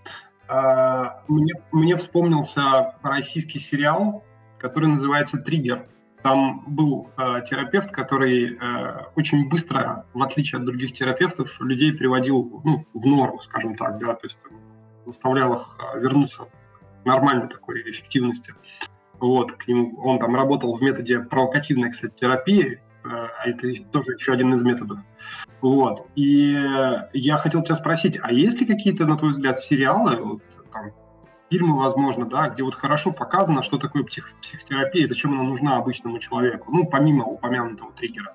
мне, 1.27 1.53
мне 1.71 1.97
вспомнился 1.97 2.95
российский 3.03 3.59
сериал, 3.59 4.23
который 4.57 4.89
называется 4.89 5.37
«Триггер». 5.37 5.87
Там 6.23 6.63
был 6.67 7.09
э, 7.17 7.41
терапевт, 7.49 7.91
который 7.91 8.55
э, 8.55 9.05
очень 9.15 9.49
быстро, 9.49 10.05
в 10.13 10.21
отличие 10.21 10.59
от 10.59 10.65
других 10.65 10.93
терапевтов, 10.93 11.59
людей 11.61 11.93
приводил 11.93 12.61
ну, 12.63 12.85
в 12.93 13.05
норму, 13.07 13.41
скажем 13.41 13.75
так, 13.75 13.97
да, 13.97 14.13
то 14.13 14.27
есть 14.27 14.37
заставлял 15.05 15.55
их 15.55 15.77
вернуться 15.95 16.43
к 16.43 17.05
нормальной 17.05 17.47
такой 17.47 17.81
эффективности. 17.89 18.53
Вот, 19.19 19.53
к 19.53 19.67
нему, 19.67 19.99
он 20.01 20.19
там 20.19 20.35
работал 20.35 20.75
в 20.75 20.81
методе 20.81 21.19
провокативной, 21.19 21.91
кстати, 21.91 22.13
терапии, 22.15 22.73
э, 22.73 22.79
а 23.03 23.49
это 23.49 23.73
тоже 23.91 24.13
еще 24.13 24.33
один 24.33 24.53
из 24.53 24.61
методов. 24.63 24.99
Вот. 25.61 26.07
И 26.15 26.51
я 27.13 27.37
хотел 27.37 27.63
тебя 27.63 27.75
спросить, 27.75 28.17
а 28.21 28.33
есть 28.33 28.59
ли 28.59 28.65
какие-то, 28.65 29.05
на 29.05 29.17
твой 29.17 29.31
взгляд, 29.31 29.59
сериалы, 29.59 30.15
вот, 30.15 30.41
там, 30.71 30.91
фильмы, 31.49 31.77
возможно, 31.77 32.25
да, 32.25 32.49
где 32.49 32.63
вот 32.63 32.75
хорошо 32.75 33.11
показано, 33.11 33.61
что 33.61 33.77
такое 33.77 34.03
псих, 34.03 34.31
психотерапия 34.41 35.07
зачем 35.07 35.33
она 35.33 35.43
нужна 35.43 35.77
обычному 35.77 36.19
человеку, 36.19 36.71
ну, 36.71 36.85
помимо 36.85 37.25
упомянутого 37.25 37.91
триггера? 37.93 38.33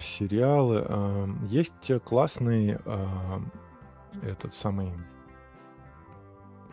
сериалы. 0.00 0.84
Э, 0.86 1.26
есть 1.46 1.90
классный 2.04 2.78
э, 2.84 3.06
этот 4.22 4.52
самый... 4.52 4.92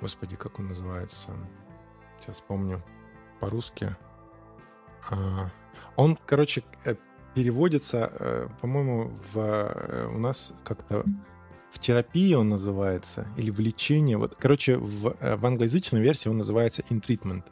Господи, 0.01 0.36
как 0.36 0.59
он 0.59 0.67
называется? 0.67 1.32
Сейчас 2.20 2.41
помню. 2.41 2.82
По-русски. 3.39 3.95
А, 5.09 5.49
он, 5.95 6.17
короче, 6.26 6.63
э, 6.84 6.95
переводится, 7.39 8.11
э, 8.19 8.49
по-моему, 8.59 9.13
в, 9.31 9.37
э, 9.37 10.11
у 10.13 10.17
нас 10.19 10.53
как-то 10.65 11.05
в 11.71 11.79
терапии 11.79 12.33
он 12.33 12.49
называется, 12.49 13.27
или 13.37 13.49
в 13.49 13.61
лечении. 13.61 14.15
Вот, 14.15 14.35
короче, 14.37 14.75
в, 14.75 15.15
э, 15.21 15.37
в 15.37 15.45
англоязычной 15.45 16.01
версии 16.01 16.27
он 16.27 16.37
называется 16.37 16.81
in 16.89 16.99
treatment. 17.01 17.43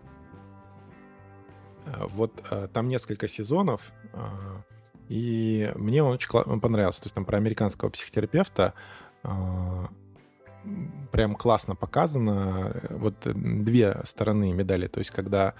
Вот 2.10 2.34
там 2.74 2.90
несколько 2.90 3.30
сезонов, 3.30 3.94
и 5.08 5.72
мне 5.76 6.04
он 6.04 6.12
очень 6.12 6.30
понравился. 6.60 7.00
То 7.00 7.06
есть 7.06 7.16
там 7.16 7.24
про 7.24 7.38
американского 7.38 7.90
психотерапевта 7.90 8.74
прям 11.12 11.36
классно 11.36 11.78
показано. 11.78 12.74
Вот 12.90 13.16
две 13.24 14.02
стороны 14.04 14.52
медали. 14.52 14.88
То 14.88 15.00
есть 15.00 15.12
когда 15.12 15.54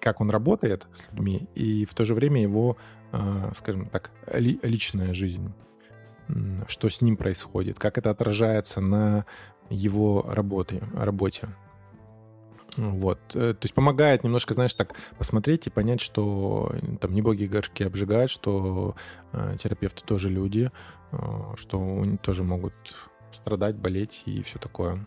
как 0.00 0.20
он 0.20 0.30
работает 0.30 0.86
с 0.94 1.10
людьми, 1.10 1.48
и 1.54 1.84
в 1.84 1.94
то 1.94 2.04
же 2.04 2.14
время 2.14 2.40
его, 2.40 2.76
а, 3.12 3.52
скажем 3.56 3.86
так, 3.86 4.10
личная 4.32 5.14
жизнь, 5.14 5.52
что 6.66 6.88
с 6.88 7.00
ним 7.00 7.16
происходит, 7.16 7.78
как 7.78 7.98
это 7.98 8.10
отражается 8.10 8.80
на 8.80 9.24
его 9.70 10.24
работе, 10.28 10.82
работе. 10.94 11.48
Вот. 12.76 13.18
Э, 13.34 13.54
то 13.54 13.64
есть 13.64 13.74
помогает 13.74 14.24
немножко, 14.24 14.54
знаешь, 14.54 14.74
так 14.74 14.94
посмотреть 15.18 15.66
и 15.66 15.70
понять, 15.70 16.00
что 16.00 16.72
там 17.00 17.12
не 17.12 17.22
боги 17.22 17.44
горшки 17.46 17.82
обжигают, 17.82 18.30
что 18.30 18.94
э, 19.32 19.56
терапевты 19.58 20.02
тоже 20.04 20.30
люди, 20.30 20.70
э, 21.10 21.16
что 21.56 21.78
они 22.02 22.16
тоже 22.18 22.44
могут 22.44 22.74
страдать, 23.32 23.76
болеть 23.76 24.22
и 24.26 24.42
все 24.42 24.58
такое. 24.58 25.04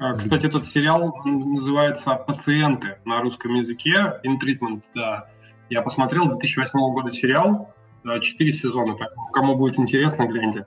А, 0.00 0.14
кстати, 0.14 0.46
этот 0.46 0.66
сериал 0.66 1.14
называется 1.26 2.14
«Пациенты» 2.14 2.96
на 3.04 3.20
русском 3.20 3.54
языке. 3.54 4.18
«In 4.24 4.38
Treatment», 4.42 4.82
да. 4.94 5.28
Я 5.68 5.82
посмотрел 5.82 6.24
2008 6.24 6.72
года 6.94 7.10
сериал, 7.12 7.74
четыре 8.22 8.50
сезона, 8.50 8.94
поэтому 8.94 9.26
кому 9.26 9.56
будет 9.56 9.78
интересно, 9.78 10.26
гляньте. 10.26 10.66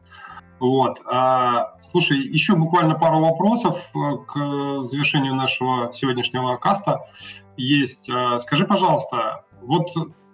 Вот. 0.59 1.01
А, 1.11 1.75
слушай, 1.79 2.19
еще 2.19 2.55
буквально 2.55 2.93
пару 2.93 3.21
вопросов 3.21 3.81
э, 3.95 4.17
к 4.27 4.83
завершению 4.85 5.33
нашего 5.33 5.91
сегодняшнего 5.91 6.55
каста 6.57 7.07
есть. 7.57 8.11
А, 8.11 8.37
скажи, 8.37 8.67
пожалуйста, 8.67 9.45
вот, 9.63 9.89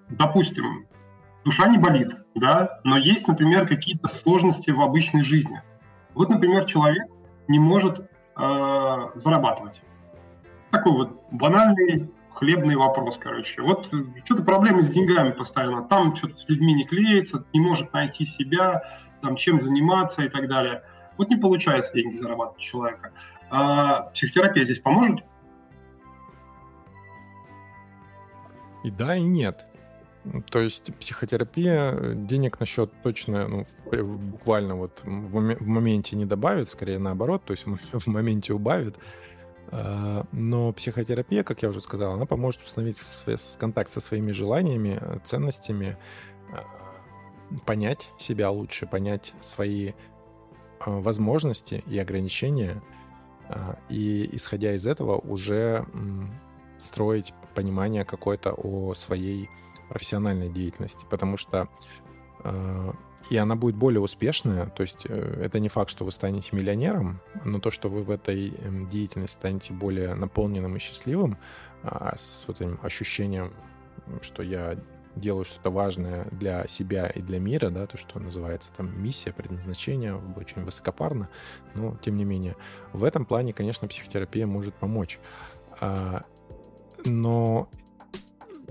допустим, 0.09 0.87
душа 1.45 1.67
не 1.69 1.77
болит, 1.77 2.17
да, 2.35 2.81
но 2.83 2.97
есть, 2.97 3.29
например, 3.29 3.65
какие-то 3.65 4.09
сложности 4.09 4.71
в 4.71 4.81
обычной 4.81 5.23
жизни. 5.23 5.61
Вот, 6.15 6.27
например, 6.27 6.65
человек 6.65 7.07
не 7.47 7.59
может 7.59 8.08
э, 8.39 9.09
зарабатывать. 9.15 9.81
Такой 10.71 10.93
вот 10.93 11.21
банальный 11.31 12.11
хлебный 12.33 12.75
вопрос, 12.75 13.17
короче. 13.17 13.61
Вот 13.61 13.89
что-то 14.23 14.43
проблемы 14.43 14.83
с 14.83 14.89
деньгами 14.89 15.31
постоянно. 15.31 15.83
Там 15.83 16.15
что-то 16.15 16.37
с 16.37 16.47
людьми 16.47 16.73
не 16.73 16.85
клеится, 16.85 17.43
не 17.53 17.59
может 17.59 17.91
найти 17.91 18.25
себя, 18.25 18.83
там, 19.21 19.35
чем 19.35 19.61
заниматься 19.61 20.23
и 20.23 20.29
так 20.29 20.47
далее. 20.47 20.83
Вот 21.17 21.29
не 21.29 21.35
получается 21.35 21.93
деньги 21.93 22.15
зарабатывать 22.15 22.61
человека. 22.61 23.11
А 23.49 24.03
психотерапия 24.13 24.63
здесь 24.63 24.79
поможет? 24.79 25.25
И 28.85 28.91
да, 28.91 29.17
и 29.17 29.21
нет. 29.21 29.65
То 30.49 30.59
есть 30.59 30.93
психотерапия 30.99 32.13
денег 32.13 32.59
на 32.59 32.65
счет 32.65 32.91
точно, 33.03 33.47
ну, 33.47 33.65
буквально 34.03 34.75
вот 34.75 35.01
в, 35.03 35.39
моменте 35.39 36.15
не 36.15 36.25
добавит, 36.25 36.69
скорее 36.69 36.99
наоборот, 36.99 37.43
то 37.45 37.51
есть 37.51 37.65
в 37.93 38.07
моменте 38.07 38.53
убавит. 38.53 38.97
А, 39.71 40.25
но 40.31 40.73
психотерапия, 40.73 41.43
как 41.43 41.61
я 41.61 41.69
уже 41.69 41.81
сказал, 41.81 42.13
она 42.13 42.25
поможет 42.25 42.61
установить 42.63 42.97
контакт 43.57 43.91
со 43.91 44.01
своими 44.01 44.31
желаниями, 44.31 44.99
ценностями, 45.25 45.97
а, 46.51 46.65
понять 47.65 48.09
себя 48.17 48.51
лучше, 48.51 48.87
понять 48.87 49.33
свои 49.41 49.93
а, 50.79 50.99
возможности 50.99 51.83
и 51.87 51.97
ограничения, 51.97 52.81
и 53.89 54.29
исходя 54.33 54.75
из 54.75 54.85
этого 54.85 55.17
уже 55.17 55.83
строить 56.77 57.33
понимание 57.55 58.05
какое-то 58.05 58.53
о 58.53 58.93
своей 58.93 59.49
профессиональной 59.89 60.49
деятельности, 60.49 61.05
потому 61.09 61.37
что 61.37 61.67
и 63.29 63.37
она 63.37 63.55
будет 63.55 63.75
более 63.75 63.99
успешная. 63.99 64.67
То 64.67 64.81
есть 64.81 65.05
э, 65.07 65.41
это 65.43 65.59
не 65.59 65.69
факт, 65.69 65.91
что 65.91 66.05
вы 66.05 66.11
станете 66.11 66.55
миллионером, 66.55 67.19
но 67.43 67.59
то, 67.59 67.69
что 67.69 67.89
вы 67.89 68.01
в 68.01 68.09
этой 68.09 68.51
эм, 68.51 68.87
деятельности 68.87 69.35
станете 69.37 69.73
более 69.73 70.15
наполненным 70.15 70.75
и 70.77 70.79
счастливым, 70.79 71.37
а, 71.83 72.15
с 72.17 72.45
вот 72.47 72.61
этим 72.61 72.79
ощущением, 72.81 73.53
что 74.21 74.41
я 74.41 74.77
делаю 75.15 75.43
что-то 75.43 75.69
важное 75.69 76.25
для 76.31 76.65
себя 76.67 77.07
и 77.07 77.21
для 77.21 77.39
мира, 77.39 77.69
да, 77.69 77.87
то, 77.87 77.97
что 77.97 78.19
называется 78.19 78.71
там 78.75 79.01
миссия, 79.01 79.33
предназначение, 79.33 80.15
очень 80.35 80.63
высокопарно, 80.63 81.29
но 81.75 81.97
тем 81.97 82.15
не 82.15 82.23
менее. 82.23 82.55
В 82.93 83.03
этом 83.03 83.25
плане, 83.25 83.53
конечно, 83.53 83.87
психотерапия 83.87 84.47
может 84.47 84.73
помочь. 84.75 85.19
А, 85.81 86.21
но 87.05 87.69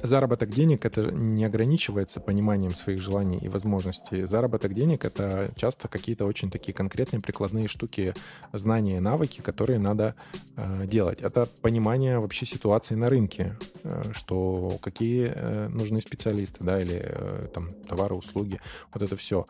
заработок 0.02 0.50
денег 0.50 0.84
это 0.84 1.10
не 1.12 1.44
ограничивается 1.44 2.20
пониманием 2.20 2.74
своих 2.74 3.00
желаний 3.00 3.38
и 3.38 3.48
возможностей. 3.48 4.26
Заработок 4.26 4.72
денег 4.72 5.04
это 5.04 5.50
часто 5.56 5.88
какие-то 5.88 6.24
очень 6.24 6.50
такие 6.50 6.72
конкретные 6.72 7.20
прикладные 7.20 7.68
штуки, 7.68 8.14
знания 8.52 8.98
и 8.98 9.00
навыки, 9.00 9.40
которые 9.40 9.78
надо 9.78 10.14
э, 10.56 10.86
делать. 10.86 11.20
Это 11.20 11.48
понимание 11.62 12.18
вообще 12.18 12.46
ситуации 12.46 12.94
на 12.94 13.08
рынке, 13.08 13.56
э, 13.82 14.12
что 14.12 14.78
какие 14.80 15.32
э, 15.34 15.68
нужны 15.68 16.00
специалисты, 16.00 16.64
да, 16.64 16.80
или 16.80 17.00
э, 17.02 17.48
там 17.52 17.70
товары, 17.88 18.14
услуги, 18.14 18.60
вот 18.92 19.02
это 19.02 19.16
все. 19.16 19.46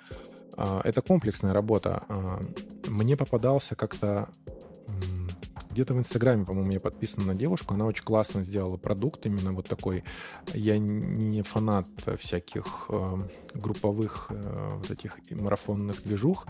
Э, 0.56 0.80
это 0.84 1.02
комплексная 1.02 1.52
работа. 1.52 2.02
Э, 2.08 2.40
мне 2.88 3.16
попадался 3.16 3.76
как-то 3.76 4.28
где-то 5.70 5.94
в 5.94 5.98
Инстаграме, 5.98 6.44
по-моему, 6.44 6.72
я 6.72 6.80
подписан 6.80 7.26
на 7.26 7.34
девушку, 7.34 7.74
она 7.74 7.86
очень 7.86 8.04
классно 8.04 8.42
сделала 8.42 8.76
продукт 8.76 9.26
именно 9.26 9.52
вот 9.52 9.68
такой. 9.68 10.04
Я 10.54 10.78
не 10.78 11.42
фанат 11.42 11.88
всяких 12.18 12.86
э, 12.88 13.18
групповых 13.54 14.28
э, 14.30 14.68
вот 14.72 14.90
этих 14.90 15.18
марафонных 15.30 16.02
движух, 16.02 16.46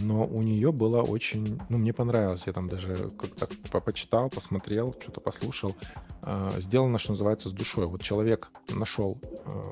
но 0.00 0.24
у 0.24 0.42
нее 0.42 0.72
было 0.72 1.02
очень, 1.02 1.60
ну, 1.68 1.78
мне 1.78 1.92
понравилось, 1.92 2.44
я 2.46 2.52
там 2.52 2.66
даже 2.68 3.10
как-то 3.18 3.80
почитал, 3.80 4.30
посмотрел, 4.30 4.94
что-то 5.00 5.20
послушал. 5.20 5.76
Э, 6.24 6.50
сделано, 6.58 6.98
что 6.98 7.12
называется, 7.12 7.48
с 7.48 7.52
душой. 7.52 7.86
Вот 7.86 8.02
человек 8.02 8.50
нашел 8.70 9.20
э, 9.44 9.62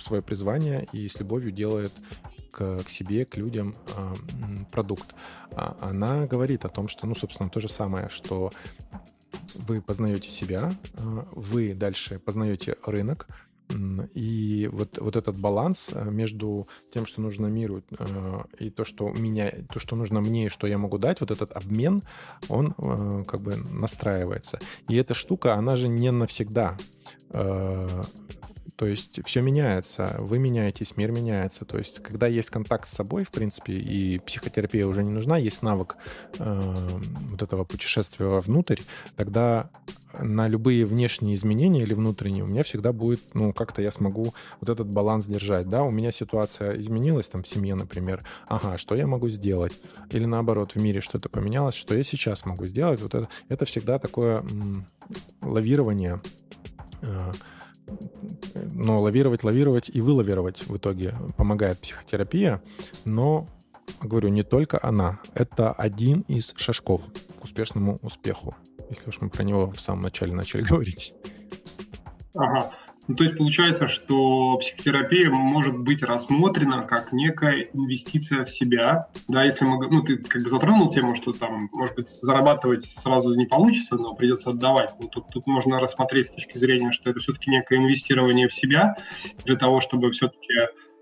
свое 0.00 0.22
призвание 0.22 0.86
и 0.92 1.08
с 1.08 1.18
любовью 1.18 1.52
делает 1.52 1.92
к, 2.56 2.84
к 2.84 2.88
себе, 2.88 3.26
к 3.26 3.36
людям 3.36 3.74
э, 3.74 4.14
продукт. 4.72 5.14
А 5.54 5.76
она 5.80 6.26
говорит 6.26 6.64
о 6.64 6.70
том, 6.70 6.88
что, 6.88 7.06
ну, 7.06 7.14
собственно, 7.14 7.50
то 7.50 7.60
же 7.60 7.68
самое, 7.68 8.08
что 8.08 8.50
вы 9.54 9.82
познаете 9.82 10.30
себя, 10.30 10.72
э, 10.94 10.98
вы 11.32 11.74
дальше 11.74 12.18
познаете 12.18 12.76
рынок, 12.82 13.28
и 14.14 14.70
вот, 14.72 14.98
вот 14.98 15.16
этот 15.16 15.40
баланс 15.40 15.90
между 15.92 16.68
тем, 16.92 17.04
что 17.04 17.20
нужно 17.20 17.48
миру, 17.48 17.82
и 18.60 18.70
то, 18.70 18.84
что 18.84 19.10
меня, 19.10 19.52
то, 19.72 19.80
что 19.80 19.96
нужно 19.96 20.20
мне, 20.20 20.46
и 20.46 20.48
что 20.48 20.68
я 20.68 20.78
могу 20.78 20.98
дать, 20.98 21.20
вот 21.20 21.32
этот 21.32 21.50
обмен, 21.50 22.02
он 22.48 22.70
как 23.24 23.40
бы 23.40 23.56
настраивается. 23.56 24.60
И 24.88 24.94
эта 24.94 25.14
штука, 25.14 25.54
она 25.54 25.74
же 25.74 25.88
не 25.88 26.12
навсегда. 26.12 26.78
То 28.76 28.86
есть 28.86 29.20
все 29.24 29.40
меняется, 29.40 30.16
вы 30.18 30.38
меняетесь, 30.38 30.96
мир 30.96 31.10
меняется. 31.10 31.64
То 31.64 31.78
есть 31.78 32.02
когда 32.02 32.26
есть 32.26 32.50
контакт 32.50 32.88
с 32.88 32.96
собой, 32.96 33.24
в 33.24 33.30
принципе, 33.30 33.72
и 33.72 34.18
психотерапия 34.18 34.86
уже 34.86 35.02
не 35.02 35.12
нужна, 35.12 35.38
есть 35.38 35.62
навык 35.62 35.96
э, 36.38 36.72
вот 37.30 37.42
этого 37.42 37.64
путешествия 37.64 38.26
вовнутрь, 38.26 38.80
тогда 39.16 39.70
на 40.20 40.48
любые 40.48 40.86
внешние 40.86 41.36
изменения 41.36 41.82
или 41.82 41.94
внутренние 41.94 42.44
у 42.44 42.46
меня 42.46 42.62
всегда 42.62 42.92
будет, 42.92 43.20
ну, 43.34 43.52
как-то 43.52 43.82
я 43.82 43.90
смогу 43.90 44.34
вот 44.60 44.68
этот 44.68 44.88
баланс 44.88 45.26
держать, 45.26 45.68
да, 45.68 45.82
у 45.82 45.90
меня 45.90 46.12
ситуация 46.12 46.78
изменилась 46.78 47.28
там 47.28 47.42
в 47.42 47.48
семье, 47.48 47.74
например, 47.74 48.22
ага, 48.48 48.78
что 48.78 48.94
я 48.94 49.06
могу 49.06 49.28
сделать? 49.28 49.72
Или 50.10 50.24
наоборот, 50.24 50.72
в 50.72 50.76
мире 50.76 51.00
что-то 51.00 51.28
поменялось, 51.28 51.74
что 51.74 51.96
я 51.96 52.04
сейчас 52.04 52.44
могу 52.44 52.66
сделать? 52.66 53.00
Вот 53.00 53.14
это, 53.14 53.28
это 53.48 53.64
всегда 53.64 53.98
такое 53.98 54.40
м, 54.40 54.86
лавирование 55.42 56.20
э, 57.02 57.32
но 58.72 59.00
лавировать, 59.00 59.44
лавировать 59.44 59.90
и 59.92 60.00
вылавировать 60.00 60.66
в 60.66 60.76
итоге 60.76 61.14
помогает 61.36 61.78
психотерапия, 61.78 62.62
но, 63.04 63.46
говорю, 64.02 64.28
не 64.28 64.42
только 64.42 64.78
она. 64.82 65.20
Это 65.34 65.72
один 65.72 66.20
из 66.20 66.52
шажков 66.56 67.02
к 67.40 67.44
успешному 67.44 67.98
успеху, 68.02 68.54
если 68.90 69.08
уж 69.08 69.20
мы 69.20 69.30
про 69.30 69.44
него 69.44 69.70
в 69.70 69.80
самом 69.80 70.02
начале 70.02 70.32
начали 70.32 70.62
говорить. 70.68 71.14
Ага. 72.34 72.70
Ну, 73.08 73.14
то 73.14 73.24
есть 73.24 73.36
получается, 73.36 73.86
что 73.88 74.56
психотерапия 74.56 75.30
может 75.30 75.78
быть 75.78 76.02
рассмотрена 76.02 76.82
как 76.82 77.12
некая 77.12 77.66
инвестиция 77.72 78.44
в 78.44 78.50
себя. 78.50 79.08
Да, 79.28 79.44
если 79.44 79.64
мы, 79.64 79.88
ну, 79.88 80.02
ты 80.02 80.16
как 80.16 80.42
бы 80.42 80.50
затронул 80.50 80.90
тему, 80.90 81.14
что 81.14 81.32
там, 81.32 81.68
может 81.72 81.94
быть, 81.94 82.08
зарабатывать 82.08 82.84
сразу 82.84 83.34
не 83.34 83.46
получится, 83.46 83.96
но 83.96 84.14
придется 84.14 84.50
отдавать. 84.50 84.92
Ну, 85.00 85.08
тут, 85.08 85.26
тут 85.32 85.46
можно 85.46 85.78
рассмотреть 85.78 86.26
с 86.26 86.30
точки 86.30 86.58
зрения, 86.58 86.92
что 86.92 87.10
это 87.10 87.20
все-таки 87.20 87.50
некое 87.50 87.78
инвестирование 87.78 88.48
в 88.48 88.54
себя 88.54 88.96
для 89.44 89.56
того, 89.56 89.80
чтобы 89.80 90.10
все-таки 90.10 90.54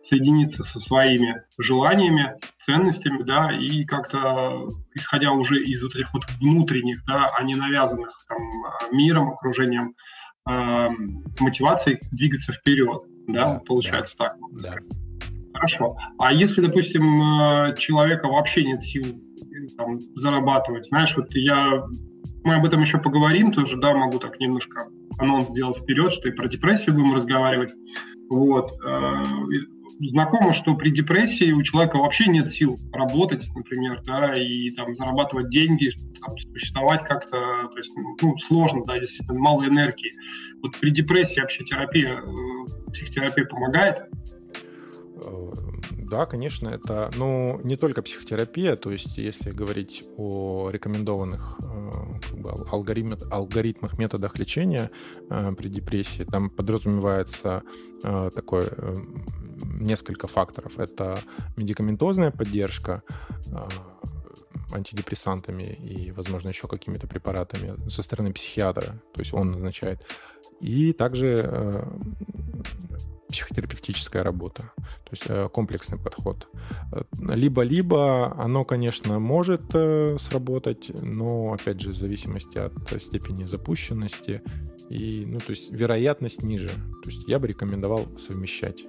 соединиться 0.05 0.63
со 0.63 0.81
своими 0.81 1.43
желаниями, 1.59 2.35
ценностями, 2.59 3.23
да, 3.23 3.51
и 3.57 3.85
как-то, 3.85 4.69
исходя 4.95 5.33
уже 5.33 5.63
из 5.65 5.83
вот 5.83 5.95
этих 5.95 6.13
вот 6.13 6.25
внутренних, 6.41 7.05
да, 7.07 7.31
а 7.35 7.43
не 7.43 7.55
навязанных 7.55 8.11
там 8.29 8.39
миром, 8.93 9.31
окружением, 9.31 9.95
э, 10.49 10.89
мотивацией 11.41 11.99
двигаться 12.13 12.53
вперед, 12.53 13.03
да, 13.27 13.55
да 13.55 13.59
получается 13.61 14.17
да, 14.19 14.25
так. 14.29 14.37
Да. 14.63 14.97
Хорошо. 15.55 15.97
А 16.19 16.33
если, 16.33 16.61
допустим, 16.61 17.23
э, 17.23 17.77
человека 17.79 18.27
вообще 18.27 18.65
нет 18.65 18.83
сил 18.83 19.05
э, 19.05 19.67
там, 19.77 20.01
зарабатывать, 20.17 20.87
знаешь, 20.87 21.17
вот 21.17 21.33
я, 21.35 21.85
мы 22.43 22.55
об 22.55 22.65
этом 22.65 22.81
еще 22.81 22.99
поговорим 22.99 23.53
тоже, 23.53 23.77
да, 23.77 23.95
могу 23.95 24.19
так 24.19 24.39
немножко 24.41 24.89
анонс 25.19 25.51
сделать 25.51 25.79
вперед, 25.79 26.13
что 26.13 26.29
и 26.29 26.33
про 26.33 26.49
депрессию 26.49 26.95
будем 26.95 27.15
разговаривать. 27.15 27.73
Вот. 28.31 28.73
Э, 28.85 29.23
знакомо, 30.01 30.53
что 30.53 30.75
при 30.75 30.91
депрессии 30.91 31.53
у 31.53 31.63
человека 31.63 31.99
вообще 31.99 32.27
нет 32.27 32.51
сил 32.51 32.79
работать, 32.93 33.49
например, 33.55 34.03
да, 34.05 34.35
и 34.35 34.71
там 34.71 34.95
зарабатывать 34.95 35.51
деньги, 35.51 35.91
там, 36.21 36.37
существовать 36.39 37.03
как-то, 37.05 37.69
то 37.69 37.77
есть, 37.77 37.93
ну, 38.21 38.37
сложно, 38.39 38.83
да, 38.87 38.99
действительно, 38.99 39.39
мало 39.39 39.65
энергии. 39.67 40.13
Вот 40.63 40.77
при 40.81 40.91
депрессии 40.91 41.41
вообще 41.41 41.65
терапия, 41.65 42.21
э, 42.21 42.91
психотерапия 42.93 43.45
помогает? 43.45 44.09
Э, 45.25 45.51
да, 45.99 46.27
конечно, 46.27 46.69
это, 46.69 47.11
ну, 47.17 47.61
не 47.65 47.77
только 47.77 48.03
психотерапия, 48.03 48.77
то 48.77 48.91
есть 48.91 49.17
если 49.17 49.51
говорить 49.51 50.05
о 50.17 50.71
рекомендованных 50.71 51.59
э, 51.63 51.91
как 52.29 52.39
бы, 52.39 52.51
алгоритм, 52.71 53.15
алгоритмах, 53.31 53.99
методах 53.99 54.39
лечения 54.39 54.91
при 55.29 55.69
депрессии, 55.69 56.25
там 56.25 56.51
подразумевается 56.51 57.63
такой 58.03 58.69
несколько 59.63 60.27
факторов. 60.29 60.79
Это 60.79 61.21
медикаментозная 61.57 62.31
поддержка 62.31 63.03
а, 63.53 63.69
антидепрессантами 64.73 65.65
и, 65.65 66.11
возможно, 66.13 66.49
еще 66.49 66.69
какими-то 66.69 67.07
препаратами 67.07 67.89
со 67.89 68.03
стороны 68.03 68.33
психиатра, 68.33 69.01
то 69.13 69.21
есть 69.21 69.33
он 69.33 69.53
назначает. 69.53 70.05
И 70.61 70.93
также 70.93 71.43
э, 71.45 71.85
психотерапевтическая 73.29 74.23
работа, 74.23 74.73
то 74.77 75.11
есть 75.11 75.25
э, 75.27 75.49
комплексный 75.53 75.99
подход. 75.99 76.49
Либо-либо 77.19 78.33
оно, 78.41 78.65
конечно, 78.65 79.19
может 79.19 79.75
э, 79.75 80.17
сработать, 80.19 80.91
но, 81.03 81.53
опять 81.53 81.81
же, 81.81 81.91
в 81.91 81.97
зависимости 81.97 82.59
от 82.59 83.03
степени 83.03 83.45
запущенности, 83.45 84.43
и, 84.89 85.25
ну, 85.27 85.41
то 85.41 85.51
есть 85.51 85.71
вероятность 85.71 86.43
ниже. 86.43 86.71
То 87.03 87.11
есть 87.11 87.27
я 87.27 87.39
бы 87.39 87.49
рекомендовал 87.49 88.07
совмещать 88.19 88.85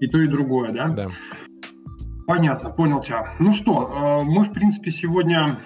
и 0.00 0.06
то, 0.06 0.20
и 0.20 0.26
другое, 0.26 0.72
да? 0.72 0.88
Да. 0.88 1.08
Понятно, 2.26 2.70
понял 2.70 3.00
тебя. 3.00 3.34
Ну 3.38 3.52
что, 3.52 3.88
э, 3.88 4.24
мы, 4.24 4.44
в 4.44 4.52
принципе, 4.52 4.90
сегодня 4.90 5.60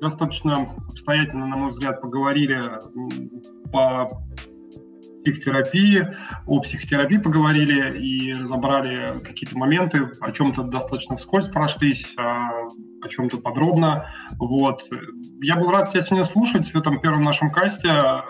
достаточно 0.00 0.68
обстоятельно, 0.88 1.46
на 1.46 1.56
мой 1.56 1.70
взгляд, 1.70 2.00
поговорили 2.00 2.78
по 3.72 4.08
психотерапии, 5.32 6.16
о 6.46 6.60
психотерапии 6.60 7.18
поговорили 7.18 7.98
и 7.98 8.34
разобрали 8.34 9.18
какие-то 9.18 9.56
моменты, 9.56 10.10
о 10.20 10.32
чем-то 10.32 10.64
достаточно 10.64 11.16
вскользь 11.16 11.48
прошлись, 11.48 12.14
о, 12.16 12.68
о 13.02 13.08
чем-то 13.08 13.38
подробно. 13.38 14.06
Вот. 14.38 14.84
Я 15.40 15.56
был 15.56 15.70
рад 15.70 15.90
тебя 15.90 16.02
сегодня 16.02 16.24
слушать 16.24 16.72
в 16.72 16.76
этом 16.76 17.00
первом 17.00 17.24
нашем 17.24 17.50
касте, 17.50 17.88
э, 17.88 18.20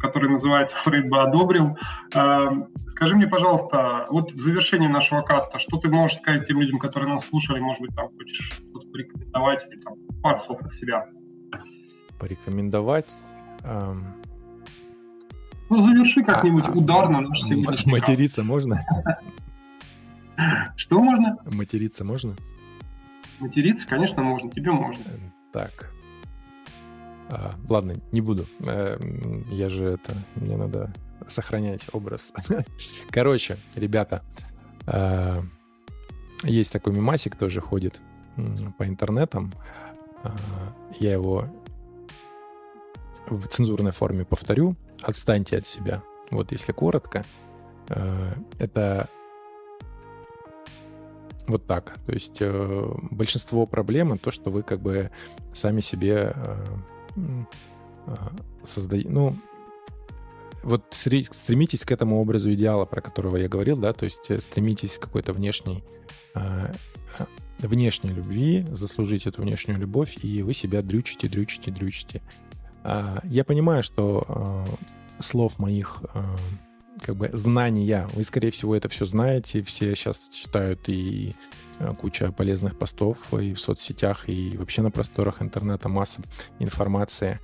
который 0.00 0.30
называется 0.30 0.76
«Фрейд 0.76 1.08
бы 1.08 1.22
одобрил». 1.22 1.76
Э, 2.14 2.50
скажи 2.88 3.16
мне, 3.16 3.26
пожалуйста, 3.26 4.06
вот 4.10 4.32
в 4.32 4.38
завершении 4.38 4.88
нашего 4.88 5.22
каста, 5.22 5.58
что 5.58 5.78
ты 5.78 5.88
можешь 5.88 6.18
сказать 6.18 6.46
тем 6.46 6.60
людям, 6.60 6.78
которые 6.78 7.14
нас 7.14 7.24
слушали, 7.24 7.60
может 7.60 7.80
быть, 7.80 7.94
там 7.94 8.08
хочешь 8.16 8.52
что-то 8.52 8.86
порекомендовать 8.88 9.66
или 9.70 9.80
там 9.80 9.94
пару 10.22 10.38
слов 10.40 10.60
от 10.62 10.72
себя? 10.72 11.06
Порекомендовать? 12.18 13.24
Эм... 13.64 14.21
Ну, 15.72 15.80
заверши 15.80 16.22
как-нибудь 16.22 16.64
а, 16.66 16.72
ударно 16.72 17.22
наш 17.22 17.44
сегодняшний 17.44 17.92
Материться 17.92 18.44
можно? 18.44 18.84
Что 20.76 21.00
можно? 21.00 21.38
Материться 21.46 22.04
можно? 22.04 22.36
Материться, 23.40 23.88
конечно, 23.88 24.22
можно. 24.22 24.50
Тебе 24.50 24.70
можно. 24.70 25.02
Так. 25.50 25.90
А, 27.30 27.54
ладно, 27.70 27.94
не 28.12 28.20
буду. 28.20 28.44
Э, 28.60 28.98
я 29.50 29.70
же 29.70 29.84
это... 29.84 30.14
Мне 30.34 30.58
надо 30.58 30.92
сохранять 31.26 31.86
образ. 31.94 32.34
Короче, 33.10 33.56
ребята, 33.74 34.22
э, 34.86 35.40
есть 36.44 36.70
такой 36.70 36.92
мимасик, 36.92 37.34
тоже 37.34 37.62
ходит 37.62 37.98
по 38.76 38.86
интернетам. 38.86 39.50
Я 41.00 41.12
его 41.12 41.46
в 43.26 43.46
цензурной 43.46 43.92
форме 43.92 44.26
повторю 44.26 44.76
отстаньте 45.02 45.58
от 45.58 45.66
себя. 45.66 46.02
Вот 46.30 46.52
если 46.52 46.72
коротко, 46.72 47.24
э, 47.88 48.34
это 48.58 49.08
вот 51.46 51.66
так. 51.66 51.98
То 52.06 52.12
есть 52.12 52.38
э, 52.40 52.88
большинство 53.10 53.66
проблем 53.66 54.18
то, 54.18 54.30
что 54.30 54.50
вы 54.50 54.62
как 54.62 54.80
бы 54.80 55.10
сами 55.52 55.80
себе 55.80 56.34
э, 56.34 57.44
создаете. 58.64 59.08
Ну, 59.08 59.36
вот 60.62 60.84
стремитесь 60.90 61.84
к 61.84 61.90
этому 61.90 62.20
образу 62.20 62.52
идеала, 62.52 62.84
про 62.84 63.00
которого 63.00 63.36
я 63.36 63.48
говорил, 63.48 63.76
да, 63.76 63.92
то 63.92 64.04
есть 64.04 64.30
стремитесь 64.42 64.96
к 64.96 65.02
какой-то 65.02 65.32
внешней 65.32 65.82
внешней 67.58 68.10
любви, 68.10 68.64
заслужить 68.70 69.26
эту 69.26 69.42
внешнюю 69.42 69.78
любовь, 69.78 70.18
и 70.22 70.42
вы 70.42 70.54
себя 70.54 70.82
дрючите, 70.82 71.28
дрючите, 71.28 71.70
дрючите. 71.70 72.22
А, 72.84 73.20
я 73.24 73.44
понимаю, 73.44 73.82
что 73.82 74.24
а, 74.28 74.64
слов 75.20 75.58
моих 75.58 76.02
а, 76.14 76.24
как 77.00 77.16
бы 77.16 77.30
знания, 77.32 78.08
вы, 78.14 78.24
скорее 78.24 78.50
всего, 78.50 78.76
это 78.76 78.88
все 78.88 79.04
знаете, 79.04 79.62
все 79.62 79.94
сейчас 79.94 80.28
читают 80.28 80.88
и 80.88 81.34
куча 81.98 82.30
полезных 82.30 82.78
постов 82.78 83.34
и 83.34 83.54
в 83.54 83.60
соцсетях, 83.60 84.28
и 84.28 84.56
вообще 84.56 84.82
на 84.82 84.92
просторах 84.92 85.42
интернета 85.42 85.88
масса 85.88 86.22
информации. 86.60 87.40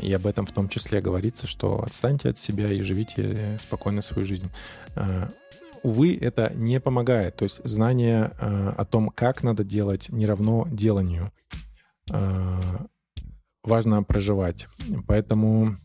И 0.00 0.10
об 0.14 0.26
этом 0.26 0.46
в 0.46 0.52
том 0.52 0.70
числе 0.70 1.02
говорится, 1.02 1.46
что 1.46 1.82
отстаньте 1.84 2.30
от 2.30 2.38
себя 2.38 2.72
и 2.72 2.80
живите 2.80 3.58
спокойно 3.60 4.00
свою 4.00 4.26
жизнь. 4.26 4.50
Увы, 5.82 6.16
это 6.18 6.50
не 6.54 6.80
помогает. 6.80 7.36
То 7.36 7.44
есть 7.44 7.60
знание 7.64 8.32
о 8.40 8.86
том, 8.86 9.10
как 9.10 9.42
надо 9.42 9.62
делать, 9.62 10.08
не 10.08 10.24
равно 10.24 10.66
деланию 10.70 11.30
важно 13.62 14.02
проживать. 14.02 14.66
Поэтому, 15.06 15.76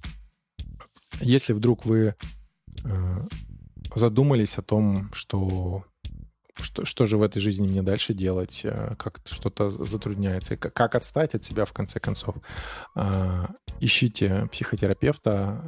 если 1.22 1.54
вдруг 1.54 1.86
вы 1.86 2.16
э, 2.84 3.22
задумались 3.96 4.58
о 4.58 4.62
том, 4.62 5.12
что 5.14 5.84
что, 6.58 6.86
что 6.86 7.06
же 7.06 7.18
в 7.18 7.22
этой 7.22 7.42
жизни 7.42 7.68
мне 7.68 7.82
дальше 7.82 8.14
делать, 8.14 8.62
э, 8.64 8.96
как 8.98 9.20
что-то 9.26 9.72
затрудняется, 9.72 10.56
как, 10.56 10.96
отстать 10.96 11.36
от 11.36 11.44
себя 11.44 11.66
в 11.66 11.74
конце 11.74 12.00
концов. 12.00 12.36
Э, 12.96 13.48
ищите 13.82 14.48
психотерапевта 14.52 15.62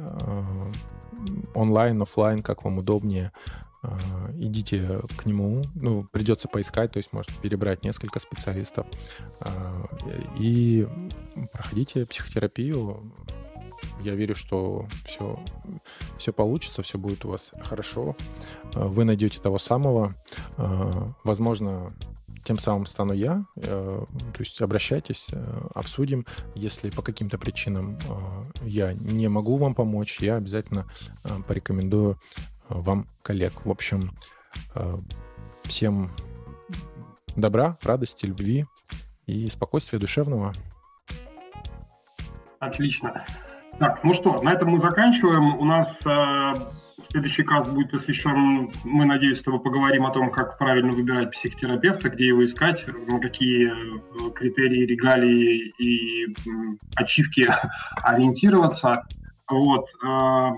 онлайн, 1.54 2.00
офлайн, 2.00 2.42
как 2.42 2.64
вам 2.64 2.78
удобнее. 2.78 3.32
А, 3.80 3.96
идите 4.36 5.00
к 5.16 5.24
нему, 5.24 5.62
ну, 5.74 6.04
придется 6.04 6.48
поискать, 6.48 6.92
то 6.92 6.96
есть, 6.96 7.12
может, 7.12 7.30
перебрать 7.40 7.84
несколько 7.84 8.18
специалистов 8.18 8.86
а, 9.40 9.86
и 10.36 10.88
проходите 11.52 12.04
психотерапию. 12.06 13.12
Я 14.00 14.16
верю, 14.16 14.34
что 14.34 14.88
все, 15.04 15.38
все 16.18 16.32
получится, 16.32 16.82
все 16.82 16.98
будет 16.98 17.24
у 17.24 17.28
вас 17.28 17.52
хорошо. 17.62 18.16
А, 18.74 18.86
вы 18.86 19.04
найдете 19.04 19.38
того 19.38 19.58
самого. 19.58 20.14
Возможно, 21.22 21.94
тем 22.44 22.58
самым 22.58 22.86
стану 22.86 23.12
я. 23.12 23.44
То 23.54 24.06
есть 24.38 24.60
обращайтесь, 24.60 25.28
обсудим. 25.74 26.26
Если 26.54 26.90
по 26.90 27.02
каким-то 27.02 27.38
причинам 27.38 27.98
я 28.62 28.94
не 28.94 29.28
могу 29.28 29.56
вам 29.56 29.74
помочь, 29.74 30.18
я 30.20 30.36
обязательно 30.36 30.86
порекомендую 31.46 32.18
вам 32.68 33.06
коллег. 33.22 33.52
В 33.64 33.70
общем, 33.70 34.12
э, 34.74 34.96
всем 35.64 36.10
добра, 37.36 37.76
радости, 37.82 38.26
любви 38.26 38.66
и 39.26 39.48
спокойствия 39.48 39.98
душевного. 39.98 40.52
Отлично. 42.58 43.24
Так, 43.78 44.02
ну 44.02 44.14
что, 44.14 44.42
на 44.42 44.50
этом 44.50 44.70
мы 44.70 44.78
заканчиваем. 44.78 45.56
У 45.58 45.64
нас 45.64 46.04
э, 46.04 46.54
следующий 47.10 47.44
каст 47.44 47.70
будет 47.70 47.90
посвящен, 47.90 48.68
мы, 48.84 49.04
надеюсь, 49.04 49.38
с 49.38 49.42
тобой 49.42 49.60
поговорим 49.60 50.06
о 50.06 50.10
том, 50.10 50.30
как 50.30 50.58
правильно 50.58 50.90
выбирать 50.90 51.30
психотерапевта, 51.30 52.08
где 52.10 52.28
его 52.28 52.44
искать, 52.44 52.84
какие 53.20 53.70
э, 53.70 54.30
критерии, 54.32 54.86
регалии 54.86 55.74
и 55.78 56.26
э, 56.26 56.32
ачивки 56.96 57.48
ориентироваться. 58.02 59.04
Вот. 59.48 59.86
Э, 60.04 60.50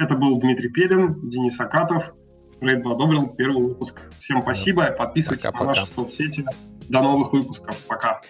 это 0.00 0.14
был 0.14 0.40
Дмитрий 0.40 0.70
Пелин, 0.70 1.28
Денис 1.28 1.58
Акатов. 1.60 2.14
Рейд 2.60 2.84
одобрил 2.84 3.28
первый 3.28 3.68
выпуск. 3.68 4.00
Всем 4.18 4.42
спасибо. 4.42 4.90
Подписывайтесь 4.92 5.44
пока, 5.44 5.58
на 5.58 5.66
пока. 5.66 5.80
наши 5.80 5.92
соцсети. 5.92 6.44
До 6.88 7.02
новых 7.02 7.32
выпусков. 7.32 7.76
Пока. 7.86 8.20